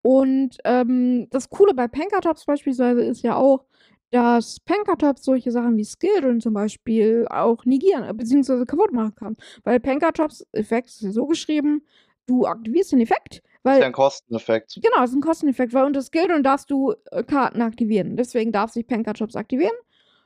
Und 0.01 0.57
ähm, 0.63 1.27
das 1.31 1.49
Coole 1.49 1.73
bei 1.73 1.87
Pankertops 1.87 2.45
beispielsweise 2.45 3.03
ist 3.03 3.23
ja 3.23 3.35
auch, 3.35 3.65
dass 4.11 4.59
Pankertops 4.59 5.23
solche 5.23 5.51
Sachen 5.51 5.77
wie 5.77 5.83
Skilldrin 5.83 6.39
zum 6.39 6.53
Beispiel 6.53 7.27
auch 7.29 7.65
negieren, 7.65 8.03
äh, 8.03 8.13
beziehungsweise 8.13 8.65
kaputt 8.65 8.91
machen 8.91 9.15
kann. 9.15 9.37
Weil 9.63 9.79
Pankertops 9.79 10.45
Effekt 10.51 10.87
ist 10.87 11.01
ja 11.01 11.11
so 11.11 11.25
geschrieben, 11.25 11.85
du 12.25 12.45
aktivierst 12.45 12.91
den 12.91 13.01
Effekt, 13.01 13.41
weil. 13.63 13.73
Das 13.73 13.77
ist 13.79 13.81
ja 13.81 13.87
ein 13.87 13.93
Kosteneffekt. 13.93 14.75
Genau, 14.75 14.97
das 14.97 15.09
ist 15.09 15.15
ein 15.15 15.21
Kosteneffekt, 15.21 15.73
weil 15.73 15.85
unter 15.85 16.01
Skilldrin 16.01 16.43
darfst 16.43 16.69
du 16.69 16.93
äh, 17.11 17.23
Karten 17.23 17.61
aktivieren. 17.61 18.15
Deswegen 18.15 18.51
darf 18.51 18.71
sich 18.71 18.87
Pankertops 18.87 19.35
aktivieren. 19.35 19.75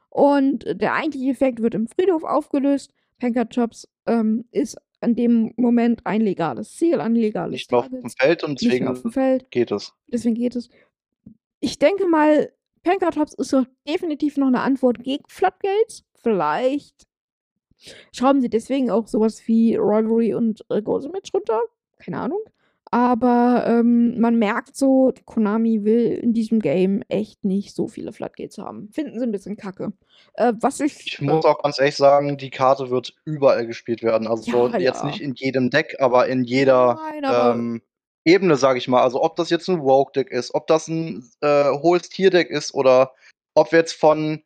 Und 0.09 0.65
der 0.65 0.93
eigentliche 0.93 1.29
Effekt 1.29 1.61
wird 1.61 1.75
im 1.75 1.87
Friedhof 1.87 2.23
aufgelöst. 2.23 2.91
Pankertops 3.19 3.87
ähm, 4.07 4.45
ist 4.51 4.77
in 5.01 5.15
dem 5.15 5.53
Moment 5.55 6.01
ein 6.05 6.21
legales 6.21 6.75
Ziel, 6.75 6.99
ein 6.99 7.15
legales 7.15 7.53
Nicht 7.53 7.71
mehr 7.71 7.79
auf 7.79 7.89
dem 7.89 8.09
Feld 8.09 8.43
und 8.43 8.61
deswegen 8.61 8.95
Feld. 9.11 9.49
geht 9.51 9.71
es. 9.71 9.93
Deswegen 10.07 10.35
geht 10.35 10.55
es. 10.55 10.69
Ich 11.59 11.79
denke 11.79 12.07
mal, 12.07 12.51
Pankertops 12.83 13.33
ist 13.33 13.53
doch 13.53 13.65
definitiv 13.87 14.37
noch 14.37 14.47
eine 14.47 14.61
Antwort 14.61 15.03
gegen 15.03 15.23
Floodgates. 15.27 16.03
Vielleicht 16.15 17.07
schrauben 18.11 18.41
sie 18.41 18.49
deswegen 18.49 18.91
auch 18.91 19.07
sowas 19.07 19.47
wie 19.47 19.75
Rivalry 19.75 20.33
und 20.33 20.65
äh, 20.69 20.81
Gosimic 20.81 21.29
runter. 21.33 21.61
Keine 21.97 22.19
Ahnung. 22.19 22.39
Aber 22.91 23.65
ähm, 23.67 24.19
man 24.19 24.39
merkt 24.39 24.75
so, 24.75 25.13
Konami 25.25 25.83
will 25.83 26.19
in 26.23 26.33
diesem 26.33 26.59
Game 26.59 27.03
echt 27.07 27.45
nicht 27.45 27.75
so 27.75 27.87
viele 27.87 28.11
Floodgates 28.11 28.57
haben. 28.57 28.89
Finden 28.91 29.19
sie 29.19 29.25
ein 29.25 29.31
bisschen 29.31 29.57
kacke. 29.57 29.93
Äh, 30.33 30.53
was 30.59 30.79
ich. 30.79 31.05
Ich 31.05 31.21
muss 31.21 31.45
auch 31.45 31.61
ganz 31.61 31.77
ehrlich 31.77 31.95
sagen, 31.95 32.37
die 32.37 32.49
Karte 32.49 32.89
wird 32.89 33.13
überall 33.25 33.67
gespielt 33.67 34.01
werden. 34.01 34.27
Also 34.27 34.69
ja, 34.69 34.77
jetzt 34.79 35.01
ja. 35.01 35.05
nicht 35.05 35.21
in 35.21 35.35
jedem 35.35 35.69
Deck, 35.69 35.97
aber 35.99 36.27
in 36.27 36.43
jeder 36.43 36.95
Nein, 36.95 37.25
aber 37.25 37.53
ähm, 37.53 37.81
Ebene, 38.25 38.55
sage 38.55 38.77
ich 38.77 38.87
mal. 38.87 39.01
Also 39.01 39.23
ob 39.23 39.35
das 39.35 39.49
jetzt 39.49 39.67
ein 39.69 39.79
Rogue-Deck 39.79 40.29
ist, 40.29 40.53
ob 40.53 40.67
das 40.67 40.87
ein 40.87 41.29
äh, 41.41 41.65
hohes 41.65 42.09
Tier-Deck 42.09 42.49
ist 42.49 42.73
oder 42.73 43.13
ob 43.55 43.71
wir 43.71 43.79
jetzt 43.79 43.93
von 43.93 44.43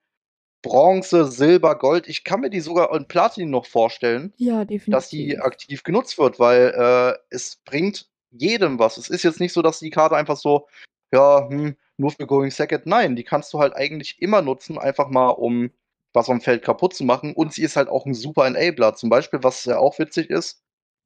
Bronze, 0.62 1.26
Silber, 1.26 1.78
Gold, 1.78 2.08
ich 2.08 2.24
kann 2.24 2.40
mir 2.40 2.50
die 2.50 2.62
sogar 2.62 2.96
in 2.96 3.08
Platin 3.08 3.50
noch 3.50 3.66
vorstellen, 3.66 4.34
ja, 4.38 4.66
dass 4.88 5.10
die 5.10 5.38
aktiv 5.38 5.84
genutzt 5.84 6.18
wird, 6.18 6.40
weil 6.40 6.74
äh, 6.76 7.20
es 7.30 7.58
bringt 7.66 8.10
jedem 8.32 8.80
was. 8.80 8.98
Es 8.98 9.10
ist 9.10 9.24
jetzt 9.24 9.42
nicht 9.42 9.54
so, 9.54 9.62
dass 9.62 9.80
die 9.80 9.90
Karte 9.90 10.16
einfach 10.16 10.38
so, 10.38 10.68
ja, 11.14 11.48
hm, 11.50 11.76
nur 11.98 12.12
für 12.12 12.26
Going 12.26 12.50
Second. 12.50 12.86
Nein, 12.86 13.16
die 13.16 13.26
kannst 13.26 13.54
du 13.54 13.60
halt 13.60 13.76
eigentlich 13.76 14.22
immer 14.22 14.42
nutzen, 14.42 14.80
einfach 14.80 15.10
mal 15.10 15.30
um 15.30 15.70
was 16.14 16.30
am 16.30 16.42
Feld 16.42 16.64
kaputt 16.64 16.94
zu 16.94 17.04
machen. 17.04 17.34
Und 17.34 17.54
sie 17.54 17.64
ist 17.64 17.76
halt 17.76 17.90
auch 17.90 18.06
ein 18.06 18.14
super 18.14 18.46
Enabler. 18.46 18.96
Zum 18.96 19.10
Beispiel, 19.10 19.44
was 19.44 19.66
ja 19.66 19.80
auch 19.80 20.00
witzig 20.00 20.30
ist, 20.30 20.64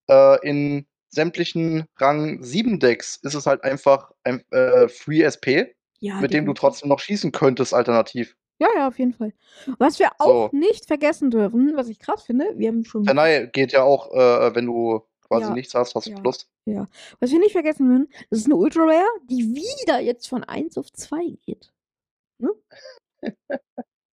äh, 0.10 0.48
in 0.48 0.86
sämtlichen 1.10 1.86
Rang 1.98 2.44
7 2.44 2.80
Decks 2.80 3.18
ist 3.24 3.34
es 3.34 3.46
halt 3.46 3.64
einfach 3.64 4.12
ein 4.24 4.44
äh, 4.52 4.88
Free 4.88 5.22
SP, 5.24 5.74
ja, 6.00 6.20
mit 6.20 6.34
dem 6.34 6.46
du 6.46 6.54
trotzdem 6.54 6.90
noch 6.90 7.00
schießen 7.00 7.32
könntest, 7.32 7.74
alternativ. 7.74 8.36
Ja, 8.60 8.68
ja, 8.76 8.88
auf 8.88 8.98
jeden 8.98 9.14
Fall. 9.14 9.34
Was 9.78 10.00
wir 10.00 10.10
auch 10.20 10.52
so. 10.52 10.58
nicht 10.58 10.88
vergessen 10.88 11.30
dürfen, 11.30 11.74
was 11.76 11.90
ich 11.90 12.00
krass 12.00 12.24
finde, 12.24 12.54
wir 12.56 12.70
haben 12.70 12.86
schon. 12.86 13.06
Tenai 13.06 13.48
geht 13.48 13.72
ja 13.72 13.84
auch, 13.84 14.12
äh, 14.12 14.56
wenn 14.56 14.66
du 14.66 15.02
quasi 15.28 15.48
ja. 15.48 15.54
nichts 15.54 15.76
hast, 15.76 15.94
hast 15.94 16.08
du 16.08 16.12
ja. 16.12 16.20
Plus. 16.20 16.50
Ja. 16.66 16.88
Was 17.20 17.32
wir 17.32 17.40
nicht 17.40 17.52
vergessen 17.52 17.88
würden, 17.90 18.10
das 18.30 18.40
ist 18.40 18.46
eine 18.46 18.56
Ultra 18.56 18.84
Rare, 18.84 19.08
die 19.30 19.56
wieder 19.56 20.00
jetzt 20.00 20.28
von 20.28 20.44
1 20.44 20.78
auf 20.78 20.92
2 20.92 21.38
geht. 21.46 21.72
Ne? 22.40 22.50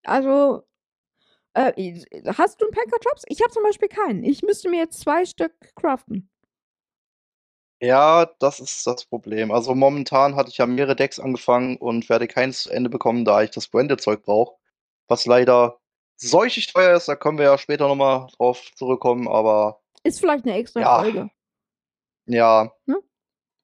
also, 0.03 0.63
äh, 1.53 2.01
hast 2.37 2.61
du 2.61 2.65
einen 2.65 2.73
Packer 2.73 2.99
Drops? 3.01 3.23
Ich 3.27 3.41
habe 3.41 3.51
zum 3.51 3.63
Beispiel 3.63 3.87
keinen. 3.87 4.23
Ich 4.23 4.43
müsste 4.43 4.69
mir 4.69 4.79
jetzt 4.79 4.99
zwei 4.99 5.25
Stück 5.25 5.53
craften. 5.75 6.29
Ja, 7.81 8.25
das 8.39 8.59
ist 8.59 8.87
das 8.87 9.05
Problem. 9.05 9.51
Also 9.51 9.75
momentan 9.75 10.35
hatte 10.35 10.49
ich 10.49 10.57
ja 10.57 10.65
mehrere 10.65 10.95
Decks 10.95 11.19
angefangen 11.19 11.77
und 11.77 12.09
werde 12.09 12.27
keins 12.27 12.63
zu 12.63 12.69
Ende 12.71 12.89
bekommen, 12.89 13.25
da 13.25 13.43
ich 13.43 13.51
das 13.51 13.67
Branded-Zeug 13.67 14.23
brauche. 14.23 14.55
Was 15.07 15.25
leider 15.25 15.77
solch 16.15 16.65
teuer 16.71 16.95
ist, 16.95 17.07
da 17.07 17.15
können 17.15 17.37
wir 17.37 17.45
ja 17.45 17.57
später 17.57 17.87
nochmal 17.87 18.27
drauf 18.37 18.71
zurückkommen, 18.75 19.27
aber 19.27 19.81
ist 20.03 20.19
vielleicht 20.19 20.45
eine 20.45 20.55
extra 20.55 20.81
ja. 20.81 20.99
Folge. 20.99 21.29
Ja. 22.27 22.71
Hm? 22.85 22.97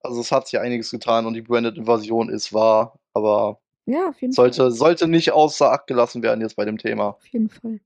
Also 0.02 0.22
es 0.22 0.32
hat 0.32 0.48
sich 0.48 0.60
einiges 0.60 0.90
getan 0.90 1.26
und 1.26 1.36
die 1.36 1.42
Branded 1.42 1.78
Invasion 1.78 2.30
ist 2.30 2.52
wahr, 2.52 3.00
aber 3.14 3.60
ja, 3.86 4.10
auf 4.10 4.20
jeden 4.22 4.34
sollte, 4.34 4.64
Fall. 4.64 4.72
sollte 4.72 5.08
nicht 5.08 5.32
außer 5.32 5.72
Acht 5.72 5.88
gelassen 5.88 6.24
werden 6.24 6.42
jetzt 6.42 6.56
bei 6.56 6.66
dem 6.66 6.78
Thema. 6.78 7.10
Auf 7.10 7.28
jeden 7.28 7.50
Fall. 7.50 7.80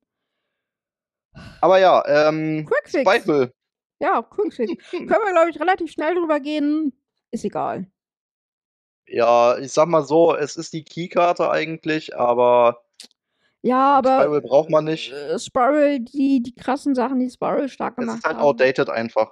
Aber 1.60 1.80
ja, 1.80 2.04
ähm, 2.08 2.66
Quickfix. 2.66 3.04
Bible. 3.04 3.54
Ja, 4.06 4.22
Quickfix. 4.22 4.92
Können 4.92 5.10
wir, 5.10 5.32
glaube 5.32 5.50
ich, 5.50 5.60
relativ 5.60 5.92
schnell 5.92 6.14
drüber 6.14 6.40
gehen. 6.40 6.94
Ist 7.32 7.44
egal. 7.44 7.88
Ja, 9.08 9.58
ich 9.58 9.72
sag 9.72 9.88
mal 9.88 10.04
so, 10.04 10.36
es 10.36 10.58
ist 10.58 10.74
die 10.74 10.84
Keykarte 10.84 11.50
eigentlich, 11.50 12.16
aber 12.16 12.84
ja, 13.64 13.96
aber 13.96 14.22
Spiral 14.22 14.42
braucht 14.42 14.70
man 14.70 14.86
nicht. 14.86 15.12
Äh, 15.12 15.40
Spiral, 15.40 16.00
die, 16.02 16.44
die 16.44 16.54
krassen 16.54 16.94
Sachen, 16.94 17.20
die 17.20 17.32
Spiral 17.32 17.68
stark 17.68 17.96
gemacht 17.96 18.10
haben. 18.10 18.18
Es 18.18 18.20
ist 18.20 18.26
halt 18.26 18.38
haben. 18.38 18.44
outdated 18.44 18.90
einfach. 18.92 19.32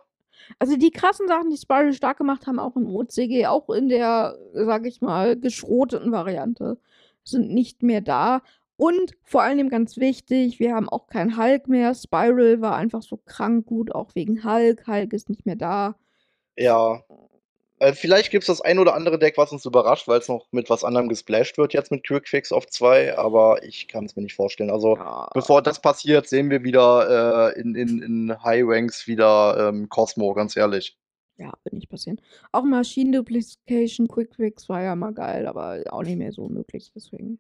Also 0.58 0.76
die 0.76 0.90
krassen 0.90 1.28
Sachen, 1.28 1.52
die 1.52 1.58
Spiral 1.58 1.94
stark 1.94 2.18
gemacht 2.18 2.48
haben, 2.48 2.58
auch 2.58 2.76
im 2.76 2.88
OCG, 2.88 3.46
auch 3.46 3.70
in 3.70 3.90
der, 3.90 4.36
sag 4.54 4.88
ich 4.88 5.02
mal, 5.02 5.40
geschroteten 5.40 6.12
Variante, 6.12 6.80
sind 7.24 7.54
nicht 7.54 7.84
mehr 7.84 8.02
da. 8.02 8.42
Und 8.76 9.14
vor 9.24 9.44
allem 9.44 9.70
ganz 9.70 9.98
wichtig, 9.98 10.60
wir 10.60 10.74
haben 10.74 10.90
auch 10.90 11.08
keinen 11.08 11.38
Hulk 11.38 11.68
mehr. 11.68 11.94
Spiral 11.94 12.62
war 12.62 12.76
einfach 12.76 13.04
so 13.04 13.18
krank 13.18 13.66
gut, 13.66 13.94
auch 13.94 14.16
wegen 14.16 14.44
Hulk. 14.44 14.88
Hulk 14.88 15.14
ist 15.14 15.30
nicht 15.30 15.46
mehr 15.46 15.56
da. 15.56 15.96
Ja. 16.58 17.04
Äh, 17.80 17.94
vielleicht 17.94 18.32
gibt 18.32 18.44
es 18.44 18.48
das 18.48 18.62
ein 18.62 18.80
oder 18.80 18.96
andere 18.96 19.20
Deck, 19.20 19.38
was 19.38 19.52
uns 19.52 19.66
überrascht, 19.66 20.08
weil 20.08 20.20
es 20.20 20.28
noch 20.28 20.48
mit 20.52 20.70
was 20.70 20.84
anderem 20.84 21.10
gesplashed 21.10 21.58
wird, 21.58 21.74
jetzt 21.74 21.92
mit 21.92 22.06
Quickfix 22.06 22.52
auf 22.52 22.68
2, 22.68 23.18
aber 23.18 23.64
ich 23.64 23.88
kann 23.88 24.06
es 24.06 24.16
mir 24.16 24.24
nicht 24.24 24.36
vorstellen. 24.36 24.72
Also, 24.72 24.96
ja. 24.96 25.30
bevor 25.34 25.62
das 25.62 25.82
passiert, 25.82 26.28
sehen 26.28 26.50
wir 26.50 26.64
wieder 26.64 27.52
äh, 27.54 27.60
in, 27.60 27.76
in, 27.76 28.02
in 28.02 28.44
High 28.44 28.64
Ranks 28.66 29.08
wieder 29.08 29.70
ähm, 29.70 29.90
Cosmo, 29.90 30.34
ganz 30.34 30.56
ehrlich. 30.56 30.98
Ja, 31.38 31.52
wird 31.64 31.74
nicht 31.74 31.90
passieren. 31.90 32.22
Auch 32.52 32.64
Maschinenduplication 32.64 34.08
Quickfix 34.08 34.70
war 34.70 34.82
ja 34.84 34.96
mal 34.96 35.14
geil, 35.14 35.48
aber 35.48 35.82
auch 35.90 36.04
nicht 36.04 36.18
mehr 36.18 36.32
so 36.32 36.48
möglich, 36.48 36.92
deswegen. 36.96 37.40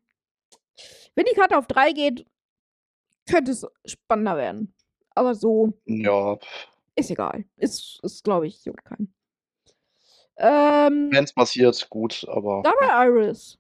Wenn 1.15 1.25
die 1.25 1.35
Karte 1.35 1.57
auf 1.57 1.67
3 1.67 1.91
geht, 1.91 2.25
könnte 3.29 3.51
es 3.51 3.65
spannender 3.85 4.37
werden. 4.37 4.73
Aber 5.15 5.35
so. 5.35 5.73
Ja. 5.85 6.37
Ist 6.95 7.11
egal. 7.11 7.45
Ist, 7.57 7.99
ist 8.03 8.23
glaube 8.23 8.47
ich, 8.47 8.65
juckt 8.65 8.83
keinen. 8.85 9.13
Ähm, 10.37 11.09
Wenn 11.11 11.23
es 11.23 11.33
passiert, 11.33 11.89
gut, 11.89 12.25
aber. 12.27 12.63
Double 12.63 12.89
Iris. 12.89 13.59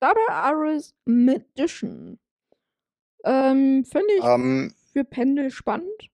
Double 0.00 0.22
Iris 0.28 0.94
Magician. 1.04 2.18
Ähm, 3.24 3.84
finde 3.84 4.14
ich 4.18 4.24
ähm, 4.24 4.74
für 4.92 5.04
Pendel 5.04 5.50
spannend. 5.50 6.10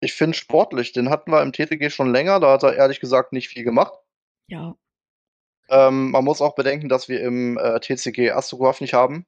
Ich 0.00 0.14
finde 0.14 0.36
sportlich. 0.36 0.92
Den 0.92 1.10
hatten 1.10 1.30
wir 1.30 1.42
im 1.42 1.52
TTG 1.52 1.90
schon 1.90 2.10
länger. 2.10 2.40
Da 2.40 2.52
hat 2.52 2.62
er 2.62 2.74
ehrlich 2.74 3.00
gesagt 3.00 3.32
nicht 3.32 3.48
viel 3.48 3.64
gemacht. 3.64 3.92
Ja. 4.48 4.76
Ähm, 5.68 6.10
man 6.12 6.24
muss 6.24 6.40
auch 6.40 6.54
bedenken, 6.54 6.88
dass 6.88 7.08
wir 7.08 7.20
im 7.20 7.58
äh, 7.58 7.78
TCG 7.80 8.30
Astrograph 8.30 8.80
nicht 8.80 8.94
haben. 8.94 9.26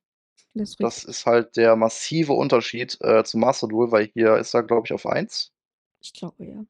Das, 0.55 0.77
das, 0.77 1.05
ist 1.05 1.27
halt 1.27 1.57
der 1.57 1.77
massive 1.77 2.33
Unterschied 2.33 2.99
äh, 3.03 3.23
zum 3.25 3.41
Master 3.41 3.69
Duel, 3.69 3.93
weil 3.93 4.07
hier 4.07 4.37
ist 4.37 4.53
er, 4.55 4.65
glaube 4.65 4.87
ich, 4.87 4.93
auf 4.93 5.07
1. 5.07 5.53
Ich 6.01 6.13
glaube, 6.13 6.45
ja. 6.45 6.65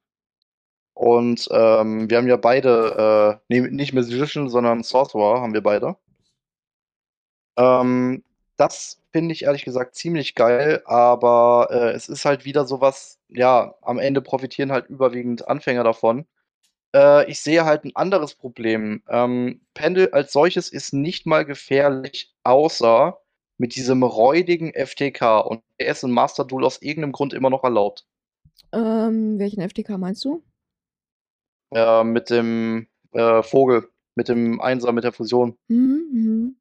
Und 0.92 1.48
ähm, 1.50 2.10
wir 2.10 2.18
haben 2.18 2.28
ja 2.28 2.36
beide, 2.36 3.40
äh, 3.48 3.70
nicht 3.70 3.94
Magician, 3.94 4.50
sondern 4.50 4.82
Sorcerer 4.82 5.40
haben 5.40 5.54
wir 5.54 5.62
beide. 5.62 5.96
Ähm, 7.56 8.22
das 8.56 9.00
finde 9.12 9.32
ich 9.32 9.44
ehrlich 9.44 9.64
gesagt 9.64 9.94
ziemlich 9.94 10.34
geil, 10.34 10.82
aber 10.84 11.68
äh, 11.70 11.90
es 11.92 12.08
ist 12.08 12.24
halt 12.26 12.44
wieder 12.44 12.66
sowas, 12.66 13.18
ja, 13.28 13.74
am 13.82 13.98
Ende 13.98 14.20
profitieren 14.20 14.72
halt 14.72 14.88
überwiegend 14.90 15.48
Anfänger 15.48 15.84
davon. 15.84 16.26
Äh, 16.94 17.30
ich 17.30 17.40
sehe 17.40 17.64
halt 17.64 17.84
ein 17.84 17.96
anderes 17.96 18.34
Problem. 18.34 19.02
Ähm, 19.08 19.62
Pendel 19.74 20.10
als 20.12 20.32
solches 20.32 20.68
ist 20.70 20.92
nicht 20.92 21.26
mal 21.26 21.44
gefährlich, 21.44 22.34
außer 22.44 23.18
mit 23.60 23.76
diesem 23.76 24.02
räudigen 24.02 24.72
FTK 24.72 25.44
und 25.44 25.62
er 25.76 25.92
ist 25.92 26.02
in 26.02 26.10
Master 26.10 26.46
Duel 26.46 26.64
aus 26.64 26.80
irgendeinem 26.80 27.12
Grund 27.12 27.34
immer 27.34 27.50
noch 27.50 27.62
erlaubt. 27.62 28.06
Ähm, 28.72 29.38
welchen 29.38 29.60
FTK 29.60 29.98
meinst 29.98 30.24
du? 30.24 30.42
Ja, 31.70 32.02
mit 32.02 32.30
dem 32.30 32.88
äh, 33.12 33.42
Vogel, 33.42 33.86
mit 34.14 34.28
dem 34.28 34.62
Einser, 34.62 34.92
mit 34.92 35.04
der 35.04 35.12
Fusion. 35.12 35.58
Mhm, 35.68 36.08
mhm. 36.10 36.56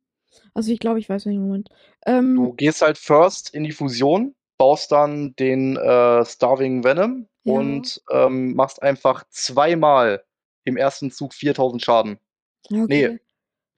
Also 0.54 0.74
ich 0.74 0.80
glaube, 0.80 1.00
ich 1.00 1.08
weiß 1.08 1.26
welchen 1.26 1.44
Moment. 1.44 1.70
Ähm, 2.06 2.36
du 2.36 2.52
gehst 2.52 2.82
halt 2.82 2.98
first 2.98 3.54
in 3.54 3.64
die 3.64 3.72
Fusion, 3.72 4.36
baust 4.58 4.92
dann 4.92 5.34
den 5.38 5.78
äh, 5.78 6.26
Starving 6.26 6.84
Venom 6.84 7.30
ja. 7.46 7.54
und 7.54 8.04
ähm, 8.12 8.56
machst 8.56 8.84
einfach 8.84 9.24
zweimal 9.30 10.22
im 10.66 10.76
ersten 10.76 11.12
Zug 11.12 11.34
4000 11.34 11.82
Schaden. 11.82 12.20
Okay. 12.70 13.20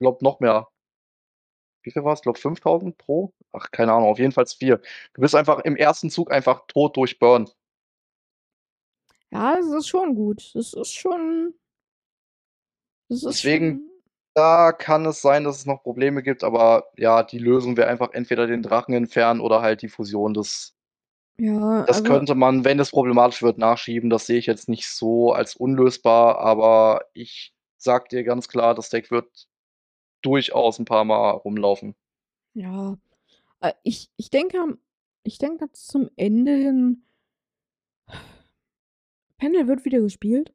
glaube 0.00 0.24
noch 0.24 0.40
mehr. 0.40 0.66
Wie 1.82 1.90
viel 1.90 2.04
war's? 2.04 2.22
Glaube 2.22 2.38
5.000 2.38 2.96
pro? 2.96 3.32
Ach, 3.52 3.70
keine 3.70 3.92
Ahnung, 3.92 4.08
auf 4.08 4.18
jeden 4.18 4.32
Fall 4.32 4.46
4. 4.46 4.80
Du 5.14 5.20
bist 5.20 5.34
einfach 5.34 5.60
im 5.60 5.76
ersten 5.76 6.10
Zug 6.10 6.30
einfach 6.30 6.66
tot 6.68 6.96
durch 6.96 7.18
Burn. 7.18 7.48
Ja, 9.30 9.56
das 9.56 9.66
ist 9.66 9.88
schon 9.88 10.14
gut. 10.14 10.50
Das 10.54 10.74
ist 10.74 10.92
schon 10.92 11.54
das 13.08 13.24
ist 13.24 13.44
Deswegen, 13.44 13.70
schon 13.72 13.90
da 14.34 14.72
kann 14.72 15.04
es 15.06 15.20
sein, 15.20 15.44
dass 15.44 15.58
es 15.58 15.66
noch 15.66 15.82
Probleme 15.82 16.22
gibt, 16.22 16.44
aber 16.44 16.88
ja, 16.96 17.22
die 17.22 17.38
Lösung 17.38 17.76
wäre 17.76 17.88
einfach 17.88 18.12
entweder 18.12 18.46
den 18.46 18.62
Drachen 18.62 18.94
entfernen 18.94 19.40
oder 19.40 19.60
halt 19.60 19.82
die 19.82 19.88
Fusion. 19.88 20.32
Das 20.32 20.74
Ja, 21.38 21.84
das 21.84 21.98
also 21.98 22.10
könnte 22.10 22.34
man, 22.34 22.64
wenn 22.64 22.80
es 22.80 22.90
problematisch 22.90 23.42
wird, 23.42 23.58
nachschieben. 23.58 24.08
Das 24.10 24.26
sehe 24.26 24.38
ich 24.38 24.46
jetzt 24.46 24.68
nicht 24.68 24.88
so 24.88 25.32
als 25.32 25.56
unlösbar, 25.56 26.38
aber 26.38 27.04
ich 27.12 27.54
sage 27.76 28.06
dir 28.10 28.24
ganz 28.24 28.48
klar, 28.48 28.74
das 28.74 28.88
Deck 28.88 29.10
wird 29.10 29.48
durchaus 30.22 30.78
'n 30.78 30.84
paarmal 30.86 31.32
rumlaufen. 31.36 31.94
Ja, 32.56 32.98
äh, 33.60 33.72
ich 33.84 34.10
ich 34.16 34.30
denke 34.30 34.78
ich 35.24 35.38
denke 35.38 35.72
zum 35.72 36.10
Ende 36.16 36.52
hin 36.56 37.04
Pendel 39.38 39.66
wird 39.68 39.84
wieder 39.84 40.00
gespielt. 40.00 40.52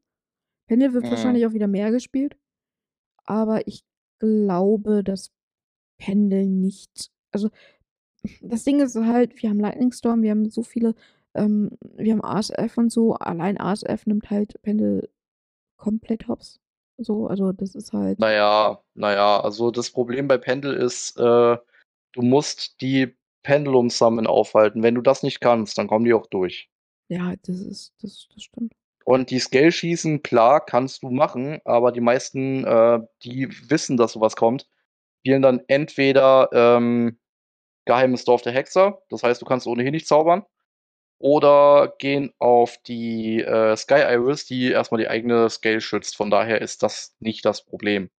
Pendel 0.68 0.93
wird 0.93 1.05
Mhm. 1.05 1.11
wahrscheinlich 1.11 1.45
auch 1.45 1.53
wieder 1.53 1.68
mehr 1.68 1.91
gespielt. 1.91 2.38
Aber 3.26 3.68
ich 3.68 3.84
glaube, 4.20 5.03
dass 5.03 5.32
Pendel 5.99 6.47
nicht 6.47 7.11
also, 7.32 7.49
das 8.41 8.63
Ding 8.65 8.80
ist 8.82 8.95
halt, 8.97 9.41
wir 9.43 9.49
haben 9.49 9.59
Lightning 9.59 9.91
Storm, 9.93 10.24
wir 10.24 10.32
haben 10.32 10.49
so 10.49 10.63
viele 10.63 10.95
ähm, 11.36 11.72
wir 11.97 12.13
haben 12.13 12.24
ASF 12.26 12.78
und 12.78 12.91
so. 12.91 13.15
Allein 13.15 13.59
ASF 13.59 14.05
nimmt 14.07 14.30
halt 14.32 14.61
Pendel 14.63 15.09
komplett 15.78 16.28
Hops. 16.28 16.59
So, 16.99 17.27
also 17.27 17.51
das 17.51 17.75
ist 17.75 17.93
halt 17.93 18.17
Na 18.19 18.31
ja, 18.31 18.81
na 18.95 19.13
ja, 19.13 19.39
also 19.39 19.71
das 19.71 19.91
Problem 19.91 20.27
bei 20.27 20.37
Pendel 20.37 20.73
ist, 20.73 21.17
äh, 21.17 21.57
du 22.13 22.21
musst 22.21 22.81
die 22.81 23.15
Pendulum 23.43 23.89
Summon 23.89 24.27
aufhalten. 24.27 24.83
Wenn 24.83 24.95
du 24.95 25.01
das 25.01 25.23
nicht 25.23 25.39
kannst, 25.39 25.77
dann 25.77 25.87
kommen 25.87 26.05
die 26.05 26.13
auch 26.13 26.27
durch. 26.27 26.69
Ja, 27.09 27.33
das 27.45 27.59
ist 27.61 27.93
das 28.01 28.27
das 28.33 28.43
stimmt. 28.43 28.73
Und 29.05 29.29
die 29.29 29.39
Scale-Schießen, 29.39 30.21
klar, 30.21 30.59
kannst 30.65 31.01
du 31.03 31.09
machen, 31.09 31.59
aber 31.63 31.93
die 31.93 32.01
meisten, 32.01 32.65
äh, 32.65 32.99
die 33.23 33.47
wissen, 33.69 33.95
dass 33.95 34.11
so 34.13 34.19
was 34.21 34.35
kommt, 34.35 34.67
spielen 35.19 35.41
dann 35.41 35.61
entweder, 35.67 36.49
ähm, 36.51 37.17
Geheimes 37.85 38.25
Dorf 38.25 38.41
der 38.41 38.53
Hexer, 38.53 39.01
das 39.09 39.23
heißt, 39.23 39.41
du 39.41 39.45
kannst 39.45 39.65
ohnehin 39.65 39.93
nicht 39.93 40.07
zaubern, 40.07 40.43
oder 41.20 41.93
gehen 41.99 42.34
auf 42.39 42.78
die, 42.88 43.41
äh, 43.41 43.76
Sky 43.76 44.01
Iris, 44.13 44.45
die 44.45 44.72
erst 44.72 44.91
mal 44.91 44.97
die 44.97 45.07
eigene 45.09 45.49
Scale 45.49 45.82
schützt. 45.82 46.15
Von 46.18 46.30
daher 46.30 46.61
ist 46.61 46.84
das 46.84 47.15
nicht 47.20 47.45
das 47.45 47.63
Problem. 47.65 48.09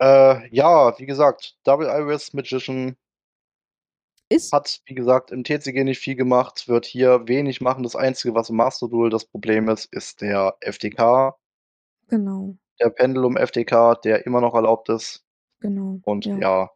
Äh, 0.00 0.48
ja, 0.54 0.98
wie 0.98 1.06
gesagt, 1.06 1.56
Double 1.64 1.86
Iris 1.88 2.32
Magician 2.32 2.96
Ist 4.28 4.52
hat, 4.52 4.80
wie 4.86 4.94
gesagt, 4.94 5.30
im 5.30 5.44
TCG 5.44 5.84
nicht 5.84 6.00
viel 6.00 6.16
gemacht, 6.16 6.66
wird 6.66 6.86
hier 6.86 7.28
wenig 7.28 7.60
machen. 7.60 7.82
Das 7.84 7.94
Einzige, 7.96 8.34
was 8.34 8.50
im 8.50 8.56
Master 8.56 8.88
Duel 8.88 9.10
das 9.10 9.24
Problem 9.26 9.68
ist, 9.68 9.92
ist 9.92 10.20
der 10.22 10.56
FTK. 10.60 11.36
Genau. 12.08 12.56
Der 12.80 12.90
Pendulum 12.90 13.36
FTK, 13.36 13.94
der 14.02 14.26
immer 14.26 14.40
noch 14.40 14.54
erlaubt 14.54 14.88
ist. 14.88 15.24
Genau, 15.60 16.00
Und 16.02 16.24
ja. 16.26 16.36
ja. 16.38 16.70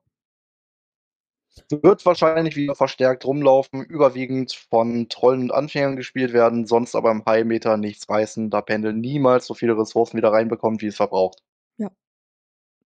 Wird 1.70 2.04
wahrscheinlich 2.06 2.56
wieder 2.56 2.74
verstärkt 2.74 3.24
rumlaufen, 3.24 3.82
überwiegend 3.84 4.52
von 4.52 5.08
Trollen 5.08 5.42
und 5.42 5.52
Anfängern 5.52 5.96
gespielt 5.96 6.32
werden, 6.32 6.66
sonst 6.66 6.94
aber 6.94 7.10
im 7.10 7.24
High 7.26 7.44
Meta 7.44 7.76
nichts 7.76 8.08
reißen, 8.08 8.50
da 8.50 8.60
Pendel 8.60 8.92
niemals 8.92 9.46
so 9.46 9.54
viele 9.54 9.76
Ressourcen 9.78 10.16
wieder 10.16 10.32
reinbekommt, 10.32 10.82
wie 10.82 10.86
es 10.88 10.96
verbraucht. 10.96 11.42
Ja. 11.78 11.90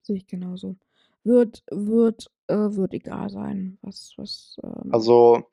Sehe 0.03 0.17
ich 0.17 0.27
genauso. 0.27 0.77
Wird 1.25 1.63
wird 1.71 2.31
äh, 2.49 2.55
wird 2.55 2.95
egal 2.95 3.29
sein, 3.31 3.79
was 3.83 4.15
was, 4.17 4.57
ähm 4.63 4.93
Also, 4.93 5.51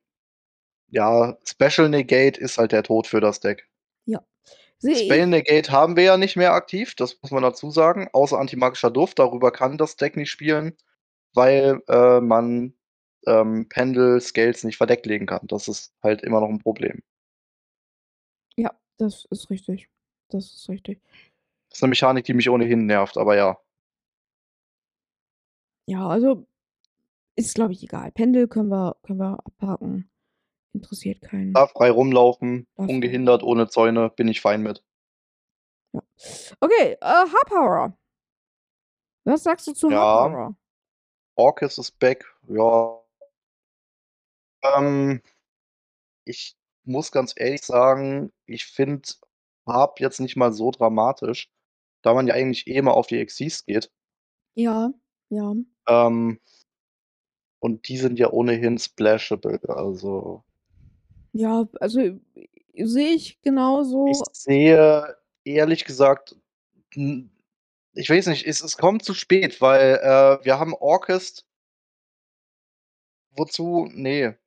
ja, 0.89 1.37
Special 1.45 1.89
Negate 1.89 2.39
ist 2.39 2.57
halt 2.57 2.71
der 2.71 2.83
Tod 2.83 3.07
für 3.07 3.21
das 3.21 3.39
Deck. 3.39 3.67
Ja, 4.05 4.23
Spell. 4.81 5.27
Negate 5.27 5.71
haben 5.71 5.95
wir 5.95 6.03
ja 6.03 6.17
nicht 6.17 6.35
mehr 6.37 6.53
aktiv, 6.53 6.95
das 6.95 7.17
muss 7.21 7.31
man 7.31 7.43
dazu 7.43 7.71
sagen, 7.71 8.07
außer 8.13 8.39
Antimagischer 8.39 8.91
Duft. 8.91 9.19
Darüber 9.19 9.51
kann 9.51 9.77
das 9.77 9.95
Deck 9.97 10.15
nicht 10.17 10.29
spielen, 10.29 10.75
weil, 11.33 11.81
äh, 11.89 12.21
man, 12.21 12.73
ähm, 13.25 13.67
Pendel 13.69 14.21
Scales 14.21 14.63
nicht 14.63 14.77
verdeckt 14.77 15.05
legen 15.05 15.25
kann. 15.25 15.47
Das 15.47 15.67
ist 15.67 15.93
halt 16.03 16.21
immer 16.23 16.39
noch 16.41 16.49
'n 16.49 16.59
Problem. 16.59 17.01
Ja, 18.59 18.71
das 18.97 19.25
ist 19.29 19.49
richtig. 19.51 19.87
Das 20.29 20.51
ist 20.51 20.67
richtig. 20.69 20.99
Das 21.71 21.79
ist 21.79 21.81
'ne 21.83 21.89
Mechanik, 21.89 22.25
die 22.25 22.33
mich 22.33 22.49
ohnehin 22.49 22.85
nervt, 22.87 23.17
aber 23.17 23.35
ja. 23.35 23.57
Ja, 25.89 26.05
also, 26.09 26.45
ist, 27.35 27.55
glaube 27.55 27.73
ich, 27.73 27.83
egal. 27.83 28.11
Pendel 28.11 28.47
können 28.47 28.69
wir 28.69 28.97
können 29.03 29.19
wir 29.19 29.39
abhaken. 29.45 30.09
Interessiert 30.73 31.21
keinen. 31.21 31.53
Darf 31.55 31.71
frei 31.71 31.89
rumlaufen, 31.91 32.67
Darf 32.77 32.87
ungehindert, 32.89 33.43
ohne 33.43 33.67
Zäune, 33.69 34.09
bin 34.09 34.27
ich 34.27 34.41
fein 34.41 34.61
mit. 34.63 34.81
Ja. 35.93 36.01
Okay, 36.61 36.97
äh, 37.01 37.05
Hard-Power. 37.05 37.97
Was 39.25 39.43
sagst 39.43 39.67
du 39.67 39.73
zu 39.73 39.89
Ja. 39.89 39.97
Hard-Power? 39.97 40.57
Orcust 41.37 41.79
ist 41.79 41.99
back, 41.99 42.25
ja. 42.49 42.99
Ähm 44.75 45.21
ich 46.27 46.55
muss 46.83 47.11
ganz 47.11 47.33
ehrlich 47.37 47.61
sagen, 47.61 48.31
ich 48.45 48.65
finde 48.65 49.07
Harp 49.65 49.99
jetzt 49.99 50.19
nicht 50.19 50.35
mal 50.35 50.51
so 50.53 50.71
dramatisch, 50.71 51.49
da 52.03 52.13
man 52.13 52.27
ja 52.27 52.33
eigentlich 52.33 52.67
eh 52.67 52.75
immer 52.75 52.93
auf 52.95 53.07
die 53.07 53.25
Xyz 53.25 53.65
geht. 53.65 53.89
Ja, 54.57 54.91
ja. 55.29 55.53
Ähm 55.87 56.39
und 57.63 57.87
die 57.87 57.97
sind 57.97 58.19
ja 58.19 58.29
ohnehin 58.31 58.77
splashable, 58.77 59.59
also 59.67 60.43
Ja, 61.33 61.67
also, 61.79 61.99
sehe 62.75 63.13
ich 63.15 63.39
Ich 63.39 63.41
genauso. 63.41 64.23
sehe 64.33 65.15
ehrlich 65.43 65.85
gesagt 65.85 66.35
ich 67.93 68.09
weiß 68.09 68.27
nicht, 68.27 68.45
es 68.47 68.61
es 68.63 68.77
kommt 68.77 69.03
zu 69.03 69.13
spät, 69.13 69.61
weil, 69.61 69.95
äh, 70.01 70.45
wir 70.45 70.59
haben 70.59 70.73
Orcust 70.75 71.41
Wozu? 73.35 73.87
Ne. 73.93 74.37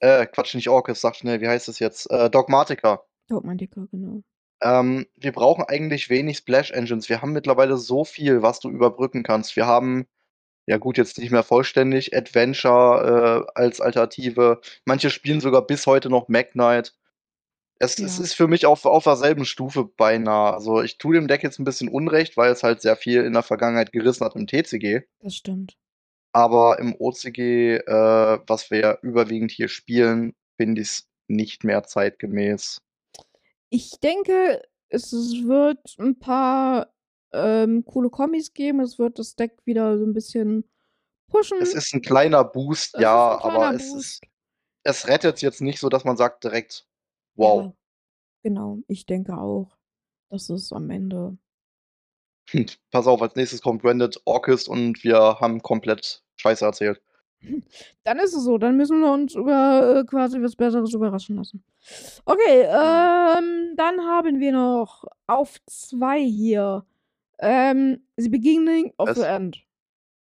Äh, 0.00 0.26
Quatsch, 0.26 0.54
nicht 0.54 0.68
Orcust, 0.68 1.00
sage 1.00 1.16
schnell, 1.16 1.40
wie 1.40 1.48
heißt 1.48 1.68
das 1.68 1.78
jetzt? 1.78 2.10
Äh, 2.10 2.30
Dogmatika. 2.30 3.02
Dogmatika, 3.28 3.86
genau. 3.90 4.22
Ähm, 4.62 5.06
wir 5.16 5.32
brauchen 5.32 5.64
eigentlich 5.64 6.10
wenig 6.10 6.38
Splash 6.38 6.70
Engines. 6.70 7.08
Wir 7.08 7.20
haben 7.22 7.32
mittlerweile 7.32 7.76
so 7.76 8.04
viel, 8.04 8.42
was 8.42 8.60
du 8.60 8.70
überbrücken 8.70 9.22
kannst. 9.22 9.56
Wir 9.56 9.66
haben 9.66 10.06
ja 10.66 10.78
gut, 10.78 10.98
jetzt 10.98 11.18
nicht 11.18 11.30
mehr 11.32 11.42
vollständig, 11.44 12.16
Adventure, 12.16 13.46
äh, 13.48 13.52
als 13.60 13.80
Alternative. 13.80 14.60
Manche 14.86 15.10
spielen 15.10 15.40
sogar 15.40 15.66
bis 15.66 15.86
heute 15.86 16.10
noch 16.10 16.26
Knight. 16.28 16.94
Es 17.80 17.98
es 18.00 18.18
Ja. 18.18 18.24
ist 18.24 18.34
für 18.34 18.48
mich 18.48 18.66
auf 18.66 18.86
auf 18.86 19.04
derselben 19.04 19.44
Stufe 19.46 19.84
beinahe. 19.84 20.54
Also, 20.54 20.82
ich 20.82 20.98
tue 20.98 21.14
dem 21.16 21.28
Deck 21.28 21.42
jetzt 21.44 21.58
'n 21.60 21.64
bisschen 21.64 21.88
Unrecht, 21.88 22.36
weil 22.36 22.52
es 22.52 22.62
halt 22.64 22.80
sehr 22.82 22.96
viel 22.96 23.24
in 23.24 23.34
der 23.34 23.42
Vergangenheit 23.44 23.92
gerissen 23.92 24.24
hat 24.24 24.36
im 24.36 24.46
TCG. 24.46 25.02
Das 25.20 25.36
stimmt. 25.36 25.76
Aber 26.34 26.80
im 26.80 26.96
OCG, 26.98 27.76
äh, 27.76 28.38
was 28.48 28.68
wir 28.72 28.80
ja 28.80 28.98
überwiegend 29.02 29.52
hier 29.52 29.68
spielen, 29.68 30.34
finde 30.58 30.80
ich's 30.82 31.06
nicht 31.28 31.62
mehr 31.62 31.84
zeitgemäß. 31.84 32.80
Ich 33.72 33.90
denke, 34.02 34.62
es 34.88 35.12
es 35.12 35.44
wird 35.46 35.78
'n 35.98 36.18
paar, 36.18 36.92
ähm, 37.32 37.84
coole 37.84 38.10
Kombis 38.10 38.52
geben. 38.52 38.80
Es 38.80 38.98
wird 38.98 39.18
das 39.18 39.34
Deck 39.36 39.52
wieder 39.64 39.98
so 39.98 40.04
'n 40.04 40.12
bisschen 40.12 40.64
Es 41.60 41.72
pushen. 41.72 41.74
ist 41.74 41.94
'n 41.94 42.02
kleiner 42.02 42.42
Boost, 42.44 42.96
Es 42.96 42.98
ja, 42.98 43.38
kleiner 43.38 43.40
aber 43.40 43.74
es 43.74 43.94
ist 43.94 44.20
Boost. 44.20 44.26
es 44.84 45.08
rettet's 45.08 45.42
jetzt 45.42 45.60
nicht 45.62 45.80
so, 45.80 45.88
dass 45.90 46.04
man 46.04 46.16
sagt 46.16 46.44
direkt: 46.44 46.86
„Wow.“ 47.36 47.66
Ja, 47.66 47.74
genau. 48.42 48.80
Ich 48.88 49.06
denke 49.06 49.38
auch, 49.38 49.78
dass 50.30 50.50
es 50.50 50.72
am 50.72 50.90
Ende 50.90 51.38
Hm, 52.50 52.66
pass 52.90 53.06
auf, 53.06 53.22
als 53.22 53.36
Nächstes 53.36 53.62
kommt 53.62 53.82
Branded 53.82 54.20
Orcust 54.26 54.68
und 54.68 55.02
wir 55.02 55.16
haben 55.40 55.62
komplett 55.62 56.23
Scheiße 56.36 56.64
erzählt. 56.64 57.00
Dann 58.04 58.18
ist 58.20 58.32
es 58.34 58.42
so, 58.44 58.56
dann 58.56 58.76
müssen 58.76 59.00
wir 59.00 59.12
uns 59.12 59.34
über, 59.34 59.98
äh, 60.00 60.04
quasi 60.04 60.40
was 60.40 60.56
Besseres 60.56 60.94
überraschen 60.94 61.36
lassen. 61.36 61.62
Okay, 62.24 62.62
Mhm. 62.64 63.38
ähm, 63.38 63.74
dann 63.76 64.00
haben 64.00 64.40
wir 64.40 64.52
noch 64.52 65.04
auf 65.26 65.58
2 65.66 66.20
hier, 66.22 66.86
ähm, 67.40 68.02
The 68.16 68.30
Beginning 68.30 68.94
of 68.96 69.10
the 69.10 69.20
Was? 69.20 69.26
End. 69.28 69.58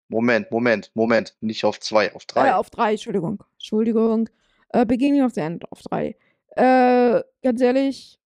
Moment, 0.10 0.50
Moment, 0.52 0.92
Moment, 0.96 1.36
nicht 1.42 1.64
auf 1.66 1.80
2, 1.80 2.14
auf 2.16 2.24
Äh, 2.24 2.28
3. 2.34 2.56
auf 2.56 2.70
3, 2.72 2.92
Entschuldigung. 2.92 3.44
Entschuldigung. 3.54 4.30
Äh, 4.70 4.86
Beginning 4.86 5.24
of 5.24 5.34
the 5.34 5.42
End 5.42 5.72
auf 5.72 5.82
3. 5.84 6.16
Äh, 6.56 7.22
ganz 7.44 7.62
ehrlich 7.62 8.20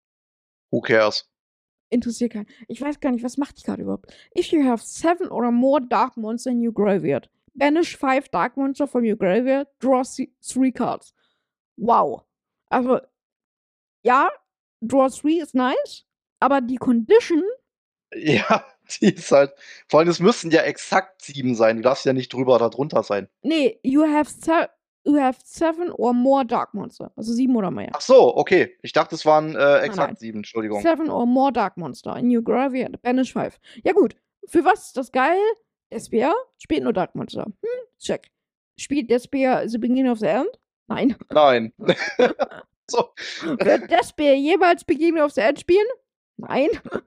Who 0.71 0.79
cares? 0.81 1.29
interessiert 1.89 2.33
keinen. 2.33 2.47
Ich 2.67 2.81
weiß 2.81 2.99
gar 3.01 3.11
nicht, 3.11 3.23
was 3.23 3.37
macht 3.37 3.57
die 3.57 3.63
Karte 3.63 3.81
überhaupt? 3.83 4.13
If 4.37 4.47
you 4.47 4.63
have 4.65 4.83
7 4.85 5.29
or 5.29 5.49
more 5.51 5.81
Dark 5.81 6.15
Monster 6.17 6.51
in 6.51 6.65
your 6.65 6.73
graveyard, 6.73 7.29
banish 7.57 7.97
5 7.97 8.29
Dark 8.29 8.55
Monster 8.57 8.87
from 8.87 9.03
your 9.03 9.17
graveyard, 9.17 9.67
draw 9.79 10.03
3 10.03 10.71
cards. 10.71 11.13
Wow. 11.77 12.23
Also 12.69 12.99
ja, 14.03 14.29
Draw 14.81 15.09
3 15.09 15.41
ist 15.41 15.55
nice, 15.55 16.05
aber 16.39 16.61
die 16.61 16.77
Condition 16.77 17.43
Ja. 18.15 18.63
Die 19.01 19.13
ist 19.13 19.31
halt 19.31 19.51
vor 19.89 19.99
allem, 19.99 20.09
es 20.09 20.19
müssten 20.19 20.49
ja 20.49 20.61
exakt 20.61 21.21
7 21.21 21.55
sein. 21.55 21.75
Du 21.77 21.81
darfst 21.81 22.05
ja 22.05 22.13
nicht 22.13 22.31
drüber 22.31 22.55
oder 22.55 22.69
drunter 22.69 23.03
sein. 23.03 23.27
Ne, 23.41 23.77
you 23.83 24.03
have 24.03 24.31
you 25.03 25.19
have 25.19 25.39
7 25.43 25.91
or 25.91 26.13
more 26.13 26.45
Dark 26.45 26.73
Monster. 26.73 27.11
Also 27.17 27.33
7 27.33 27.53
oder 27.55 27.69
mehr. 27.69 27.91
Ach 27.93 28.01
so, 28.01 28.35
okay. 28.37 28.77
Ich 28.81 28.93
dachte, 28.93 29.15
es 29.15 29.25
waren, 29.25 29.55
äh, 29.55 29.79
exakt 29.79 30.11
nein. 30.11 30.15
7, 30.15 30.39
Entschuldigung. 30.39 30.81
7 30.81 31.09
or 31.09 31.25
more 31.25 31.51
Dark 31.51 31.75
Monster 31.75 32.15
in 32.15 32.33
your 32.33 32.43
graveyard. 32.43 33.01
Banish 33.01 33.33
5. 33.33 33.59
Ja 33.83 33.91
gut. 33.91 34.15
Für 34.47 34.63
was 34.63 34.87
ist 34.87 34.97
das 34.97 35.11
geil? 35.11 35.39
Spear 35.97 36.33
spielt 36.57 36.83
nur 36.83 36.93
Dark 36.93 37.15
Monster. 37.15 37.45
Hm, 37.45 37.87
check. 37.99 38.29
Spielt 38.79 39.09
Spear 39.21 39.67
the 39.67 39.77
beginning 39.77 40.09
of 40.09 40.19
the 40.19 40.27
end? 40.27 40.49
Nein. 40.87 41.15
Nein. 41.31 41.73
So. 42.89 43.09
Wird 43.43 43.91
Spear 44.05 44.33
jemals 44.35 44.85
beginning 44.85 45.21
of 45.21 45.33
the 45.33 45.41
end 45.41 45.59
spielen? 45.59 45.85
Nein. 46.37 46.69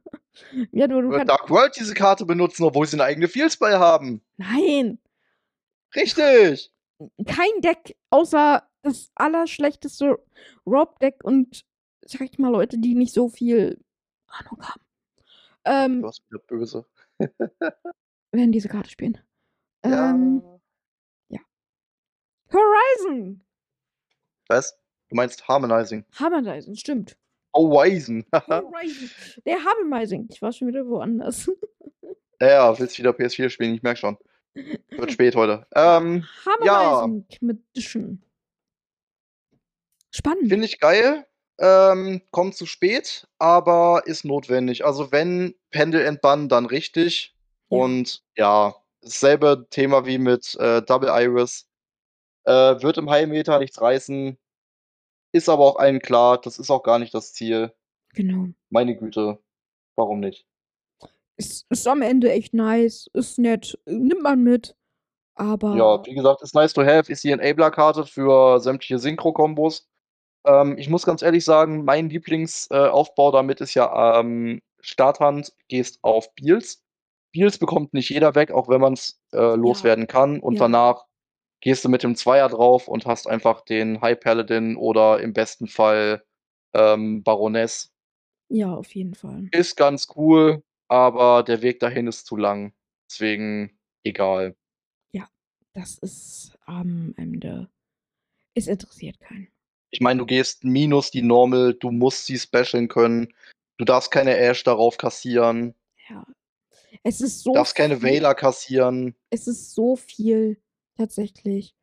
Ja, 0.72 0.86
du 0.86 1.00
du 1.02 1.10
Dark 1.24 1.50
World 1.50 1.74
diese 1.78 1.92
Karte 1.92 2.24
benutzen, 2.24 2.64
obwohl 2.64 2.86
sie 2.86 2.96
'ne 2.96 3.04
eigene 3.04 3.28
Field 3.28 3.52
Spell 3.52 3.78
haben. 3.78 4.22
Nein. 4.36 4.98
Richtig. 5.94 6.70
Kein 7.26 7.60
Deck 7.62 7.96
außer 8.10 8.62
das 8.82 9.10
allerschlechteste 9.16 10.18
Rob-Deck 10.66 11.24
und, 11.24 11.64
sage 12.06 12.26
ich 12.26 12.38
mal, 12.38 12.50
Leute, 12.50 12.78
die 12.78 12.94
nicht 12.94 13.12
so 13.12 13.28
viel 13.28 13.82
Ahnung 14.28 14.62
haben. 14.62 14.82
Ähm 15.64 16.00
Du 16.02 16.06
warst 16.06 16.22
wieder 16.30 16.40
böse. 16.46 16.86
Werden 18.32 18.52
diese 18.52 18.68
Karte 18.68 18.90
spielen. 18.90 19.18
Ja. 19.84 20.10
Ähm 20.10 20.42
ja. 21.28 21.40
Horizon! 22.52 23.42
Was? 24.48 24.76
Du 25.08 25.16
meinst 25.16 25.46
Harmonizing? 25.48 26.04
Harmonizing, 26.12 26.74
stimmt. 26.76 27.16
Horizon. 27.54 28.24
Horizon. 28.32 29.10
Der 29.44 29.58
Harmonizing. 29.64 30.28
Ich 30.30 30.40
war 30.40 30.52
schon 30.52 30.68
wieder 30.68 30.86
woanders. 30.86 31.50
Ja, 32.42 32.78
willst 32.78 32.98
wieder 32.98 33.10
PS4 33.10 33.50
spielen, 33.50 33.74
ich 33.74 33.82
merke 33.82 34.00
schon. 34.00 34.16
Wird 34.54 35.12
spät 35.12 35.36
heute. 35.36 35.66
Ähm, 35.74 36.24
ja. 36.64 37.02
Harmonizing 37.02 37.50
Edition. 37.50 38.22
Spannend. 40.10 40.48
Finde 40.48 40.64
ich 40.64 40.80
geil. 40.80 41.26
Ähm, 41.58 42.22
kommt 42.30 42.56
zu 42.56 42.64
spät, 42.64 43.28
aber 43.38 44.04
ist 44.06 44.24
notwendig. 44.24 44.86
Also, 44.86 45.12
wenn 45.12 45.54
Pendel 45.70 46.00
entbannen, 46.00 46.48
dann 46.48 46.64
richtig. 46.64 47.36
Ja. 47.70 47.78
Und 47.78 48.22
ja, 48.36 48.74
dasselbe 49.02 49.66
Thema 49.70 50.06
wie 50.06 50.18
mit, 50.18 50.56
äh, 50.56 50.82
Double 50.82 51.08
Iris. 51.10 51.66
Äh, 52.44 52.82
wird 52.82 52.98
im 52.98 53.10
High 53.10 53.28
Meta 53.28 53.58
nichts 53.58 53.80
reißen. 53.80 54.38
Ist 55.32 55.48
aber 55.48 55.64
auch 55.64 55.76
allen 55.76 56.00
klar, 56.00 56.40
das 56.40 56.58
ist 56.58 56.70
auch 56.70 56.82
gar 56.82 56.98
nicht 56.98 57.14
das 57.14 57.32
Ziel. 57.32 57.72
Genau. 58.14 58.48
Meine 58.70 58.96
Güte, 58.96 59.38
warum 59.96 60.20
nicht? 60.20 60.46
Ist 61.36 61.66
ist 61.70 61.86
am 61.86 62.02
Ende 62.02 62.32
echt 62.32 62.52
nice, 62.52 63.08
ist 63.12 63.38
nett, 63.38 63.78
nimmt 63.86 64.22
man 64.22 64.42
mit, 64.42 64.76
Ja, 65.76 65.84
aber 65.84 66.06
wie 66.06 66.14
gesagt, 66.14 66.42
ist 66.42 66.54
nice 66.54 66.72
to 66.72 66.82
have, 66.82 67.10
ist 67.10 67.24
die 67.24 67.30
Enabler-Karte 67.30 68.04
für 68.04 68.58
sämtliche 68.60 68.98
Synchro-Kombos. 68.98 69.88
Ähm, 70.44 70.76
ich 70.76 70.88
muss 70.88 71.06
ganz 71.06 71.22
ehrlich 71.22 71.44
sagen, 71.44 71.84
mein 71.84 72.10
Lieblings 72.10 72.66
äh, 72.70 72.90
damit 73.16 73.60
ist 73.60 73.74
ja, 73.74 74.20
ähm, 74.20 74.60
Starthand, 74.80 75.54
gehst 75.68 75.98
auf 76.02 76.34
Beals. 76.34 76.82
Beals 77.32 77.58
bekommt 77.58 77.94
nicht 77.94 78.10
jeder 78.10 78.34
weg, 78.34 78.50
auch 78.50 78.68
wenn 78.68 78.80
man's, 78.80 79.20
äh, 79.32 79.38
Ja. 79.38 79.54
loswerden 79.54 80.06
kann 80.06 80.40
und 80.40 80.54
Ja. 80.54 80.60
danach 80.60 81.04
gehst 81.60 81.84
du 81.84 81.88
mit 81.88 82.02
dem 82.02 82.16
Zweier 82.16 82.48
drauf 82.48 82.88
und 82.88 83.06
hast 83.06 83.28
einfach 83.28 83.62
den 83.62 84.00
High 84.00 84.18
Paladin 84.18 84.76
oder 84.76 85.20
im 85.20 85.32
besten 85.32 85.68
Fall, 85.68 86.24
ähm, 86.74 87.22
Baroness. 87.22 87.92
Ja, 88.48 88.74
auf 88.74 88.94
jeden 88.94 89.14
Fall. 89.14 89.48
Ist 89.52 89.76
ganz 89.76 90.08
cool, 90.16 90.62
aber 90.88 91.42
der 91.42 91.62
Weg 91.62 91.80
dahin 91.80 92.06
ist 92.06 92.26
zu 92.26 92.36
lang. 92.36 92.72
Deswegen 93.10 93.78
egal. 94.04 94.56
Ja, 95.12 95.28
das 95.72 95.98
ist 95.98 96.58
am 96.66 97.14
Ende 97.16 97.68
es 98.54 98.66
interessiert 98.66 99.20
keinen. 99.20 99.48
Ich 99.90 100.00
meine, 100.00 100.18
du 100.18 100.26
gehst 100.26 100.64
minus 100.64 101.10
die 101.10 101.22
Normal, 101.22 101.74
du 101.74 101.90
musst 101.90 102.26
sie 102.26 102.38
specialen 102.38 102.88
können. 102.88 103.32
Du 103.78 103.84
darfst 103.84 104.10
keine 104.10 104.36
Ash 104.36 104.62
darauf 104.64 104.96
kassieren. 104.98 105.74
Ja. 106.08 106.24
Es 107.02 107.20
ist 107.20 107.42
so 107.42 107.52
Darfst 107.52 107.74
keine 107.74 108.02
Veiler 108.02 108.34
kassieren. 108.34 109.14
es 109.30 109.46
ist 109.46 109.74
so 109.74 109.96
viel 109.96 110.60
tatsächlich. 110.96 111.74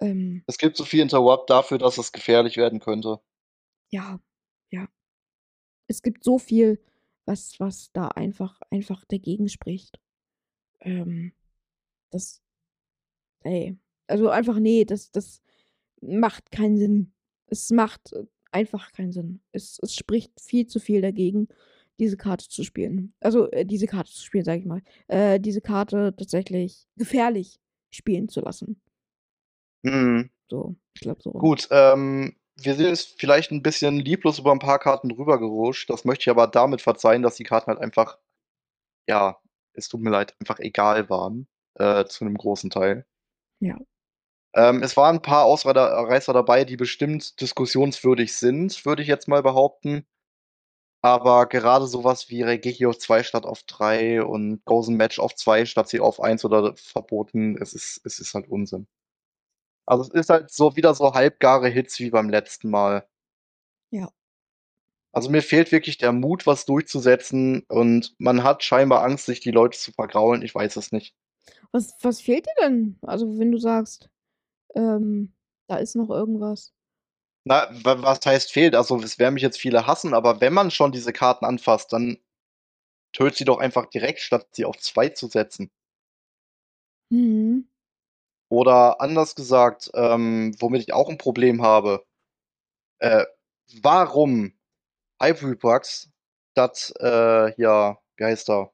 Ähm 0.00 0.42
Es 0.46 0.58
gibt 0.58 0.76
so 0.76 0.84
viel 0.84 1.00
Interrupt 1.00 1.50
dafür, 1.50 1.78
dass 1.78 1.98
es 1.98 2.12
gefährlich 2.12 2.56
werden 2.56 2.80
könnte. 2.80 3.20
Ja, 3.90 4.20
ja. 4.70 4.88
Es 5.86 6.02
gibt 6.02 6.24
so 6.24 6.38
viel, 6.38 6.82
was 7.24 7.58
was 7.60 7.90
da 7.92 8.08
einfach 8.08 8.60
einfach 8.70 9.04
dagegen 9.06 9.48
spricht. 9.48 9.98
Ähm, 10.80 11.32
das 12.10 12.42
ey, 13.44 13.76
also 14.06 14.28
einfach 14.30 14.58
ne, 14.58 14.84
das 14.84 15.10
das 15.10 15.42
macht 16.00 16.50
keinen 16.50 16.76
Sinn. 16.76 17.12
Es 17.46 17.70
macht, 17.70 18.12
äh, 18.12 18.24
einfach 18.52 18.92
keinen 18.92 19.12
Sinn. 19.12 19.40
Es 19.52 19.78
es 19.82 19.94
spricht 19.94 20.40
viel 20.40 20.66
zu 20.66 20.80
viel 20.80 21.00
dagegen, 21.02 21.48
diese 22.00 22.16
Karte 22.16 22.48
zu 22.48 22.64
spielen. 22.64 23.14
Also, 23.20 23.50
äh, 23.50 23.64
diese 23.66 23.86
Karte 23.86 24.10
zu 24.12 24.24
spielen, 24.24 24.44
sage 24.44 24.60
ich 24.60 24.66
mal. 24.66 24.82
Äh, 25.08 25.40
diese 25.40 25.60
Karte 25.60 26.14
tatsächlich 26.16 26.86
gefährlich 26.96 27.60
spielen 27.90 28.28
zu 28.28 28.40
lassen. 28.40 28.80
Mhm. 29.84 30.30
So, 30.50 30.76
ich 30.94 31.00
glaube 31.02 31.22
so. 31.22 31.32
Gut, 31.40 31.68
ähm, 31.70 32.34
wir 32.56 32.74
sind 32.74 32.86
jetzt 32.86 33.20
vielleicht 33.20 33.52
'n 33.52 33.62
bisschen 33.62 33.96
lieblos 34.00 34.40
über 34.40 34.50
'n 34.52 34.58
paar 34.58 34.80
Karten 34.80 35.08
drüber 35.08 35.38
geruscht. 35.38 35.88
Das 35.88 36.04
möchte 36.04 36.22
ich 36.22 36.30
aber 36.30 36.48
damit 36.48 36.80
verzeihen, 36.82 37.22
dass 37.22 37.36
die 37.36 37.44
Karten 37.44 37.68
halt 37.68 37.78
einfach 37.80 38.18
ja, 39.08 39.38
es 39.74 39.88
tut 39.88 40.00
mir 40.02 40.10
leid, 40.10 40.36
einfach 40.40 40.60
egal 40.60 41.10
waren, 41.10 41.48
äh, 41.76 42.04
zu 42.06 42.24
'nem 42.24 42.36
großen 42.36 42.70
Teil. 42.70 43.04
Ja. 43.62 43.78
Ähm, 44.54 44.82
es 44.82 44.96
waren 44.96 45.16
'n 45.16 45.22
paar 45.22 45.44
Ausreider 45.44 45.82
Reißer 45.90 46.32
dabei, 46.32 46.64
die 46.64 46.76
bestimmt 46.76 47.40
diskussionswürdig 47.40 48.34
sind, 48.34 48.84
würde 48.86 49.02
ich 49.02 49.08
jetzt 49.08 49.28
mal 49.28 49.42
behaupten. 49.42 50.04
Aber 51.04 51.46
gerade 51.46 51.86
so 51.86 52.02
was 52.02 52.28
wie 52.28 52.42
Raigeki 52.42 52.86
auf 52.86 52.98
2 52.98 53.22
statt 53.22 53.44
auf 53.46 53.62
3 53.64 54.22
und 54.24 54.64
Gozen 54.64 54.96
Match 54.96 55.20
auf 55.20 55.34
2 55.36 55.64
statt 55.64 55.88
sie 55.88 56.00
auf 56.00 56.20
1 56.20 56.44
oder 56.44 56.74
verboten, 56.76 57.56
es 57.60 57.72
ist 57.72 58.00
es 58.04 58.18
ist 58.18 58.34
halt 58.34 58.48
Unsinn. 58.48 58.86
Also, 59.86 60.02
es 60.02 60.10
ist 60.10 60.28
halt 60.30 60.50
so 60.50 60.76
wieder 60.76 60.94
so 60.94 61.14
halbgare 61.14 61.68
Hits 61.68 61.98
wie 61.98 62.10
beim 62.10 62.28
letzten 62.28 62.68
Mal. 62.68 63.06
Ja. 63.92 64.10
Also, 65.14 65.30
mir 65.30 65.42
fehlt 65.42 65.72
wirklich 65.72 65.96
der 65.98 66.12
Mut, 66.12 66.46
was 66.46 66.66
durchzusetzen 66.66 67.64
und 67.68 68.14
man 68.18 68.42
hat 68.44 68.62
scheinbar 68.62 69.02
Angst, 69.02 69.26
sich 69.26 69.40
die 69.40 69.50
Leute 69.50 69.78
zu 69.78 69.92
vergraulen, 69.92 70.42
ich 70.42 70.54
weiß 70.54 70.76
es 70.76 70.92
nicht. 70.92 71.14
Was 71.72 71.94
was 72.02 72.20
fehlt 72.20 72.46
dir 72.46 72.54
denn? 72.62 72.98
Also, 73.02 73.38
wenn 73.38 73.52
du 73.52 73.58
sagst, 73.58 74.10
ähm, 74.76 75.34
da 75.68 75.78
ist 75.78 75.96
noch 75.96 76.10
irgendwas. 76.10 76.72
Na, 77.48 77.66
wa 77.82 78.02
was 78.02 78.20
heißt 78.26 78.52
fehlt? 78.52 78.74
Also, 78.74 78.98
es 79.00 79.18
werden 79.18 79.32
mich 79.34 79.42
jetzt 79.42 79.58
viele 79.58 79.86
hassen, 79.86 80.12
aber 80.12 80.38
wenn 80.42 80.52
man 80.52 80.70
schon 80.70 80.92
diese 80.92 81.14
Karten 81.14 81.46
anfasst, 81.46 81.90
dann 81.94 82.18
töte 83.12 83.36
sie 83.38 83.44
doch 83.46 83.58
einfach 83.58 83.86
direkt, 83.86 84.20
statt 84.20 84.46
sie 84.52 84.64
auf 84.66 84.78
2 84.78 85.10
zu 85.10 85.28
setzen. 85.28 85.70
Mhm. 87.12 87.68
Oder 88.52 89.00
anders 89.00 89.34
gesagt, 89.34 89.90
ähm, 89.94 90.54
womit 90.58 90.82
ich 90.82 90.92
auch 90.94 91.08
'n 91.10 91.18
Problem 91.18 91.62
habe, 91.62 92.04
äh, 93.00 93.24
warum 93.82 94.54
Hybribugs 95.22 96.10
statt, 96.52 96.92
äh, 97.00 97.52
hier, 97.56 97.98
wie 98.18 98.24
heißt 98.24 98.50
er? 98.50 98.72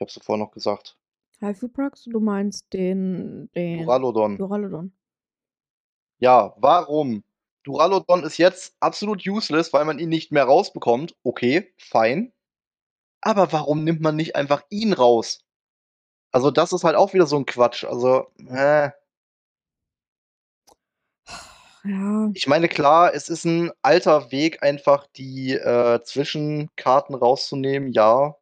habe 0.00 0.08
es 0.08 0.14
doch 0.14 0.22
vorhin 0.24 0.40
noch 0.44 0.50
gesagt. 0.52 0.96
Hyperprax? 1.40 2.04
Du 2.04 2.20
meinst 2.20 2.72
den 2.72 3.50
den 3.54 3.78
Duraludon. 3.78 4.36
Duraludon. 4.38 4.92
Ja, 6.22 6.54
warum? 6.56 7.24
Duraludon 7.64 8.22
ist 8.22 8.38
jetzt 8.38 8.76
absolut 8.78 9.26
useless, 9.26 9.72
weil 9.72 9.84
man 9.84 9.98
ihn 9.98 10.08
nicht 10.08 10.30
mehr 10.30 10.44
rausbekommt. 10.44 11.16
Okay, 11.24 11.74
fein. 11.78 12.32
Aber 13.22 13.52
warum 13.52 13.84
nimmt 13.84 14.00
man 14.02 14.16
nicht 14.16 14.36
einfach 14.36 14.62
ihn 14.70 14.92
raus? 14.94 15.40
Also, 16.32 16.50
das 16.50 16.72
ist 16.72 16.84
halt 16.84 16.96
auch 16.96 17.14
wieder 17.14 17.26
so 17.26 17.36
'n 17.38 17.46
Quatsch. 17.46 17.84
Also, 17.84 18.26
äh. 18.48 18.90
Ja. 21.84 22.30
Ich 22.34 22.46
meine, 22.46 22.68
klar, 22.68 23.14
es 23.14 23.28
ist 23.28 23.44
'n 23.46 23.70
alter 23.82 24.30
Weg, 24.32 24.62
einfach 24.62 25.06
die, 25.16 25.52
äh, 25.54 26.00
Zwischenkarten 26.04 27.14
rauszunehmen, 27.16 27.92
ja. 27.92 28.36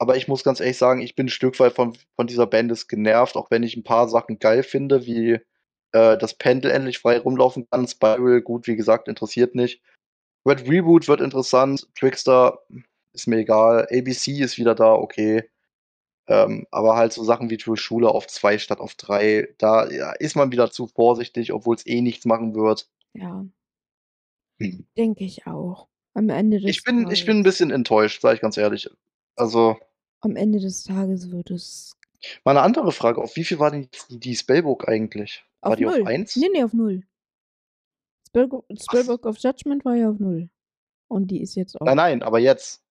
Aber 0.00 0.16
ich 0.16 0.28
muss 0.28 0.42
ganz 0.44 0.60
ehrlich 0.60 0.78
sagen, 0.78 1.02
ich 1.02 1.14
bin 1.14 1.26
'n 1.26 1.28
Stück 1.28 1.60
weit 1.60 1.74
von 1.74 1.94
von 2.16 2.26
dieser 2.26 2.46
Bandlist 2.46 2.88
genervt, 2.88 3.36
auch 3.36 3.50
wenn 3.50 3.62
ich 3.62 3.76
'n 3.76 3.82
paar 3.84 4.08
Sachen 4.08 4.38
geil 4.38 4.62
finde, 4.62 5.04
wie, 5.04 5.38
äh, 5.92 6.18
dass 6.18 6.34
Pendel 6.34 6.70
endlich 6.72 6.98
frei 7.00 7.18
rumlaufen 7.18 7.66
kann. 7.70 7.86
Spiral, 7.88 8.42
gut, 8.42 8.66
wie 8.66 8.76
gesagt, 8.76 9.08
interessiert 9.08 9.54
nicht. 9.54 9.82
Red 10.46 10.68
Reboot 10.68 11.08
wird 11.08 11.20
interessant. 11.22 11.88
Trickster, 11.98 12.60
ist 13.14 13.28
mir 13.28 13.38
egal. 13.38 13.86
ABC 13.90 14.40
ist 14.42 14.58
wieder 14.58 14.74
da, 14.76 14.94
okay. 14.94 15.50
Ähm, 16.28 16.66
aber 16.72 16.96
halt 16.96 17.12
so 17.14 17.24
Sachen 17.24 17.50
wie 17.50 17.58
True 17.58 17.76
Schule 17.78 18.08
auf 18.10 18.26
2 18.28 18.58
statt 18.58 18.80
auf 18.80 18.94
3, 18.96 19.48
da, 19.58 19.90
ja, 19.90 20.12
ist 20.12 20.36
man 20.36 20.52
wieder 20.52 20.70
zu 20.72 20.86
vorsichtig, 20.88 21.52
obwohl's 21.52 21.86
eh 21.86 22.02
nichts 22.02 22.26
machen 22.26 22.54
wird. 22.54 22.86
Ja. 23.14 23.50
Mhm. 24.60 24.84
Denke 24.96 25.24
ich 25.24 25.46
auch. 25.46 25.88
Am 26.14 26.28
Ende 26.28 26.58
des 26.60 26.78
Ich 26.78 26.82
bin 26.84 27.06
ich 27.10 27.24
bin 27.24 27.38
'n 27.38 27.42
Tages 27.42 27.42
bisschen 27.42 27.70
enttäuscht, 27.70 28.20
sage 28.20 28.34
ich 28.36 28.40
ganz 28.42 28.56
ehrlich. 28.56 28.88
Also 29.36 29.76
am 30.22 30.36
Ende 30.36 30.60
des 30.60 30.82
Tages 30.84 31.30
wird 31.30 31.50
es 31.50 31.92
Mal 32.46 32.54
'ne 32.54 32.62
andere 32.62 32.90
Frage, 32.92 33.20
auf 33.20 33.36
wie 33.36 33.44
viel 33.44 33.58
war 33.58 33.70
denn 33.70 33.88
die 34.08 34.34
Spellbook 34.34 34.88
eigentlich? 34.88 35.44
War 35.62 35.72
auf 35.72 35.76
die 35.76 35.86
auf 35.86 35.96
0. 35.96 36.06
1? 36.06 36.36
Ne, 36.36 36.48
ne, 36.52 36.64
auf 36.64 36.72
0. 36.72 37.02
Spellgo 38.26 38.64
Was? 38.68 38.84
Spellbook 38.84 39.26
of 39.26 39.38
Judgment 39.38 39.84
war 39.84 39.94
ja 39.96 40.10
auf 40.10 40.18
0. 40.18 40.48
Und 41.08 41.30
die 41.30 41.42
ist 41.42 41.54
jetzt 41.56 41.80
auf 41.80 41.84
Nein, 41.84 41.96
nein, 41.96 42.22
aber 42.22 42.38
jetzt. 42.38 42.82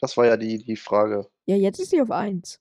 Das 0.00 0.16
war 0.16 0.26
ja 0.26 0.36
die 0.36 0.58
die 0.58 0.76
Frage. 0.76 1.30
Ja, 1.46 1.56
jetzt 1.56 1.78
ist 1.78 1.90
sie 1.90 2.00
auf 2.00 2.10
1. 2.10 2.60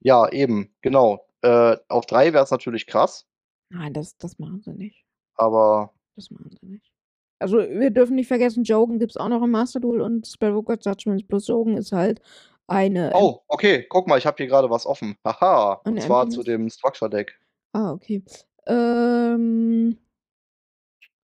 Ja, 0.00 0.28
eben, 0.30 0.74
genau. 0.82 1.26
Äh, 1.40 1.76
auf 1.88 2.06
3 2.06 2.32
wär's 2.32 2.50
natürlich 2.50 2.86
krass. 2.86 3.26
Nein, 3.70 3.94
das 3.94 4.16
das 4.18 4.38
machen 4.38 4.60
sie 4.62 4.72
nicht. 4.74 5.04
Aber 5.36 5.94
Das 6.16 6.30
machen 6.30 6.50
sie 6.60 6.66
nicht. 6.66 6.92
Also, 7.38 7.56
wir 7.58 7.90
dürfen 7.90 8.14
nicht 8.14 8.28
vergessen, 8.28 8.62
Joken 8.62 9.00
gibt's 9.00 9.16
auch 9.16 9.28
noch 9.28 9.42
im 9.42 9.50
Master 9.50 9.80
Duel 9.80 10.00
und 10.00 10.28
Spellbook 10.28 10.70
of 10.70 10.78
Judgment 10.84 11.26
plus 11.26 11.48
Joken 11.48 11.76
ist 11.76 11.90
halt 11.90 12.20
eine 12.68 13.10
Oh, 13.14 13.40
okay, 13.48 13.84
guck 13.88 14.06
mal, 14.06 14.18
ich 14.18 14.26
habe 14.26 14.36
hier 14.36 14.46
grade 14.46 14.70
was 14.70 14.86
offen. 14.86 15.16
Haha, 15.26 15.80
und 15.84 16.00
zwar 16.00 16.28
zu 16.28 16.44
dem 16.44 16.68
Structure 16.68 17.10
Deck. 17.10 17.40
Ah, 17.74 17.92
okay. 17.92 18.22
Ähm 18.66 19.98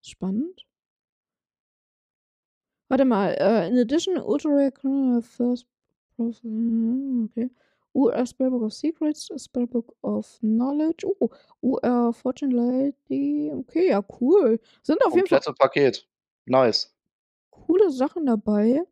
spannend. 0.02 0.66
Warte 2.88 3.06
mal, 3.06 3.34
äh, 3.39 3.68
in 3.68 3.78
addition, 3.78 4.18
ultra 4.18 4.52
rare 4.52 5.22
first 5.22 5.66
okay. 6.18 7.50
UR 7.93 8.26
Spellbook 8.26 8.62
of 8.62 8.74
Secrets, 8.74 9.30
Spellbook 9.38 9.96
of 10.02 10.38
Knowledge. 10.41 11.06
Oh, 11.20 11.30
UR 11.62 12.14
Fortune 12.14 12.52
Lady. 12.52 13.52
Okay, 13.52 13.89
ja, 13.89 14.04
cool. 14.20 14.60
Sind 14.84 15.04
auf 15.04 15.16
jeden 15.16 15.28
Fall 15.28 15.41
Paket. 15.58 16.08
Nice. 16.46 16.93
coole 17.50 17.89
Sachen 17.89 18.26
dabei. 18.26 18.84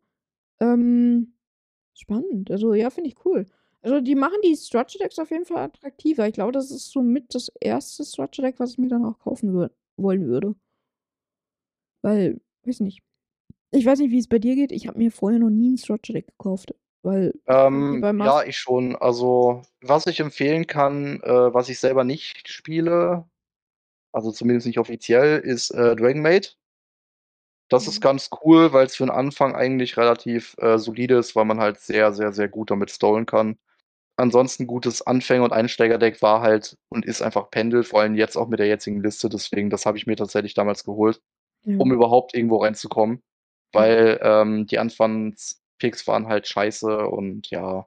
Ähm, 0.60 1.34
spannend. 1.94 2.50
Also, 2.50 2.74
ja, 2.74 2.90
finde 2.90 3.10
ich 3.10 3.24
cool. 3.24 3.46
Also, 3.84 4.00
die 4.00 4.14
machen 4.14 4.38
die 4.42 4.56
Structure 4.56 5.02
Decks 5.04 5.18
auf 5.18 5.30
jeden 5.30 5.44
Fall 5.44 5.58
attraktiver. 5.58 6.26
Ich 6.26 6.32
glaube, 6.32 6.52
das 6.52 6.70
ist 6.70 6.90
somit 6.90 7.34
das 7.34 7.52
erste 7.60 8.02
Structure 8.02 8.46
Deck, 8.48 8.58
was 8.58 8.72
ich 8.72 8.78
mir 8.78 8.88
dann 8.88 9.04
auch 9.04 9.18
kaufen 9.18 9.52
wür 9.52 9.70
wollen 9.98 10.26
würde. 10.26 10.54
Weil, 12.04 12.38
weiß 12.66 12.80
nicht. 12.80 13.00
Ich 13.72 13.86
weiß 13.86 14.00
nicht, 14.00 14.12
wie's 14.12 14.28
bei 14.28 14.38
dir 14.40 14.56
geht. 14.56 14.72
Ich 14.72 14.88
habe 14.88 14.98
mir 14.98 15.12
vorher 15.12 15.40
noch 15.40 15.50
nie 15.50 15.70
'n 15.72 15.78
Structure 15.78 16.14
Deck 16.14 16.28
gekauft, 16.28 16.74
weil 17.02 17.34
Ähm, 17.46 18.06
ja, 18.16 18.42
ich 18.42 18.56
schon. 18.56 18.96
Also, 18.96 19.62
was 19.82 20.06
ich 20.06 20.20
empfehlen 20.20 20.66
kann, 20.66 21.20
äh, 21.22 21.52
was 21.52 21.68
ich 21.68 21.78
selber 21.78 22.02
nicht 22.04 22.48
spiele, 22.48 23.28
also 24.12 24.32
zumindest 24.32 24.66
nicht 24.66 24.78
offiziell, 24.78 25.40
ist, 25.40 25.70
äh, 25.72 25.96
Dragon 25.96 26.22
Maid. 26.22 26.54
Das 27.70 27.86
ist 27.88 27.96
Mhm. 27.96 28.02
ganz 28.02 28.28
cool, 28.44 28.72
weil's 28.72 28.94
für 28.96 29.04
'n 29.04 29.10
Anfang 29.10 29.54
eigentlich 29.54 29.96
relativ, 29.96 30.54
äh, 30.58 30.78
solide 30.78 31.16
ist, 31.16 31.34
weil 31.34 31.46
man 31.46 31.60
halt 31.60 31.78
sehr, 31.80 32.12
sehr, 32.12 32.32
sehr 32.32 32.48
gut 32.48 32.70
damit 32.70 32.90
stolen 32.90 33.24
kann. 33.26 33.58
Ansonsten 34.18 34.66
gutes 34.68 35.02
Anfänger 35.04 35.42
und 35.44 35.52
Einsteigerdeck 35.52 36.22
war 36.22 36.40
halt 36.40 36.76
und 36.88 37.04
ist 37.04 37.20
einfach 37.20 37.50
Pendel, 37.50 37.82
vor 37.82 38.00
allem 38.00 38.14
jetzt 38.14 38.36
auch 38.36 38.46
mit 38.48 38.60
der 38.60 38.68
jetzigen 38.68 39.02
Liste, 39.02 39.28
deswegen 39.28 39.70
das 39.70 39.86
habe 39.86 39.98
ich 39.98 40.06
mir 40.06 40.14
tatsächlich 40.16 40.54
damals 40.54 40.84
geholt, 40.84 41.20
Ja. 41.64 41.78
um 41.78 41.92
überhaupt 41.92 42.34
irgendwo 42.34 42.58
reinzukommen, 42.58 43.22
weil, 43.72 44.20
ähm, 44.22 44.66
die 44.66 44.78
Anfangs-Picks 44.78 46.06
waren 46.08 46.28
halt 46.28 46.48
scheiße 46.48 47.08
und 47.08 47.50
ja. 47.50 47.86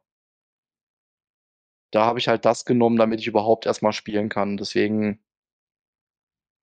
Da 1.94 2.06
habe 2.06 2.20
ich 2.20 2.28
halt 2.28 2.44
das 2.46 2.66
genommen, 2.66 2.98
damit 2.98 3.22
ich 3.22 3.28
überhaupt 3.28 3.66
erst 3.66 3.82
mal 3.82 3.94
spielen 3.94 4.28
kann. 4.30 4.58
Deswegen 4.58 5.20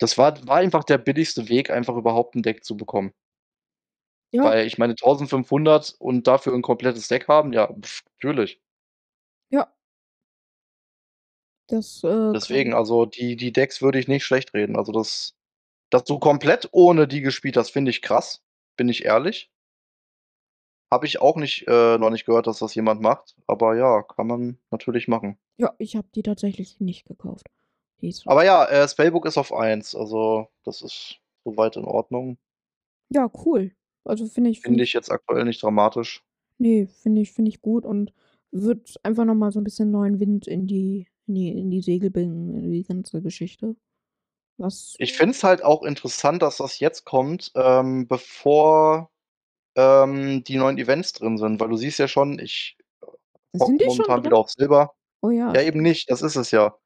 das 0.00 0.18
war 0.18 0.44
war 0.46 0.56
einfach 0.56 0.84
der 0.84 0.98
billigste 0.98 1.48
Weg, 1.48 1.70
einfach 1.70 1.96
überhaupt 1.96 2.34
'n 2.36 2.42
Deck 2.42 2.64
zu 2.64 2.76
bekommen. 2.76 3.12
Ja. 4.32 4.42
Weil 4.42 4.66
ich 4.66 4.78
meine 4.78 4.94
1.500 4.96 5.94
und 5.98 6.26
dafür 6.26 6.54
'n 6.54 6.62
komplettes 6.62 7.08
Deck 7.08 7.28
haben, 7.28 7.52
ja, 7.52 7.68
natürlich. 8.22 8.58
Ja. 9.50 9.74
Das, 11.68 12.04
äh, 12.04 12.32
Deswegen, 12.32 12.74
also 12.74 13.06
die 13.06 13.36
die 13.36 13.52
Decks 13.52 13.80
würde 13.80 13.98
ich 13.98 14.08
nicht 14.08 14.24
schlechtreden. 14.24 14.76
Also 14.76 14.92
das 14.92 15.34
dass 15.90 16.04
du 16.04 16.18
komplett 16.18 16.68
ohne 16.72 17.06
die 17.06 17.20
gespielt 17.20 17.56
hast, 17.56 17.70
finde 17.70 17.90
ich 17.90 18.02
krass, 18.02 18.42
bin 18.76 18.88
ich 18.88 19.04
ehrlich. 19.04 19.50
Habe 20.90 21.06
ich 21.06 21.20
auch 21.20 21.36
nicht 21.36 21.66
äh, 21.68 21.98
noch 21.98 22.10
nicht 22.10 22.24
gehört, 22.26 22.46
dass 22.46 22.58
das 22.58 22.74
jemand 22.74 23.00
macht, 23.00 23.36
aber 23.46 23.76
ja, 23.76 24.02
kann 24.02 24.26
man 24.26 24.58
natürlich 24.70 25.08
machen. 25.08 25.38
Ja, 25.56 25.74
ich 25.78 25.96
habe 25.96 26.08
die 26.14 26.22
tatsächlich 26.22 26.80
nicht 26.80 27.04
gekauft. 27.04 27.46
Die 28.00 28.14
Aber 28.26 28.44
ja, 28.44 28.64
äh, 28.66 28.88
Spellbook 28.88 29.26
ist 29.26 29.38
auf 29.38 29.52
1, 29.52 29.94
also 29.94 30.48
das 30.64 30.82
ist 30.82 31.20
so 31.44 31.56
weit 31.56 31.76
in 31.76 31.84
Ordnung. 31.84 32.38
Ja, 33.10 33.30
cool. 33.44 33.72
Also, 34.04 34.26
finde 34.26 34.50
ich 34.50 34.58
finde 34.60 34.74
Finde 34.74 34.84
ich 34.84 34.90
ich 34.90 34.94
jetzt 34.94 35.10
aktuell 35.10 35.44
nicht 35.44 35.62
dramatisch. 35.62 36.22
Ne, 36.58 36.86
finde 36.86 37.22
ich 37.22 37.32
finde 37.32 37.50
ich 37.50 37.60
gut 37.62 37.86
und 37.86 38.12
wird 38.54 38.96
einfach 39.04 39.26
noch 39.26 39.34
mal 39.36 39.52
so 39.52 39.60
'n 39.60 39.64
bisschen 39.64 39.90
neuen 39.92 40.20
Wind 40.20 40.46
in 40.48 40.66
die 40.68 41.08
in 41.26 41.34
die 41.36 41.48
in 41.58 41.70
die 41.70 41.82
Segel 41.82 42.10
bringen, 42.10 42.54
in 42.54 42.70
die 42.72 42.84
ganze 42.84 43.22
Geschichte. 43.22 43.76
Was 44.58 44.94
Ich 44.98 45.14
finde 45.14 45.32
es 45.32 45.42
halt 45.42 45.64
auch 45.64 45.82
interessant, 45.82 46.42
dass 46.42 46.58
das 46.58 46.78
jetzt 46.78 47.04
kommt, 47.04 47.50
ähm, 47.56 48.06
bevor, 48.06 49.10
ähm, 49.76 50.44
die 50.44 50.56
neuen 50.56 50.78
Events 50.78 51.12
drin 51.14 51.38
sind, 51.38 51.60
weil 51.60 51.68
du 51.70 51.76
siehst 51.76 51.98
ja 52.00 52.08
schon, 52.08 52.38
ich, 52.40 52.76
Sind 53.52 53.80
die 53.80 53.84
schon 53.84 53.88
momentan 53.90 54.16
drin? 54.22 54.24
wieder 54.26 54.38
auf 54.38 54.50
Silber. 54.50 54.94
Oh 55.22 55.30
ja, 55.30 55.54
Ja, 55.54 55.62
eben 55.62 55.82
nicht, 55.82 56.10
das 56.10 56.22
ist 56.22 56.36
es 56.36 56.50
ja. 56.52 56.76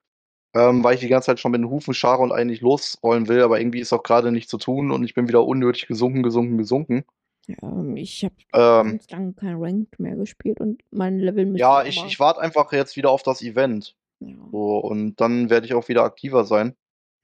Ähm, 0.54 0.84
weil 0.84 0.94
ich 0.94 1.00
die 1.00 1.08
ganze 1.08 1.26
Zeit 1.26 1.40
schon 1.40 1.52
mit 1.52 1.60
den 1.60 1.70
Hufen 1.70 1.94
scharre 1.94 2.22
und 2.22 2.32
eigentlich 2.32 2.62
losrollen 2.62 3.28
will, 3.28 3.42
aber 3.42 3.60
irgendwie 3.60 3.80
ist 3.80 3.92
auch 3.92 4.02
grade 4.04 4.32
nichts 4.32 4.50
zu 4.50 4.58
tun 4.58 4.90
und 4.92 5.04
ich 5.04 5.14
bin 5.14 5.28
wieder 5.28 5.44
unnötig 5.46 5.88
gesunken, 5.88 6.22
gesunken, 6.24 6.58
gesunken. 6.58 7.04
Ja, 7.48 7.82
ich 7.94 8.24
habe 8.24 8.34
Ähm 8.52 8.90
ganz 8.90 9.10
lange 9.10 9.32
kein 9.32 9.56
Ranked 9.56 9.98
mehr 9.98 10.16
gespielt 10.16 10.60
und 10.60 10.82
mein 10.90 11.18
Level 11.18 11.46
müsste 11.46 11.60
Ja, 11.60 11.82
ich 11.84 12.04
ich 12.04 12.20
warte 12.20 12.40
einfach 12.40 12.72
jetzt 12.72 12.96
wieder 12.96 13.10
auf 13.10 13.22
das 13.22 13.40
Event. 13.42 13.96
Ja. 14.20 14.36
So, 14.52 14.78
und 14.78 15.16
dann 15.20 15.50
werde 15.50 15.66
ich 15.66 15.74
auch 15.74 15.88
wieder 15.88 16.04
aktiver 16.04 16.44
sein. 16.44 16.74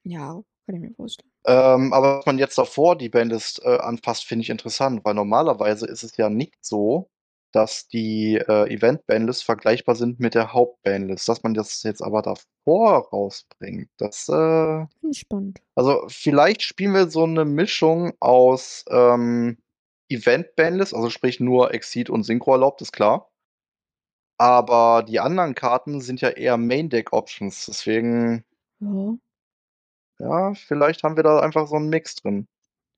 Ja, 0.05 0.41
kann 0.67 0.75
ich 0.75 0.81
mir 0.81 0.93
vorstellen. 0.93 1.31
Ähm, 1.45 1.93
aber 1.93 2.17
dass 2.17 2.25
man 2.25 2.39
jetzt 2.39 2.57
davor 2.57 2.97
die 2.97 3.09
Banlist, 3.09 3.61
äh, 3.63 3.77
anpasst, 3.77 4.25
finde 4.25 4.43
ich 4.43 4.49
interessant, 4.49 5.01
weil 5.05 5.13
normalerweise 5.13 5.85
ist 5.85 6.03
es 6.03 6.17
ja 6.17 6.29
nicht 6.29 6.55
so, 6.65 7.09
dass 7.51 7.87
die, 7.87 8.35
äh, 8.37 8.67
Event-Banlists 8.73 9.43
vergleichbar 9.43 9.95
sind 9.95 10.19
mit 10.19 10.33
der 10.35 10.53
Haupt-Banlist. 10.53 11.27
Dass 11.29 11.43
man 11.43 11.53
das 11.53 11.83
jetzt 11.83 12.01
aber 12.01 12.21
davor 12.23 13.07
rausbringt, 13.09 13.89
das, 13.97 14.27
äh 14.29 14.85
Finde 15.01 15.11
ich 15.11 15.19
spannend. 15.19 15.61
Also, 15.75 16.03
vielleicht 16.07 16.61
spielen 16.63 16.93
wir 16.93 17.09
so 17.09 17.25
'ne 17.27 17.45
Mischung 17.45 18.13
aus, 18.19 18.85
ähm, 18.89 19.57
Event-Banlist, 20.15 20.93
also 20.93 21.09
sprich 21.09 21.39
nur 21.39 21.73
Exceed 21.73 22.09
und 22.09 22.23
Synchro 22.23 22.53
erlaubt, 22.53 22.81
ist 22.81 22.91
klar. 22.93 23.29
Aber 24.39 25.03
die 25.07 25.19
anderen 25.21 25.55
Karten 25.55 26.01
sind 26.01 26.19
ja 26.21 26.29
eher 26.29 26.57
Main-Deck-Options, 26.57 27.65
deswegen 27.67 28.43
Ja. 28.79 29.17
ja, 30.19 30.53
vielleicht 30.55 31.03
haben 31.03 31.15
wir 31.17 31.23
da 31.23 31.39
einfach 31.41 31.67
so 31.67 31.75
'n 31.77 31.89
Mix 31.89 32.15
drin. 32.17 32.47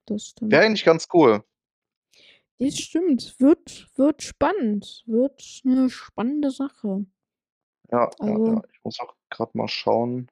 Das 0.07 0.27
stimmt. 0.29 0.51
Wäre 0.51 0.65
eigentlich 0.65 0.85
ganz 0.85 1.07
cool. 1.13 1.43
Das 2.59 2.75
stimmt. 2.79 3.35
Wird 3.39 3.87
wird 3.95 4.23
spannend. 4.23 5.03
Wird 5.05 5.61
'ne 5.63 5.89
spannende 5.91 6.49
Sache. 6.49 7.05
Ja, 7.91 8.09
ja, 8.21 8.33
Also 8.33 8.45
ja. 8.45 8.61
Ich 8.73 8.79
muss 8.83 8.99
auch 8.99 9.15
grad 9.29 9.55
mal 9.55 9.67
schauen. 9.67 10.29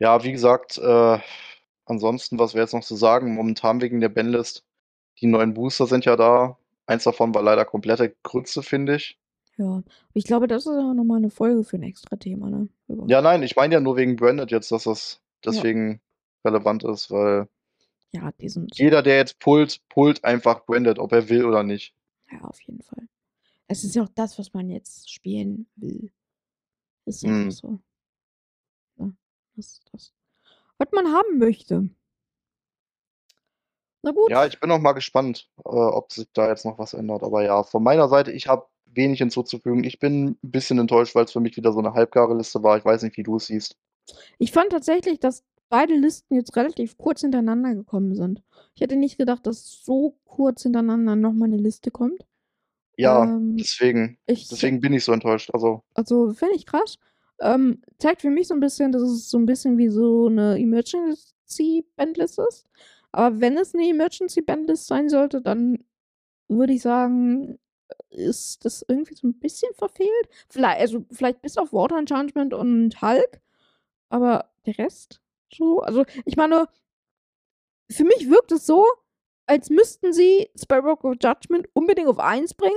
Ja, 0.00 0.22
wie 0.24 0.32
gesagt, 0.32 0.76
äh, 0.76 1.18
ansonsten, 1.86 2.38
was 2.38 2.54
wäre 2.54 2.64
jetzt 2.64 2.74
noch 2.74 2.84
zu 2.84 2.96
sagen? 2.96 3.34
Momentan 3.34 3.80
wegen 3.80 4.00
der 4.00 4.08
Banlist 4.10 4.64
die 5.20 5.26
neuen 5.26 5.54
Booster 5.54 5.86
sind 5.86 6.04
ja 6.06 6.16
da. 6.16 6.58
Eins 6.86 7.04
davon 7.04 7.34
war 7.34 7.42
leider 7.42 7.64
komplette 7.64 8.14
Grütze, 8.22 8.62
finde 8.62 8.96
ich. 8.96 9.16
Ja, 9.58 9.82
ich 10.12 10.24
glaube, 10.24 10.48
das 10.48 10.66
ist 10.66 10.72
auch 10.76 10.92
noch 10.92 11.04
mal 11.04 11.18
'ne 11.20 11.30
Folge 11.30 11.64
für 11.64 11.76
'n 11.76 11.82
Extra-Thema, 11.82 12.50
ne? 12.50 12.68
Über 12.88 13.08
Ja, 13.08 13.22
nein, 13.22 13.44
ich 13.44 13.54
meine 13.54 13.74
ja 13.74 13.80
nur 13.80 13.96
wegen 13.96 14.16
Branded 14.16 14.50
jetzt, 14.50 14.72
dass 14.72 14.82
das 14.82 15.20
Ja. 15.48 15.66
deswegen 15.66 16.00
relevant 16.44 16.82
ist, 16.82 17.08
weil 17.12 17.48
Ja, 18.14 18.32
jeder, 18.74 19.02
der 19.02 19.16
jetzt 19.16 19.38
pullt, 19.38 19.80
pullt 19.88 20.24
einfach 20.24 20.64
Branded, 20.66 20.98
ob 20.98 21.12
er 21.12 21.28
will 21.28 21.44
oder 21.44 21.62
nicht. 21.62 21.92
Ja, 22.32 22.40
auf 22.42 22.60
jeden 22.62 22.82
Fall. 22.82 23.08
Es 23.68 23.84
ist 23.84 23.96
ja 23.96 24.04
auch 24.04 24.08
das, 24.10 24.38
was 24.38 24.54
man 24.54 24.70
jetzt 24.70 25.10
spielen 25.12 25.68
will. 25.76 26.12
Ist 27.06 27.24
einfach 27.26 27.50
Mhm. 27.50 27.50
so. 27.50 27.80
Ne? 28.98 29.14
Das 29.56 29.66
ist 29.66 29.82
das, 29.92 30.12
was 30.80 30.88
man 30.92 31.12
haben 31.12 31.38
möchte. 31.38 31.88
Na 34.04 34.12
gut. 34.12 34.30
Ja, 34.30 34.44
ich 34.44 34.58
bin 34.58 34.70
auch 34.72 34.80
mal 34.80 34.92
gespannt, 34.92 35.48
äh, 35.64 35.68
ob 35.68 36.12
sich 36.12 36.26
da 36.32 36.48
jetzt 36.48 36.64
noch 36.64 36.78
was 36.80 36.94
ändert. 36.94 37.22
Aber 37.22 37.44
ja, 37.44 37.62
von 37.62 37.82
meiner 37.84 38.08
Seite, 38.08 38.32
ich 38.32 38.48
habe 38.48 38.66
wenig 38.86 39.18
hinzuzufügen. 39.20 39.84
Ich 39.84 40.00
bin 40.00 40.30
'n 40.42 40.50
bisschen 40.50 40.78
enttäuscht, 40.80 41.14
weil's 41.14 41.30
für 41.32 41.38
mich 41.40 41.56
wieder 41.56 41.72
so 41.72 41.80
'ne 41.80 41.92
halbgare 41.94 42.34
Liste 42.36 42.60
war. 42.64 42.76
Ich 42.76 42.84
weiß 42.84 43.02
nicht, 43.02 43.16
wie 43.16 43.22
du 43.22 43.36
es 43.36 43.46
siehst. 43.46 43.76
Ich 44.40 44.52
fand 44.52 44.70
tatsächlich, 44.70 45.20
dass 45.20 45.44
beide 45.70 45.94
Listen 45.94 46.34
jetzt 46.36 46.56
relativ 46.56 46.98
kurz 46.98 47.22
hintereinander 47.22 47.74
gekommen 47.74 48.14
sind. 48.14 48.42
Ich 48.74 48.82
hätte 48.82 48.96
nicht 48.96 49.18
gedacht, 49.18 49.46
dass 49.46 49.82
so 49.84 50.16
kurz 50.26 50.62
hintereinander 50.62 51.16
noch 51.16 51.32
mal 51.32 51.48
'ne 51.48 51.56
Liste 51.56 51.90
kommt. 51.90 52.26
Ja, 52.98 53.24
Ähm, 53.24 53.56
deswegen 53.58 54.18
ich 54.26 54.48
deswegen 54.48 54.80
bin 54.80 54.92
ich 54.94 55.04
so 55.04 55.12
enttäuscht. 55.12 55.50
Also 55.52 55.82
Also, 55.96 56.34
finde 56.34 56.54
ich 56.56 56.66
krass. 56.66 56.98
Ähm, 57.40 57.82
zeigt 57.98 58.22
für 58.22 58.30
mich 58.30 58.48
so 58.48 58.54
'n 58.54 58.60
bisschen, 58.60 58.92
dass 58.92 59.02
es 59.02 59.28
so 59.30 59.36
'n 59.38 59.46
bisschen 59.46 59.76
wie 59.78 59.88
so 59.88 60.28
'ne 60.28 60.58
Emergency-Bandlist 60.58 62.38
ist. 62.38 62.66
Aber 63.12 63.40
wenn 63.40 63.56
es 63.58 63.74
'ne 63.74 63.88
Emergency 63.90 64.40
Banlist 64.42 64.86
sein 64.86 65.08
sollte, 65.08 65.42
dann 65.42 65.84
würde 66.48 66.72
ich 66.74 66.82
sagen, 66.82 67.58
ist 68.10 68.64
das 68.64 68.84
irgendwie 68.88 69.14
so 69.16 69.26
'n 69.28 69.38
bisschen 69.40 69.72
verfehlt. 69.74 70.28
Viellei 70.50 70.78
also, 70.78 71.04
vielleicht 71.12 71.42
bis 71.42 71.58
auf 71.58 71.72
Water 71.72 71.98
Enchantment 71.98 72.54
und 72.54 73.02
Hulk, 73.02 73.40
aber 74.10 74.50
der 74.66 74.78
Rest 74.78 75.20
so 75.54 75.80
also, 75.82 76.04
ich 76.26 76.36
meine 76.36 76.68
für 77.90 78.04
mich 78.04 78.28
wirkt 78.30 78.52
es 78.52 78.66
so, 78.66 78.84
als 79.46 79.70
müssten 79.70 80.12
sie 80.12 80.50
Spellbook 80.60 81.04
of 81.04 81.16
Judgment 81.22 81.68
unbedingt 81.72 82.08
auf 82.08 82.18
1 82.18 82.54
bringen, 82.54 82.74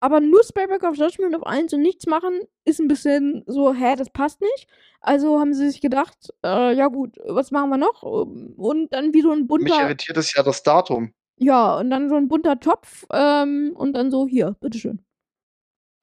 aber 0.00 0.20
nur 0.20 0.42
Spellbook 0.44 0.82
of 0.84 0.96
Judgment 0.96 1.34
auf 1.36 1.46
1 1.46 1.72
und 1.74 1.82
nichts 1.82 2.06
machen, 2.06 2.40
ist 2.64 2.80
'n 2.80 2.88
bisschen 2.88 3.44
so: 3.46 3.74
„Hä, 3.74 3.96
das 3.96 4.10
passt 4.10 4.40
nicht.“ 4.40 4.68
Also, 5.00 5.40
haben 5.40 5.54
sie 5.54 5.68
sich 5.70 5.80
gedacht: 5.80 6.32
„Äh, 6.44 6.74
ja 6.74 6.88
gut, 6.88 7.16
was 7.26 7.50
machen 7.50 7.70
wir 7.70 7.78
noch?“ 7.78 8.02
Ähm, 8.04 8.54
und 8.56 8.92
dann 8.92 9.14
wie 9.14 9.22
so 9.22 9.32
'n 9.32 9.46
Mich 9.56 9.78
bunter 9.78 9.80
irritiert 9.80 10.16
es 10.16 10.32
ja 10.34 10.42
das 10.42 10.62
Datum. 10.62 11.12
Ja, 11.40 11.78
und 11.78 11.90
dann 11.90 12.08
so 12.08 12.16
'n 12.16 12.26
bunter 12.28 12.58
Topf, 12.58 13.06
ähm, 13.12 13.72
und 13.76 13.92
dann 13.94 14.10
so: 14.10 14.26
„Hier, 14.26 14.56
bitte 14.60 14.78
schön.“ 14.78 15.00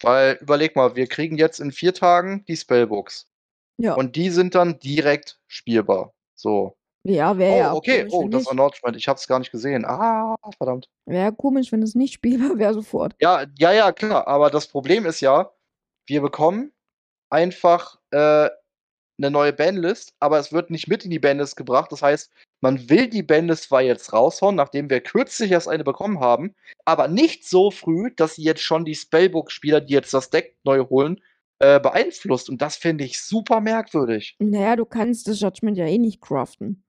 Weil 0.04 0.38
überleg 0.42 0.76
mal, 0.76 0.96
wir 0.96 1.08
kriegen 1.08 1.38
jetzt 1.38 1.60
in 1.60 1.72
4 1.72 1.94
Tagen 1.94 2.44
die 2.48 2.58
Spellbooks. 2.58 3.30
Ja. 3.80 3.94
Und 3.96 4.16
die 4.16 4.30
sind 4.32 4.56
dann 4.56 4.80
direkt 4.80 5.40
spielbar. 5.48 6.14
So. 6.36 6.76
Ja, 7.08 7.38
wäre 7.38 7.54
Oh, 7.54 7.58
ja 7.60 7.72
auch 7.72 7.76
okay. 7.78 8.00
komisch, 8.00 8.14
Oh, 8.14 8.22
wenn 8.24 8.32
das 8.32 8.40
nicht. 8.42 8.50
Acknowledgement, 8.50 8.98
ich 8.98 9.08
habe 9.08 9.18
es 9.20 9.28
gar 9.28 9.38
nicht 9.40 9.52
gesehen. 9.52 9.86
Ah, 9.86 10.36
verdammt. 10.58 10.90
Wäre 11.06 11.32
komisch, 11.34 11.72
wenn 11.72 11.84
es 11.84 11.94
nicht 11.94 12.14
spielbar 12.16 12.58
wäre 12.60 12.74
sofort. 12.74 13.16
Ja, 13.22 13.46
ja, 13.60 13.72
ja, 13.72 13.92
klar. 13.92 14.28
Aber 14.28 14.50
das 14.50 14.68
Problem 14.68 15.06
ist 15.06 15.22
ja, 15.22 15.52
wir 16.08 16.22
bekommen 16.22 16.72
einfach, 17.30 18.00
äh, 18.12 18.50
'ne 19.18 19.32
neue 19.32 19.54
Banlist, 19.54 20.14
aber 20.20 20.40
es 20.40 20.52
wird 20.52 20.72
nicht 20.72 20.88
mit 20.88 21.06
in 21.06 21.12
die 21.12 21.20
Banlist 21.20 21.56
gebracht. 21.56 21.92
Das 21.92 22.02
heißt, 22.02 22.32
man 22.62 22.90
will 22.90 23.08
die 23.08 23.24
Banlist 23.24 23.66
zwar 23.66 23.82
jetzt 23.82 24.12
raushauen, 24.12 24.56
nachdem 24.56 24.90
wir 24.90 25.00
kürzlich 25.02 25.52
erst 25.52 25.70
eine 25.70 25.84
bekommen 25.84 26.20
haben, 26.20 26.56
aber 26.86 27.08
nicht 27.08 27.48
so 27.48 27.72
früh, 27.72 28.12
dass 28.16 28.36
sie 28.36 28.44
jetzt 28.44 28.62
schon 28.62 28.84
die 28.84 28.96
Spellbook-Spieler, 28.96 29.80
die 29.82 29.94
jetzt 29.94 30.14
das 30.14 30.32
Deck 30.32 30.58
neu 30.64 30.86
holen, 30.90 31.22
äh, 31.60 31.80
beeinflusst. 31.80 32.50
Und 32.50 32.62
das 32.62 32.76
finde 32.76 33.04
ich 33.06 33.22
super 33.22 33.62
merkwürdig. 33.62 34.36
Na 34.40 34.60
ja, 34.60 34.76
du 34.76 34.86
kannst 34.86 35.28
das 35.28 35.40
Judgement 35.40 35.78
ja 35.78 35.86
eh 35.86 35.98
nicht 36.00 36.20
craften. 36.22 36.84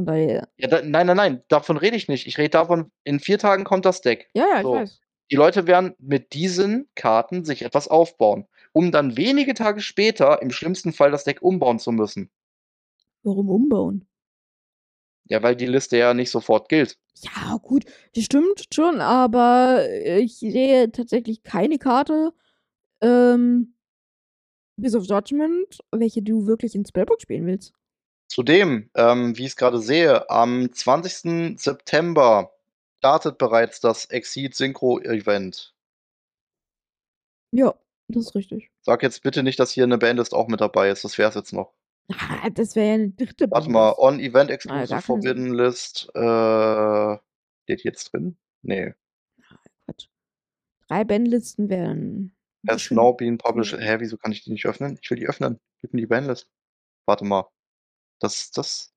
Von 0.00 0.06
daher 0.06 0.48
Ja, 0.56 0.66
da 0.68 0.80
nein, 0.82 1.06
nein, 1.06 1.16
nein, 1.18 1.42
davon 1.48 1.76
rede 1.76 1.94
ich 1.94 2.08
nicht. 2.08 2.26
Ich 2.26 2.38
rede 2.38 2.48
davon, 2.48 2.90
in 3.04 3.20
4 3.20 3.38
Tagen 3.38 3.64
kommt 3.64 3.84
das 3.84 4.00
Deck. 4.00 4.28
Ja, 4.34 4.46
ja, 4.48 4.56
ich 4.56 4.62
So. 4.62 4.72
weiß. 4.74 5.00
Die 5.30 5.36
Leute 5.36 5.66
werden 5.66 5.94
mit 5.98 6.32
diesen 6.32 6.88
Karten 6.96 7.44
sich 7.44 7.62
etwas 7.62 7.86
aufbauen, 7.86 8.46
um 8.72 8.90
dann 8.92 9.16
wenige 9.18 9.52
Tage 9.54 9.80
später 9.80 10.40
im 10.42 10.50
schlimmsten 10.50 10.92
Fall 10.94 11.10
das 11.10 11.24
Deck 11.24 11.42
umbauen 11.42 11.78
zu 11.78 11.92
müssen. 11.92 12.30
Warum 13.24 13.50
umbauen? 13.50 14.06
Ja, 15.28 15.42
weil 15.42 15.54
die 15.56 15.66
Liste 15.66 15.96
ja 15.96 16.14
nicht 16.14 16.30
sofort 16.30 16.68
gilt. 16.68 16.96
Ja, 17.22 17.56
gut, 17.62 17.84
das 18.14 18.24
stimmt 18.24 18.64
schon, 18.72 19.00
aber 19.00 19.86
ich 19.90 20.36
sehe 20.38 20.90
tatsächlich 20.90 21.42
keine 21.42 21.78
Karte, 21.78 22.32
ähm 23.02 23.74
bis 24.78 24.94
auf 24.94 25.04
Judgement, 25.06 25.78
welche 25.92 26.22
du 26.22 26.46
wirklich 26.46 26.74
in 26.74 26.84
Spellbook 26.86 27.20
spielen 27.20 27.46
willst. 27.46 27.72
Zudem, 28.32 28.88
ähm, 28.94 29.36
wie 29.36 29.46
ich's 29.46 29.56
grade 29.56 29.80
sehe, 29.80 30.30
am 30.30 30.72
20. 30.72 31.58
September 31.58 32.52
startet 32.98 33.38
bereits 33.38 33.80
das 33.80 34.04
Exceed 34.04 34.54
Synchro 34.54 35.00
Event. 35.00 35.72
Ja, 37.54 37.74
das 38.08 38.26
ist 38.26 38.34
richtig. 38.36 38.70
Sag 38.86 39.02
jetzt 39.02 39.22
bitte 39.22 39.42
nicht, 39.42 39.58
dass 39.60 39.72
hier 39.72 39.86
'ne 39.86 39.98
Banlist 39.98 40.32
auch 40.34 40.48
mit 40.48 40.60
dabei 40.60 40.88
ist. 40.90 41.04
Das 41.04 41.18
wär's 41.18 41.34
jetzt 41.34 41.52
noch. 41.52 41.72
Ah, 42.08 42.50
das 42.50 42.74
wäre 42.76 42.88
ja 42.90 42.96
'ne 42.98 43.10
3. 43.12 43.50
Warte 43.50 43.70
mal, 43.70 43.94
on 43.98 44.20
Event 44.20 44.50
Ah, 44.50 44.54
Exclusive 44.54 44.86
Sinn. 44.86 45.00
Forbidden 45.02 45.54
List, 45.54 46.08
äh, 46.14 47.16
steht 47.64 47.84
jetzt 47.84 48.12
drin? 48.12 48.36
Ne. 48.62 48.94
Ah, 49.48 49.56
Quatsch. 49.86 50.08
3 50.88 51.04
Banlisten 51.04 51.68
wären 51.70 52.34
Has 52.68 52.90
now 52.90 53.12
been 53.14 53.38
published 53.38 53.72
hä, 53.78 53.96
wieso 54.00 54.16
kann 54.18 54.32
ich 54.32 54.44
die 54.44 54.52
nicht 54.52 54.66
öffnen? 54.66 54.98
Ich 55.00 55.10
will 55.10 55.18
die 55.18 55.26
öffnen. 55.28 55.58
Gib 55.80 55.94
mir 55.94 56.02
die 56.02 56.06
Banlist. 56.06 56.46
Warte 57.06 57.24
mal. 57.24 57.46
Das 58.20 58.50
das 58.52 58.92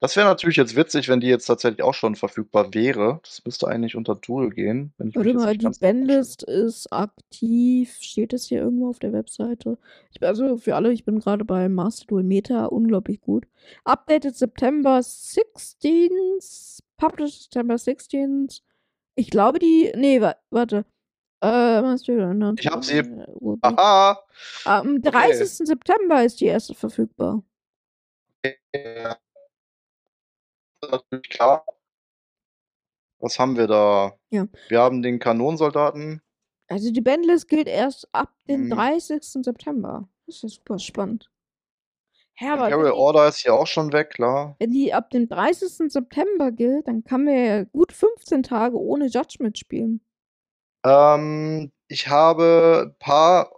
das 0.00 0.14
wäre 0.16 0.26
natürlich 0.28 0.56
jetzt 0.56 0.76
witzig, 0.76 1.08
wenn 1.08 1.20
die 1.20 1.26
jetzt 1.28 1.46
tatsächlich 1.46 1.82
auch 1.82 1.94
schon 1.94 2.16
verfügbar 2.16 2.74
wäre. 2.74 3.20
Das 3.24 3.42
müsste 3.46 3.66
eigentlich 3.68 3.96
unter 3.96 4.14
Duel 4.14 4.50
gehen, 4.50 4.92
wenn 4.98 5.08
ich 5.08 5.18
mich 5.18 5.24
Warte 5.24 5.30
jetzt 5.30 5.44
mal, 5.44 5.46
nicht 5.46 5.62
die 5.62 5.64
ganz. 5.64 5.78
Banlist 5.78 6.42
ist 6.42 6.92
aktiv. 6.92 7.96
Steht 8.00 8.32
das 8.34 8.44
hier 8.44 8.60
irgendwo 8.60 8.90
auf 8.90 8.98
der 8.98 9.12
Webseite? 9.14 9.78
Ich 10.12 10.22
also, 10.22 10.58
für 10.58 10.74
alle, 10.76 10.92
ich 10.92 11.04
bin 11.04 11.18
grade 11.18 11.44
bei 11.46 11.68
Master 11.70 12.04
Duel 12.06 12.24
Meta, 12.24 12.66
unglaublich 12.66 13.20
gut. 13.22 13.46
Updated 13.84 14.36
September 14.36 14.98
16th, 14.98 16.80
published 16.98 17.44
September 17.44 17.76
16th. 17.76 18.60
Ich 19.14 19.30
glaube, 19.30 19.58
die 19.58 19.92
ne, 19.96 20.20
wa 20.20 20.36
warte. 20.50 20.84
Äh, 21.42 21.80
Master 21.82 22.54
Ich 22.58 22.66
habe 22.66 22.84
sie. 22.84 23.02
Duel 23.02 23.56
Aha. 23.62 24.18
Am 24.64 25.00
Okay. 25.04 25.10
30. 25.10 25.66
September 25.68 26.24
ist 26.24 26.40
die 26.40 26.46
erste 26.46 26.74
verfügbar. 26.74 27.42
Ja. 28.44 29.16
Natürlich 30.90 31.28
klar. 31.30 31.64
Was 33.18 33.38
haben 33.38 33.56
wir 33.56 33.66
da? 33.66 34.12
Ja. 34.30 34.46
Wir 34.68 34.80
haben 34.80 35.02
den 35.02 35.18
Kanonensoldaten. 35.18 36.22
Also, 36.68 36.90
die 36.90 37.00
Banlist 37.00 37.48
gilt 37.48 37.68
erst 37.68 38.08
ab 38.12 38.34
dem 38.48 38.64
Mhm. 38.66 38.70
30. 38.70 39.42
September. 39.44 40.08
Das 40.26 40.36
ist 40.36 40.42
ja 40.42 40.48
super 40.48 40.78
spannend. 40.78 41.30
Hä, 42.34 42.48
aber 42.50 42.66
Imperial 42.68 42.92
Order 42.92 43.28
ist 43.28 43.38
hier 43.38 43.54
auch 43.54 43.66
schon 43.66 43.92
weg, 43.94 44.10
klar. 44.10 44.56
wenn 44.58 44.70
die 44.70 44.92
ab 44.92 45.08
dem 45.10 45.26
30. 45.28 45.90
September 45.90 46.52
gilt, 46.52 46.86
dann 46.86 47.02
kann 47.02 47.24
man 47.24 47.34
ja 47.34 47.64
gut 47.64 47.92
15 47.92 48.42
Tage 48.42 48.78
ohne 48.78 49.06
Judgement 49.06 49.56
spielen. 49.56 50.02
Ähm, 50.84 51.72
ich 51.88 52.08
habe 52.08 52.94
paar 52.98 53.50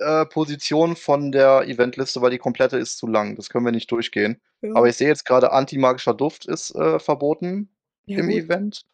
äh, 0.00 0.26
Positionen 0.26 0.96
von 0.96 1.32
der 1.32 1.62
Eventliste, 1.68 2.20
weil 2.22 2.30
die 2.30 2.38
komplette 2.38 2.76
ist 2.78 2.98
zu 2.98 3.06
lang. 3.06 3.36
Das 3.36 3.48
können 3.50 3.64
wir 3.64 3.72
nicht 3.72 3.90
durchgehen. 3.90 4.40
Ja. 4.62 4.74
Aber 4.74 4.88
ich 4.88 4.96
sehe 4.96 5.08
jetzt 5.08 5.24
grade 5.24 5.52
Antimagischer 5.52 6.14
Duft 6.14 6.46
ist, 6.46 6.74
äh, 6.74 6.98
verboten 6.98 7.68
Ja, 8.06 8.18
im 8.18 8.26
gut. 8.26 8.34
Event. 8.36 8.84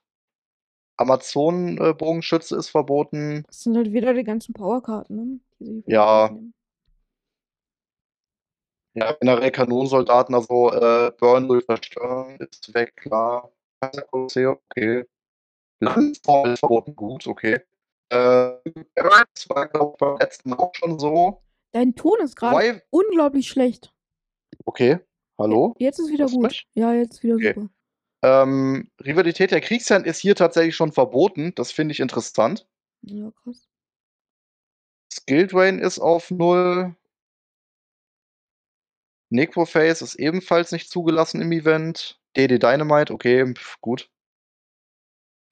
Amazonen 0.98 1.78
äh, 1.78 1.92
Bogenschütze 1.92 2.56
ist 2.56 2.70
verboten. 2.70 3.44
Das 3.46 3.62
sind 3.62 3.76
halt 3.76 3.92
wieder 3.92 4.14
die 4.14 4.24
ganzen 4.24 4.52
Powerkarten, 4.54 5.42
ne, 5.58 5.82
Ja. 5.86 6.30
Ja, 8.94 9.12
generell 9.20 9.50
Kanonensoldaten, 9.50 10.34
also, 10.34 10.72
äh, 10.72 11.12
Burn 11.18 11.48
durch 11.48 11.66
Zerstören 11.66 12.38
ist 12.38 12.72
weg, 12.72 12.96
klar. 12.96 13.50
okay. 13.82 15.04
Landform 15.80 16.52
ist 16.52 16.60
verboten, 16.60 16.96
gut, 16.96 17.26
okay. 17.26 17.60
Äh, 18.10 18.52
das 18.94 19.48
war, 19.48 19.68
glaube 19.68 19.92
ich, 19.94 19.98
beim 19.98 20.18
letzten 20.18 20.52
auch 20.54 20.74
schon 20.74 20.98
so. 20.98 21.42
Dein 21.72 21.94
Ton 21.94 22.18
ist 22.20 22.40
Wobei 22.40 22.82
unglaublich 22.90 23.48
schlecht. 23.48 23.92
Okay, 24.64 24.98
hallo? 25.38 25.74
jetzt 25.78 25.98
ist 25.98 26.10
wieder 26.10 26.26
gut. 26.26 26.42
mich? 26.44 26.66
Ja, 26.74 26.92
jetzt 26.92 27.22
wieder 27.22 27.34
Okay. 27.34 27.54
super. 27.54 27.68
Ähm, 28.22 28.90
Rivalität 29.04 29.50
der 29.50 29.60
Kriegsherren 29.60 30.04
ist 30.04 30.18
hier 30.18 30.34
tatsächlich 30.34 30.74
schon 30.74 30.92
verboten. 30.92 31.52
Das 31.54 31.70
finde 31.72 31.92
ich 31.92 32.00
interessant. 32.00 32.66
Ja, 33.02 33.30
krass. 33.42 33.68
Skill 35.12 35.46
Drain 35.46 35.78
ist 35.78 35.98
auf 35.98 36.30
0. 36.30 36.94
Necrophase 39.30 40.04
ist 40.04 40.14
ebenfalls 40.16 40.72
nicht 40.72 40.90
zugelassen 40.90 41.40
im 41.40 41.52
Event. 41.52 42.20
DD 42.36 42.58
Dynamite, 42.58 43.12
okay, 43.12 43.52
pf, 43.54 43.80
gut. 43.80 44.10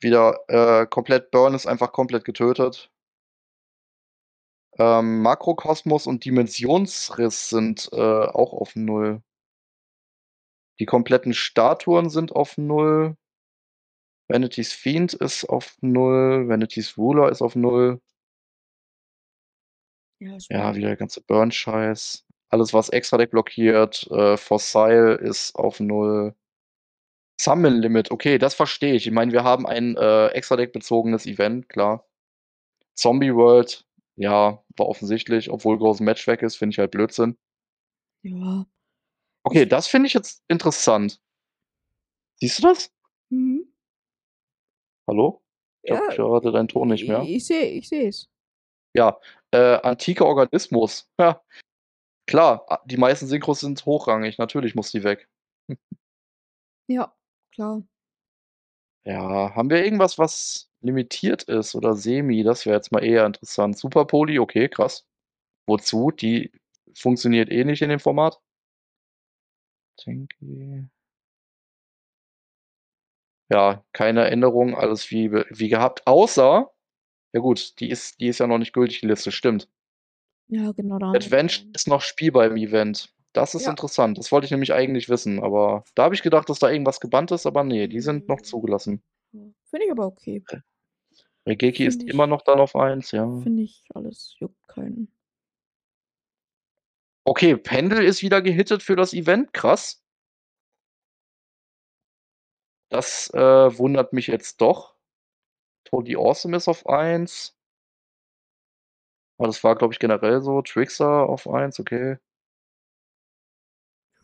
Wieder, 0.05 0.39
äh, 0.49 0.87
komplett 0.87 1.31
Burn 1.31 1.55
ist 1.55 1.67
einfach 1.67 1.91
komplett 1.91 2.27
getötet. 2.27 2.91
Ähm, 4.79 5.23
Makrokosmos 5.23 6.07
und 6.07 6.25
Dimensionsriss 6.25 7.49
sind, 7.49 7.89
äh, 7.93 7.97
auch 7.97 8.53
auf 8.53 8.77
0. 8.77 9.23
Die 10.79 10.85
kompletten 10.85 11.33
Statuen 11.33 12.11
sind 12.11 12.33
auf 12.33 12.59
0. 12.59 13.17
Vanity's 14.29 14.75
Fiend 14.75 15.15
ist 15.15 15.45
auf 15.49 15.75
0. 15.81 16.49
Vanity's 16.49 16.99
Ruler 16.99 17.31
ist 17.31 17.41
auf 17.41 17.57
0. 17.57 17.99
Ja, 20.21 20.37
Ja, 20.51 20.75
wieder 20.75 20.89
der 20.89 20.97
ganze 20.97 21.23
Burn-Scheiß. 21.23 22.27
Alles, 22.51 22.75
was 22.75 22.91
Extra-Deck 22.91 23.31
blockiert, 23.31 24.07
äh, 24.11 24.37
Fossil 24.37 25.19
ist 25.23 25.55
auf 25.55 25.81
0. 25.81 26.35
Summon 27.41 27.75
Limit, 27.81 28.11
okay, 28.11 28.39
das 28.39 28.55
verstehe 28.55 28.95
ich. 28.95 29.07
Ich 29.07 29.13
meine, 29.13 29.33
wir 29.33 29.45
haben 29.45 29.67
ein, 29.67 29.97
äh, 29.97 30.29
Extra-Deck-bezogenes 30.29 31.27
Event, 31.27 31.69
klar. 31.69 32.07
Zombie 32.95 33.35
World, 33.35 33.85
ja, 34.17 34.63
war 34.77 34.87
offensichtlich, 34.87 35.51
obwohl 35.51 35.79
Großes 35.79 36.01
Match 36.01 36.27
weg 36.27 36.43
ist, 36.43 36.57
finde 36.57 36.75
ich 36.75 36.79
halt 36.79 36.93
Blödsinn. 36.93 37.37
Ja. 38.23 38.67
Okay, 39.43 39.67
das 39.67 39.89
finde 39.89 40.07
ich 40.07 40.15
jetzt 40.15 40.43
interessant. 40.49 41.21
Siehst 42.41 42.59
du 42.59 42.63
das? 42.63 42.93
Mhm. 43.31 43.67
Hallo? 45.09 45.43
Ich 45.83 45.91
Ja, 45.91 46.09
ich 46.11 46.19
höre 46.19 46.41
deinen 46.41 46.69
Ton 46.69 46.89
nicht 46.89 47.07
mehr. 47.07 47.23
ich 47.23 47.45
sehe 47.47 47.67
ich 47.67 47.89
sehe 47.89 48.09
es. 48.09 48.31
Ja, 48.97 49.19
äh, 49.51 49.77
antiker 49.83 50.27
Organismus. 50.27 51.11
Ja. 51.21 51.43
Klar, 52.27 52.83
die 52.87 52.97
meisten 52.97 53.27
Synchros 53.27 53.61
sind 53.61 53.85
hochrangig, 53.85 54.39
natürlich 54.39 54.75
muss 54.75 54.91
die 54.91 55.05
weg. 55.05 55.29
Ja, 56.89 57.15
klar. 57.55 57.83
Ja, 59.07 59.55
haben 59.55 59.71
wir 59.71 59.85
irgendwas, 59.85 60.19
was 60.19 60.71
limitiert 60.81 61.43
ist 61.45 61.75
oder 61.75 61.95
semi? 61.95 62.43
Das 62.43 62.65
wäre 62.67 62.77
jetzt 62.77 62.93
mal 62.93 63.05
eher 63.05 63.27
interessant. 63.27 63.79
Super 63.79 64.07
Poly, 64.07 64.39
okay, 64.39 64.69
krass. 64.69 65.07
Wozu? 65.67 66.11
Die 66.11 66.53
funktioniert 66.95 67.51
eh 67.51 67.65
nicht 67.65 67.83
in 67.83 67.91
dem 67.91 68.01
Format. 68.01 68.41
Tinky. 69.97 70.89
Ja, 73.51 73.85
keine 73.93 74.27
Änderung, 74.31 74.75
alles 74.75 75.11
wie, 75.11 75.31
wie 75.31 75.69
gehabt, 75.69 76.07
außer, 76.07 76.71
ja 77.33 77.41
gut, 77.41 77.79
die 77.79 77.91
ist, 77.91 78.21
die 78.21 78.29
ist 78.29 78.41
ja 78.41 78.47
noch 78.47 78.59
nicht 78.59 78.73
gültig, 78.73 79.01
die 79.01 79.07
Liste, 79.07 79.31
stimmt. 79.33 79.69
Ja, 80.49 80.73
genau. 80.73 80.99
Da 80.99 81.07
haben 81.07 81.13
wir 81.13 81.21
Adventure 81.21 81.69
ist 81.75 81.89
noch 81.89 82.01
spielbar 82.01 82.47
im 82.47 82.57
Event. 82.57 83.15
Das 83.35 83.55
ist 83.55 83.65
Ja. 83.65 83.71
interessant. 83.71 84.17
Das 84.17 84.33
wollte 84.33 84.47
ich 84.47 84.51
nämlich 84.53 84.73
eigentlich 84.73 85.09
wissen, 85.11 85.43
aber 85.43 85.85
da 85.95 86.05
habe 86.05 86.15
ich 86.15 86.23
gedacht, 86.23 86.49
dass 86.49 86.61
da 86.61 86.71
irgendwas 86.71 87.01
gebannt 87.01 87.31
ist, 87.33 87.47
aber 87.47 87.65
nee, 87.65 87.89
die 87.89 88.01
sind 88.01 88.29
noch 88.29 88.39
Mhm. 88.39 88.45
zugelassen. 88.45 89.03
Finde 89.33 89.87
ich 89.87 89.91
aber 89.91 90.07
okay. 90.07 90.43
Regeki 91.47 91.85
ist 91.85 92.01
Find 92.03 92.11
immer 92.13 92.25
ich- 92.25 92.31
noch 92.31 92.43
dann 92.43 92.61
auf 92.61 92.75
1, 92.77 93.11
ja. 93.11 93.27
Finde 93.43 93.63
ich 93.65 93.85
alles, 93.95 94.37
juckt 94.39 94.67
keinen. 94.69 95.09
Okay, 97.27 97.57
Pendel 97.57 98.05
ist 98.05 98.23
wieder 98.23 98.41
gehittet 98.41 98.83
für 98.83 98.97
das 98.97 99.13
Event, 99.13 99.53
krass. 99.53 100.03
Das 102.91 103.31
äh, 103.35 103.79
wundert 103.79 104.13
mich 104.13 104.29
jetzt 104.29 104.61
doch. 104.61 104.95
Totally 105.85 106.17
Awesome 106.17 106.57
ist 106.57 106.69
auf 106.69 106.87
1. 106.87 107.57
Aber 109.39 109.49
das 109.49 109.65
war, 109.65 109.75
glaube 109.77 109.93
ich, 109.95 109.99
generell 109.99 110.41
so. 110.43 110.63
Trickster 110.63 111.29
auf 111.29 111.49
1, 111.49 111.81
okay. 111.81 112.19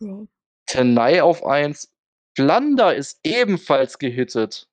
Ja. 0.01 0.25
Tenai 0.65 1.21
auf 1.21 1.43
1. 1.45 1.89
Flander 2.35 2.95
ist 2.95 3.19
ebenfalls 3.23 3.97
gehittet. 3.99 4.67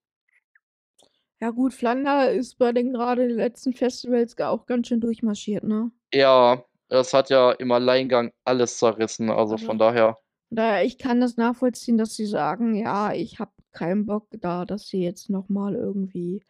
Ja 1.41 1.51
gut, 1.51 1.73
Flander 1.73 2.33
ist 2.33 2.59
bei 2.59 2.73
den 2.73 2.93
gerade 2.93 3.27
letzten 3.29 3.73
Festivals 3.73 4.37
auch 4.39 4.67
ganz 4.67 4.89
schön 4.89 5.01
durchmarschiert, 5.01 5.63
ne? 5.65 5.91
Ja, 6.13 6.65
das 6.89 7.15
hat 7.15 7.31
ja 7.31 7.53
im 7.53 7.71
Alleingang 7.71 8.33
alles 8.45 8.79
zerrissen. 8.79 9.31
Also 9.31 9.55
Aber- 9.55 9.65
von 9.65 9.79
daher. 9.79 10.19
Daher, 10.51 10.85
ich 10.85 10.97
kann 10.99 11.21
das 11.21 11.37
nachvollziehen, 11.37 11.99
dass 11.99 12.15
sie 12.17 12.25
sagen, 12.25 12.75
ja, 12.75 13.13
ich 13.13 13.39
habe 13.39 13.51
keinen 13.71 14.07
Bock 14.07 14.29
da, 14.33 14.65
dass 14.65 14.89
sie 14.89 15.03
jetzt 15.03 15.29
noch 15.29 15.49
mal 15.51 15.75
irgendwie 15.75 16.43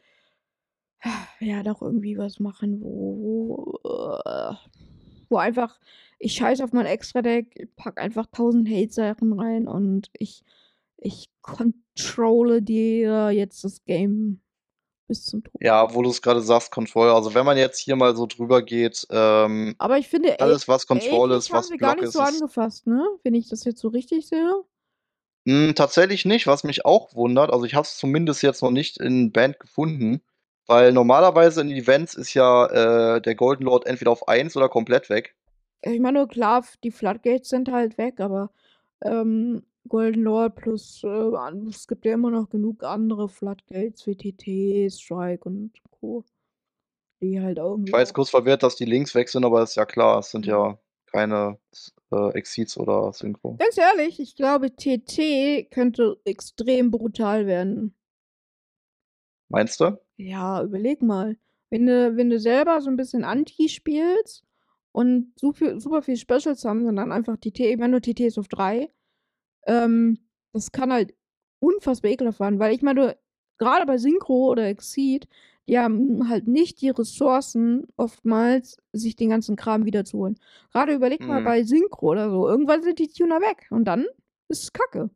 ja, 1.40 1.62
doch 1.62 1.82
irgendwie 1.82 2.16
was 2.18 2.40
machen, 2.40 2.80
wo 2.80 3.78
äh, 3.84 4.54
wo 5.28 5.36
einfach 5.36 5.78
ich 6.18 6.34
scheiße 6.34 6.62
auf 6.64 6.72
mein 6.72 6.86
Extra-Deck, 6.86 7.68
pack 7.76 8.00
einfach 8.00 8.26
1000 8.26 8.68
Hate-Sachen 8.68 9.38
rein 9.38 9.68
und 9.68 10.10
ich 10.12 10.42
ich 11.00 11.30
controle 11.42 12.60
dir 12.60 13.30
jetzt 13.30 13.62
das 13.62 13.84
Game 13.84 14.40
bis 15.06 15.24
zum 15.24 15.42
Tod. 15.42 15.54
Ja, 15.60 15.94
wo 15.94 16.02
du 16.02 16.10
es 16.10 16.22
gerade 16.22 16.40
sagst, 16.40 16.70
Control. 16.70 17.10
Also 17.10 17.34
wenn 17.34 17.46
man 17.46 17.56
jetzt 17.56 17.78
hier 17.78 17.96
mal 17.96 18.14
so 18.16 18.26
drüber 18.26 18.62
geht, 18.62 19.06
ähm, 19.10 19.74
Aber 19.78 19.98
ich 19.98 20.08
finde, 20.08 20.32
ey, 20.32 20.38
alles 20.38 20.68
was 20.68 20.86
Control 20.86 21.30
eigentlich 21.30 21.38
ist, 21.38 21.52
was 21.52 21.66
haben 21.66 21.70
wir 21.70 21.78
gar 21.78 21.92
Block 21.94 22.02
nicht 22.02 22.08
ist, 22.08 22.14
so 22.14 22.20
angefasst, 22.20 22.86
ne? 22.86 23.06
Wenn 23.22 23.34
ich 23.34 23.48
das 23.48 23.64
jetzt 23.64 23.80
so 23.80 23.88
richtig 23.88 24.28
sehe. 24.28 24.62
Hm, 25.46 25.74
tatsächlich 25.74 26.24
nicht, 26.24 26.46
was 26.46 26.64
mich 26.64 26.84
auch 26.84 27.14
wundert. 27.14 27.50
Also 27.50 27.64
ich 27.64 27.74
habe 27.74 27.86
es 27.86 27.96
zumindest 27.96 28.42
jetzt 28.42 28.62
noch 28.62 28.70
nicht 28.70 28.98
in 28.98 29.32
Band 29.32 29.58
gefunden, 29.58 30.20
weil 30.66 30.92
normalerweise 30.92 31.62
in 31.62 31.70
Events 31.70 32.14
ist 32.14 32.34
ja 32.34 32.66
äh, 33.16 33.22
der 33.22 33.34
Golden 33.34 33.64
Lord 33.64 33.86
entweder 33.86 34.10
auf 34.10 34.28
1 34.28 34.56
oder 34.56 34.68
komplett 34.68 35.08
weg. 35.08 35.34
Ich 35.82 36.00
meine, 36.00 36.26
klar, 36.26 36.60
f- 36.60 36.76
die 36.78 36.90
Floodgates 36.90 37.48
sind 37.50 37.70
halt 37.70 37.98
weg, 37.98 38.20
aber 38.20 38.50
ähm, 39.02 39.62
Golden 39.88 40.22
Lord 40.24 40.56
plus, 40.56 41.02
äh, 41.04 41.30
es 41.68 41.86
gibt 41.86 42.04
ja 42.04 42.14
immer 42.14 42.30
noch 42.30 42.50
genug 42.50 42.82
andere 42.84 43.28
Floodgates 43.28 44.06
wie 44.06 44.16
TT, 44.16 44.92
Strike 44.92 45.48
und 45.48 45.72
Co. 45.90 46.24
Die 47.20 47.40
halt 47.40 47.58
irgendwie. 47.58 47.88
Ich 47.88 47.92
war 47.92 48.00
jetzt 48.00 48.10
auch- 48.10 48.14
kurz 48.16 48.30
verwirrt, 48.30 48.62
dass 48.62 48.76
die 48.76 48.84
Links 48.84 49.14
weg 49.14 49.28
sind, 49.28 49.44
aber 49.44 49.62
ist 49.62 49.76
ja 49.76 49.86
klar, 49.86 50.18
es 50.20 50.30
sind 50.30 50.46
Mhm. 50.46 50.50
ja 50.50 50.78
keine 51.06 51.58
äh, 52.12 52.30
Exceeds 52.34 52.76
oder 52.78 53.12
Synchro. 53.12 53.56
Ganz 53.58 53.76
ehrlich, 53.78 54.20
ich 54.20 54.34
glaube, 54.36 54.74
TT 54.74 55.68
könnte 55.70 56.18
extrem 56.24 56.90
brutal 56.90 57.46
werden. 57.46 57.94
Meinst 59.48 59.80
du? 59.80 59.98
Ja, 60.16 60.62
überleg 60.62 61.02
mal. 61.02 61.36
Wenn 61.70 61.86
du, 61.86 62.16
wenn 62.16 62.30
du 62.30 62.38
selber 62.38 62.80
so 62.80 62.90
ein 62.90 62.96
bisschen 62.96 63.24
Anti 63.24 63.68
spielst 63.68 64.44
und 64.92 65.32
super, 65.38 65.80
super 65.80 66.02
viel 66.02 66.16
Specials 66.16 66.64
haben, 66.64 66.84
sondern 66.84 67.12
einfach 67.12 67.36
TT, 67.38 67.76
nur 67.88 68.00
TT 68.00 68.20
ist 68.26 68.38
auf 68.38 68.48
3, 68.48 68.90
ähm, 69.66 70.18
das 70.52 70.72
kann 70.72 70.92
halt 70.92 71.14
unfassbar 71.60 72.10
ekelhaft 72.10 72.40
werden, 72.40 72.58
weil 72.58 72.74
ich 72.74 72.82
meine, 72.82 73.18
gerade 73.58 73.86
bei 73.86 73.98
Synchro 73.98 74.48
oder 74.50 74.66
Exceed, 74.68 75.28
die 75.68 75.78
haben 75.78 76.28
halt 76.28 76.46
nicht 76.48 76.80
die 76.80 76.90
Ressourcen, 76.90 77.86
oftmals 77.96 78.78
sich 78.92 79.16
den 79.16 79.30
ganzen 79.30 79.56
Kram 79.56 79.84
wiederzuholen. 79.84 80.38
Gerade 80.72 80.94
überleg 80.94 81.26
mal 81.26 81.40
Mhm. 81.40 81.44
bei 81.44 81.62
Synchro 81.64 82.10
oder 82.10 82.30
so, 82.30 82.48
irgendwann 82.48 82.82
sind 82.82 82.98
die 82.98 83.08
Tuner 83.08 83.40
weg 83.40 83.66
und 83.70 83.84
dann 83.84 84.06
ist 84.48 84.62
es 84.64 84.72
kacke. 84.72 85.10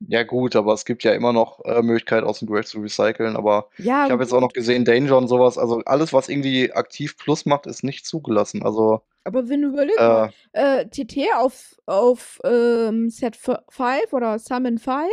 Ja 0.00 0.24
gut, 0.24 0.56
aber 0.56 0.74
es 0.74 0.84
gibt 0.84 1.04
ja 1.04 1.12
immer 1.12 1.32
noch 1.32 1.64
äh, 1.64 1.82
Möglichkeit 1.82 2.22
aus 2.22 2.40
dem 2.40 2.48
Grave 2.48 2.64
zu 2.64 2.80
recyceln, 2.80 3.34
aber 3.34 3.70
Ja, 3.78 4.04
ich 4.06 4.12
habe 4.12 4.22
jetzt 4.22 4.32
auch 4.32 4.40
noch 4.40 4.52
gesehen, 4.52 4.84
Danger 4.84 5.16
und 5.16 5.28
sowas, 5.28 5.56
also 5.56 5.82
alles, 5.86 6.12
was 6.12 6.28
irgendwie 6.28 6.72
aktiv 6.72 7.16
Plus 7.16 7.46
macht, 7.46 7.66
ist 7.66 7.82
nicht 7.82 8.06
zugelassen. 8.06 8.62
Also 8.62 9.02
aber 9.24 9.48
wenn 9.48 9.62
du 9.62 9.68
überlegst, 9.68 9.98
mal, 9.98 10.32
äh, 10.52 10.82
äh, 10.82 10.88
TT 10.88 11.34
auf, 11.34 11.74
auf 11.86 12.40
ähm, 12.44 13.10
Set 13.10 13.36
5 13.36 14.12
oder 14.12 14.38
Summon 14.38 14.78
5, 14.78 15.08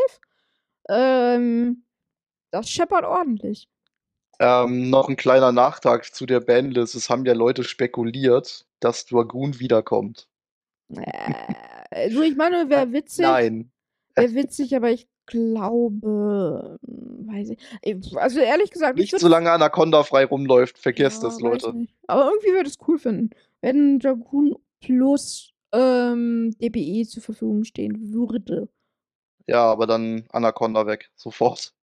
ähm, 0.89 1.83
das 2.51 2.69
scheppert 2.69 3.05
ordentlich. 3.05 3.67
ähm, 4.39 4.91
noch 4.91 5.09
ein 5.09 5.15
kleiner 5.15 5.51
Nachtrag 5.51 6.13
zu 6.13 6.27
der 6.27 6.41
Bandlist. 6.41 6.93
Es 6.93 7.09
haben 7.09 7.25
ja 7.25 7.33
Leute 7.33 7.63
spekuliert, 7.63 8.67
dass 8.79 9.05
Dragoon 9.05 9.59
wiederkommt. 9.59 10.27
Äh, 10.95 11.33
also 11.89 12.21
ich 12.21 12.35
meine, 12.35 12.69
wäre 12.69 12.91
witzig, 12.91 13.25
Nein. 13.25 13.72
Wäre 14.15 14.33
witzig, 14.35 14.75
aber 14.75 14.91
ich 14.91 15.07
glaube, 15.25 16.79
hm, 16.85 17.27
weiß 17.27 17.49
ich, 17.51 17.59
ich- 17.81 18.17
also 18.17 18.39
ehrlich 18.39 18.71
gesagt, 18.71 18.99
ich 18.99 19.03
Nicht 19.05 19.13
würd- 19.15 19.19
solange 19.21 19.51
Anaconda 19.51 20.03
frei 20.03 20.25
rumläuft, 20.25 20.77
vergesst 20.77 21.23
Ja, 21.23 21.29
weiß 21.29 21.39
Leute. 21.39 21.73
Aber 22.07 22.25
irgendwie 22.29 22.51
würde 22.51 22.67
ich 22.69 22.75
es 22.77 22.87
cool 22.87 22.99
finden, 22.99 23.29
wenn 23.61 23.99
Dragoon 23.99 24.55
plus 24.81 25.49
ähm, 25.71 26.53
DPI 26.61 27.05
zur 27.07 27.23
Verfügung 27.23 27.63
stehen 27.63 28.13
würde. 28.13 28.69
Ja, 29.47 29.63
aber 29.71 29.87
dann 29.87 30.25
Anaconda 30.29 30.85
weg, 30.85 31.09
sofort. 31.15 31.73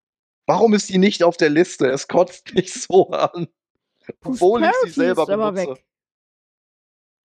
Warum 0.47 0.74
ist 0.74 0.89
die 0.91 0.99
nicht 0.99 1.22
auf 1.24 1.37
der 1.37 1.51
Liste? 1.51 1.87
Es 1.91 2.07
kotzt 2.09 2.55
mich 2.55 2.72
so 2.74 3.09
an. 3.11 3.49
Obwohl 4.24 4.62
ich 4.64 4.70
sie 4.85 4.91
selber 4.91 5.26
benutze. 5.26 5.70
weg. 5.70 5.85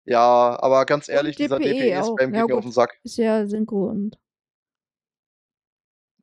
Ja, 0.05 0.59
aber 0.61 0.85
ganz 0.87 1.09
ehrlich, 1.09 1.37
dieser 1.37 1.59
DPE 1.59 1.75
DPE-Spam 1.75 2.03
auch. 2.13 2.17
geht 2.19 2.35
Ja, 2.37 2.47
mir 2.47 2.55
auf 2.57 2.65
den 2.65 2.73
Sack. 2.73 2.99
Ist 3.05 3.17
ja 3.19 3.47
Synchro 3.47 3.89
und. 3.89 4.19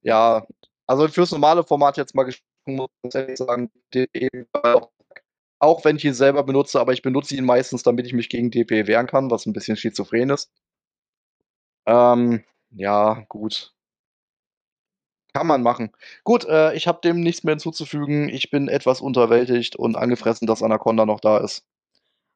Ja, 0.02 0.46
also 0.88 1.08
fürs 1.08 1.32
normale 1.32 1.64
Format 1.64 1.98
jetzt 1.98 2.16
mal 2.16 2.24
gesprochen, 2.24 2.76
muss 2.76 2.90
ich 3.04 3.16
ehrlich 3.16 3.38
sagen, 3.38 3.72
DPE 3.94 4.46
auch 5.60 5.84
wenn 5.84 5.98
ich 5.98 6.06
ihn 6.06 6.14
selber 6.14 6.44
benutze, 6.44 6.80
aber 6.80 6.94
ich 6.94 7.02
benutze 7.02 7.36
ihn 7.36 7.46
meistens, 7.46 7.84
damit 7.84 8.08
ich 8.08 8.14
mich 8.14 8.30
gegen 8.30 8.50
DPE 8.50 8.88
wehren 8.88 9.08
kann, 9.08 9.30
was 9.30 9.46
ein 9.46 9.54
bisschen 9.54 9.76
schizophren 9.76 10.30
ist. 10.30 10.50
Ähm, 11.86 12.44
ja, 12.72 13.26
gut. 13.28 13.74
Kann 15.34 15.48
man 15.48 15.62
machen. 15.62 15.92
Gut, 16.24 16.46
äh, 16.46 16.74
ich 16.74 16.88
habe 16.88 17.02
dem 17.04 17.20
nichts 17.20 17.44
mehr 17.44 17.54
hinzuzufügen. 17.54 18.30
Ich 18.30 18.50
bin 18.50 18.68
etwas 18.68 19.02
unterwältigt 19.02 19.76
und 19.76 19.96
angefressen, 19.96 20.48
dass 20.48 20.64
Anaconda 20.64 21.06
noch 21.06 21.20
da 21.20 21.38
ist. 21.38 21.66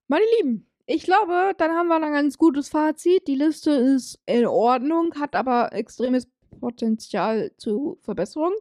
Meine 0.08 0.26
Lieben, 0.38 0.70
ich 0.86 1.04
glaube, 1.04 1.54
dann 1.58 1.72
haben 1.72 1.88
wir 1.88 1.96
ein 1.96 2.14
ganz 2.14 2.38
gutes 2.38 2.70
Fazit. 2.70 3.28
Die 3.28 3.36
Liste 3.36 3.72
ist 3.72 4.20
in 4.26 4.46
Ordnung, 4.46 5.16
hat 5.20 5.36
aber 5.36 5.74
extremes 5.74 6.28
Potenzial 6.64 7.52
zu 7.58 7.98
Verbesserung. 8.04 8.54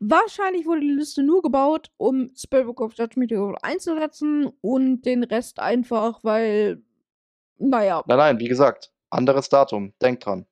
Wahrscheinlich 0.00 0.66
wurde 0.66 0.80
die 0.80 0.90
Liste 0.90 1.22
nur 1.22 1.40
gebaut, 1.40 1.92
um 1.98 2.32
Spellbook 2.36 2.80
of 2.80 2.94
Judgment 2.94 3.32
einzusetzen 3.62 4.52
und 4.60 5.02
den 5.02 5.22
Rest 5.22 5.60
einfach, 5.60 6.24
weil, 6.24 6.82
naja, 7.58 8.02
Nein, 8.08 8.18
nein, 8.18 8.38
wie 8.40 8.48
gesagt, 8.48 8.92
anderes 9.10 9.48
Datum. 9.48 9.92
Denkt 10.02 10.26
dran. 10.26 10.46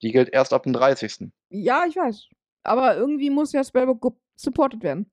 Die 0.00 0.10
gilt 0.10 0.30
erst 0.32 0.54
ab 0.54 0.62
dem 0.62 0.72
30. 0.72 1.30
ja, 1.50 1.84
ich 1.86 1.96
weiß. 1.96 2.28
Aber 2.62 2.96
irgendwie 2.96 3.28
muss 3.28 3.52
ja 3.52 3.62
Spellbook 3.62 4.16
supported 4.36 4.82
werden. 4.82 5.10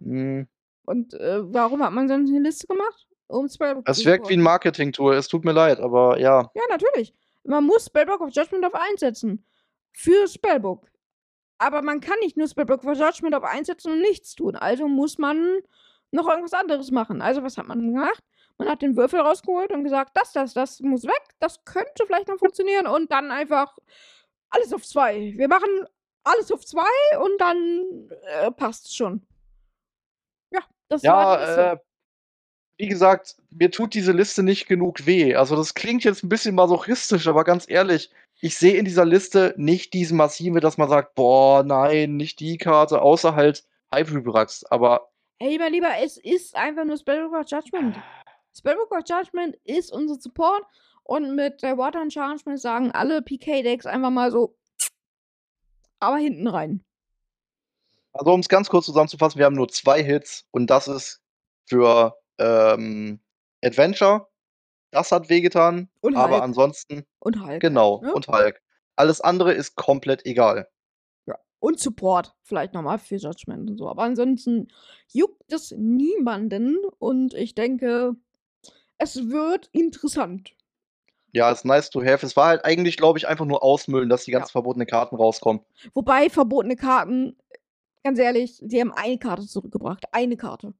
Hm, 0.00 0.48
Und 0.86 1.14
äh, 1.14 1.38
warum 1.54 1.82
hat 1.84 1.92
man 1.92 2.08
dann 2.08 2.26
eine 2.26 2.40
Liste 2.40 2.66
gemacht? 2.66 3.06
Um 3.28 3.48
Spellbook 3.48 3.88
Es 3.88 4.04
wirkt 4.04 4.28
wie 4.28 4.34
ein. 4.34 4.40
Marketing-Tool. 4.42 5.14
Es 5.14 5.28
tut 5.28 5.44
mir 5.44 5.52
leid, 5.52 5.78
aber 5.78 6.18
ja. 6.18 6.50
Ja, 6.54 6.62
natürlich. 6.68 7.14
Man 7.44 7.64
muss 7.64 7.86
Spellbook 7.86 8.20
of 8.22 8.30
Judgment 8.34 8.64
auf 8.66 8.74
1 8.74 8.98
setzen. 9.00 9.44
Für 9.98 10.28
Spellbook. 10.28 10.90
Aber 11.58 11.80
man 11.82 12.00
kann 12.00 12.18
nicht 12.20 12.36
nur 12.36 12.48
Spellbook 12.48 12.84
of 12.84 12.98
Judgment 12.98 13.34
auf 13.34 13.44
1 13.44 13.66
setzen 13.68 13.92
und 13.92 14.00
nichts 14.02 14.34
tun. 14.34 14.56
Also 14.56 14.88
muss 14.88 15.16
man 15.18 15.60
noch 16.10 16.28
irgendwas 16.28 16.52
anderes 16.52 16.90
machen. 16.90 17.22
Also 17.22 17.42
was 17.42 17.56
hat 17.56 17.66
man 17.66 17.80
gemacht? 17.94 18.22
Man 18.58 18.68
hat 18.68 18.82
den 18.82 18.96
Würfel 18.96 19.20
rausgeholt 19.20 19.72
und 19.72 19.84
gesagt, 19.84 20.10
das, 20.14 20.32
das, 20.32 20.52
das 20.54 20.80
muss 20.80 21.04
weg. 21.04 21.22
Das 21.40 21.64
könnte 21.64 22.04
vielleicht 22.06 22.28
noch 22.28 22.38
funktionieren. 22.38 22.86
Und 22.86 23.10
dann 23.10 23.30
einfach 23.30 23.76
alles 24.50 24.72
auf 24.74 24.84
zwei. 24.86 25.32
Wir 25.36 25.48
machen 25.48 25.68
alles 26.24 26.52
auf 26.52 26.64
zwei 26.66 26.84
und 27.22 27.40
dann 27.40 28.10
äh, 28.42 28.50
passt 28.52 28.94
schon. 28.94 29.26
Ja, 30.52 30.60
das 30.88 31.06
war 31.06 31.24
die 31.24 31.32
Ja, 31.32 31.46
Liste. 31.46 31.60
äh, 31.72 31.76
wie 32.78 32.88
gesagt, 32.88 33.36
mir 33.50 33.70
tut 33.70 33.94
diese 33.94 34.12
Liste 34.12 34.42
nicht 34.42 34.66
genug 34.66 35.06
weh. 35.06 35.34
Also, 35.34 35.56
das 35.56 35.74
klingt 35.74 36.04
jetzt 36.04 36.22
'n 36.24 36.28
bisschen 36.28 36.54
masochistisch, 36.54 37.26
aber 37.26 37.44
ganz 37.44 37.68
ehrlich, 37.68 38.10
ich 38.40 38.56
sehe 38.56 38.76
in 38.76 38.84
dieser 38.84 39.04
Liste 39.04 39.54
nicht 39.56 39.94
diesen 39.94 40.16
Massive, 40.16 40.60
dass 40.60 40.78
man 40.78 40.88
sagt: 40.88 41.14
„Boah, 41.14 41.62
nein, 41.62 42.16
nicht 42.16 42.40
die 42.40 42.58
Karte“, 42.58 43.00
außer 43.02 43.34
halt 43.34 43.64
Hybribrax, 43.92 44.64
aber 44.64 45.10
Ey, 45.38 45.58
mein 45.58 45.72
Lieber, 45.72 45.90
es 46.02 46.16
ist 46.16 46.56
einfach 46.56 46.84
nur 46.84 46.96
Spellbook 46.96 47.38
of 47.38 47.50
Judgment. 47.50 47.96
Spellbook 48.56 48.90
of 48.90 49.04
Judgment 49.06 49.56
ist 49.64 49.92
unser 49.92 50.14
Support 50.14 50.64
und 51.04 51.34
mit 51.34 51.62
der 51.62 51.76
Water 51.76 52.00
Enchantment 52.00 52.58
sagen 52.58 52.90
alle 52.92 53.20
PK-Decks 53.20 53.84
einfach 53.84 54.10
mal 54.10 54.30
so 54.30 54.56
aber 56.00 56.16
hinten 56.16 56.46
rein. 56.46 56.84
Also, 58.12 58.32
um's 58.32 58.48
ganz 58.48 58.68
kurz 58.68 58.86
zusammenzufassen, 58.86 59.38
wir 59.38 59.44
haben 59.46 59.56
nur 59.56 59.68
2 59.68 60.02
Hits 60.02 60.46
und 60.50 60.68
das 60.68 60.88
ist 60.88 61.20
für, 61.66 62.16
ähm, 62.38 63.20
Adventure. 63.62 64.28
Das 64.96 65.12
hat 65.12 65.28
wehgetan, 65.28 65.90
Und 66.00 66.16
aber 66.16 66.36
Hulk. 66.36 66.42
ansonsten 66.42 67.04
Und 67.18 67.44
Hulk, 67.44 67.60
genau, 67.60 68.00
ne? 68.02 68.14
und 68.14 68.28
Hulk. 68.28 68.62
Alles 68.96 69.20
andere 69.20 69.52
ist 69.52 69.76
komplett 69.76 70.24
egal. 70.24 70.68
Ja, 71.26 71.36
und 71.60 71.78
Support 71.78 72.34
vielleicht 72.42 72.72
noch 72.72 72.80
mal 72.80 72.96
für 72.98 73.16
Judgment 73.16 73.68
und 73.68 73.76
so. 73.76 73.90
Aber 73.90 74.04
ansonsten 74.04 74.68
juckt 75.12 75.52
es 75.52 75.72
niemanden 75.76 76.78
und 76.98 77.34
ich 77.34 77.54
denke, 77.54 78.14
es 78.96 79.16
wird 79.28 79.68
interessant. 79.72 80.54
Ja, 81.32 81.50
ist 81.50 81.66
nice 81.66 81.90
to 81.90 82.00
have. 82.02 82.24
Es 82.24 82.34
war 82.36 82.46
halt 82.46 82.64
eigentlich, 82.64 82.96
glaube 82.96 83.18
ich, 83.18 83.28
einfach 83.28 83.44
nur 83.44 83.62
ausmüllen, 83.62 84.08
dass 84.08 84.24
die 84.24 84.30
Ja. 84.30 84.38
ganzen 84.38 84.52
verbotenen 84.52 84.86
Karten 84.86 85.16
rauskommen. 85.16 85.60
Wobei 85.92 86.30
verbotene 86.30 86.76
Karten, 86.76 87.36
ganz 88.02 88.18
ehrlich, 88.18 88.62
sie 88.64 88.80
haben 88.80 88.92
eine 88.92 89.18
Karte 89.18 89.46
zurückgebracht. 89.46 90.04
Eine 90.12 90.38
Karte. 90.38 90.72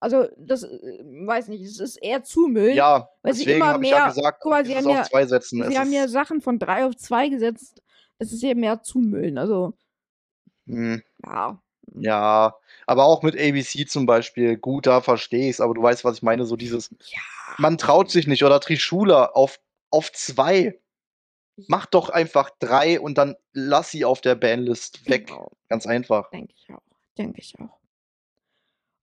Also, 0.00 0.28
das, 0.36 0.62
äh, 0.62 1.02
weiß 1.04 1.48
nicht, 1.48 1.64
es 1.64 1.80
ist 1.80 1.96
eher 1.96 2.22
Zumüllen, 2.22 2.76
Ja, 2.76 3.08
weil 3.22 3.34
sie 3.34 3.44
deswegen 3.44 3.62
immer 3.62 3.72
habe 3.72 3.84
ich 3.84 3.90
ja 3.90 3.98
mehr 3.98 4.08
gesagt, 4.08 4.38
guck 4.42 4.50
mal, 4.52 4.64
sie 4.66 4.76
haben 4.76 4.86
auf 4.86 4.96
ja 4.96 5.02
2 5.04 5.26
setzen. 5.26 5.62
Es 5.62 5.68
sie 5.70 5.78
haben 5.78 5.92
ja 5.92 6.06
Sachen 6.08 6.40
von 6.40 6.58
3 6.58 6.84
auf 6.86 6.96
2 6.96 7.28
gesetzt. 7.28 7.82
Das 8.18 8.32
ist 8.32 8.42
ja 8.42 8.54
mehr 8.54 8.82
Zumüllen, 8.82 9.38
also 9.38 9.74
Hm. 10.66 11.02
ja. 11.24 11.50
Hm. 11.92 12.02
Ja, 12.02 12.54
aber 12.86 13.04
auch 13.04 13.22
mit 13.22 13.36
ABC 13.38 13.86
zum 13.86 14.06
Beispiel. 14.06 14.56
Gut, 14.58 14.86
da 14.86 15.00
verstehe 15.00 15.48
ich's, 15.48 15.60
aber 15.60 15.72
du 15.74 15.82
weißt, 15.82 16.04
was 16.04 16.16
ich 16.16 16.22
meine, 16.22 16.44
so 16.44 16.56
dieses 16.56 16.90
Ja. 17.06 17.20
man 17.58 17.78
traut 17.78 18.10
sich 18.10 18.26
nicht 18.26 18.44
oder 18.44 18.60
Trishula 18.60 19.26
auf 19.26 19.58
auf 19.90 20.12
2. 20.12 20.78
Mach 21.68 21.86
doch 21.86 22.10
einfach 22.10 22.50
3 22.58 23.00
und 23.00 23.16
dann 23.18 23.36
lass 23.52 23.90
sie 23.90 24.04
auf 24.04 24.20
der 24.20 24.34
Banlist 24.34 25.08
weg. 25.08 25.28
Genau. 25.28 25.50
Ganz 25.68 25.86
einfach. 25.86 26.30
Denke 26.30 26.52
ich 26.56 26.68
auch. 26.74 26.82
Denke 27.16 27.40
ich 27.40 27.54
auch. 27.60 27.78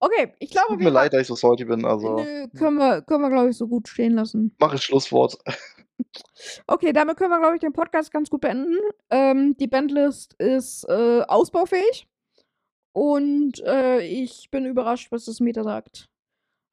Okay, 0.04 0.34
ich 0.40 0.52
glaube, 0.52 0.68
Tut 0.74 0.82
mir 0.82 0.90
leid, 0.90 1.14
dass 1.14 1.22
ich 1.22 1.28
so 1.28 1.36
salty 1.36 1.64
bin, 1.64 1.86
also 1.86 2.18
Nö, 2.18 2.48
können 2.58 2.78
wir 2.78 3.02
können 3.04 3.22
wir, 3.22 3.30
glaube 3.30 3.52
ich, 3.52 3.58
so 3.58 3.70
gut 3.70 3.88
stehen 3.88 4.12
lassen. 4.12 4.54
Mach 4.60 4.74
ich 4.74 4.84
Schlusswort. 4.84 5.38
Okay, 6.68 6.92
damit 6.92 7.18
können 7.18 7.30
wir, 7.30 7.40
glaube 7.40 7.56
ich, 7.56 7.62
den 7.62 7.72
Podcast 7.72 8.12
ganz 8.12 8.30
gut 8.30 8.42
beenden. 8.42 8.78
Ähm, 9.12 9.56
die 9.58 9.68
Bandlist 9.68 10.34
ist, 10.40 10.84
äh, 10.90 11.22
ausbaufähig 11.22 12.08
und, 12.94 13.62
äh, 13.62 14.02
ich 14.02 14.50
bin 14.50 14.66
überrascht, 14.66 15.12
was 15.12 15.26
das 15.26 15.40
Meta 15.40 15.64
sagt. 15.64 16.10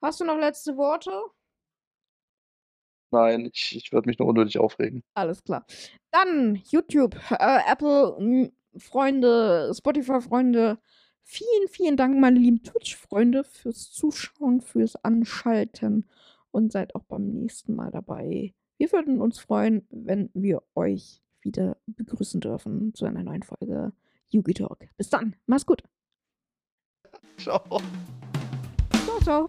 Hast 0.02 0.20
du 0.20 0.24
noch 0.24 0.38
letzte 0.38 0.76
Worte? 0.76 1.12
Nein, 3.12 3.50
ich 3.52 3.76
ich 3.76 3.92
würde 3.92 4.08
mich 4.08 4.18
nur 4.18 4.28
unnötig 4.28 4.58
aufregen. 4.58 5.02
Alles 5.14 5.44
klar. 5.44 5.64
Dann 6.10 6.60
YouTube, 6.64 7.14
äh, 7.30 7.58
Apple, 7.70 8.16
hm, 8.16 8.52
Freunde, 8.78 9.70
Spotify-Freunde. 9.76 10.78
Vielen, 11.32 11.68
vielen 11.68 11.96
Dank, 11.96 12.18
meine 12.18 12.40
lieben 12.40 12.64
Twitch-Freunde, 12.64 13.44
fürs 13.44 13.92
Zuschauen, 13.92 14.60
fürs 14.60 14.96
Anschalten 14.96 16.08
und 16.50 16.72
seid 16.72 16.96
auch 16.96 17.04
beim 17.04 17.28
nächsten 17.28 17.76
Mal 17.76 17.92
dabei. 17.92 18.52
Wir 18.78 18.90
würden 18.90 19.20
uns 19.20 19.38
freuen, 19.38 19.86
wenn 19.90 20.30
wir 20.34 20.64
euch 20.74 21.22
wieder 21.40 21.76
begrüßen 21.86 22.40
dürfen 22.40 22.94
zu 22.94 23.04
einer 23.04 23.22
neuen 23.22 23.44
Folge 23.44 23.92
Yugi 24.30 24.54
Talk. 24.54 24.88
Bis 24.96 25.08
dann, 25.08 25.36
mach's 25.46 25.66
gut. 25.66 25.84
Tschau. 27.36 27.80
Ciao, 29.04 29.20
ciao. 29.20 29.46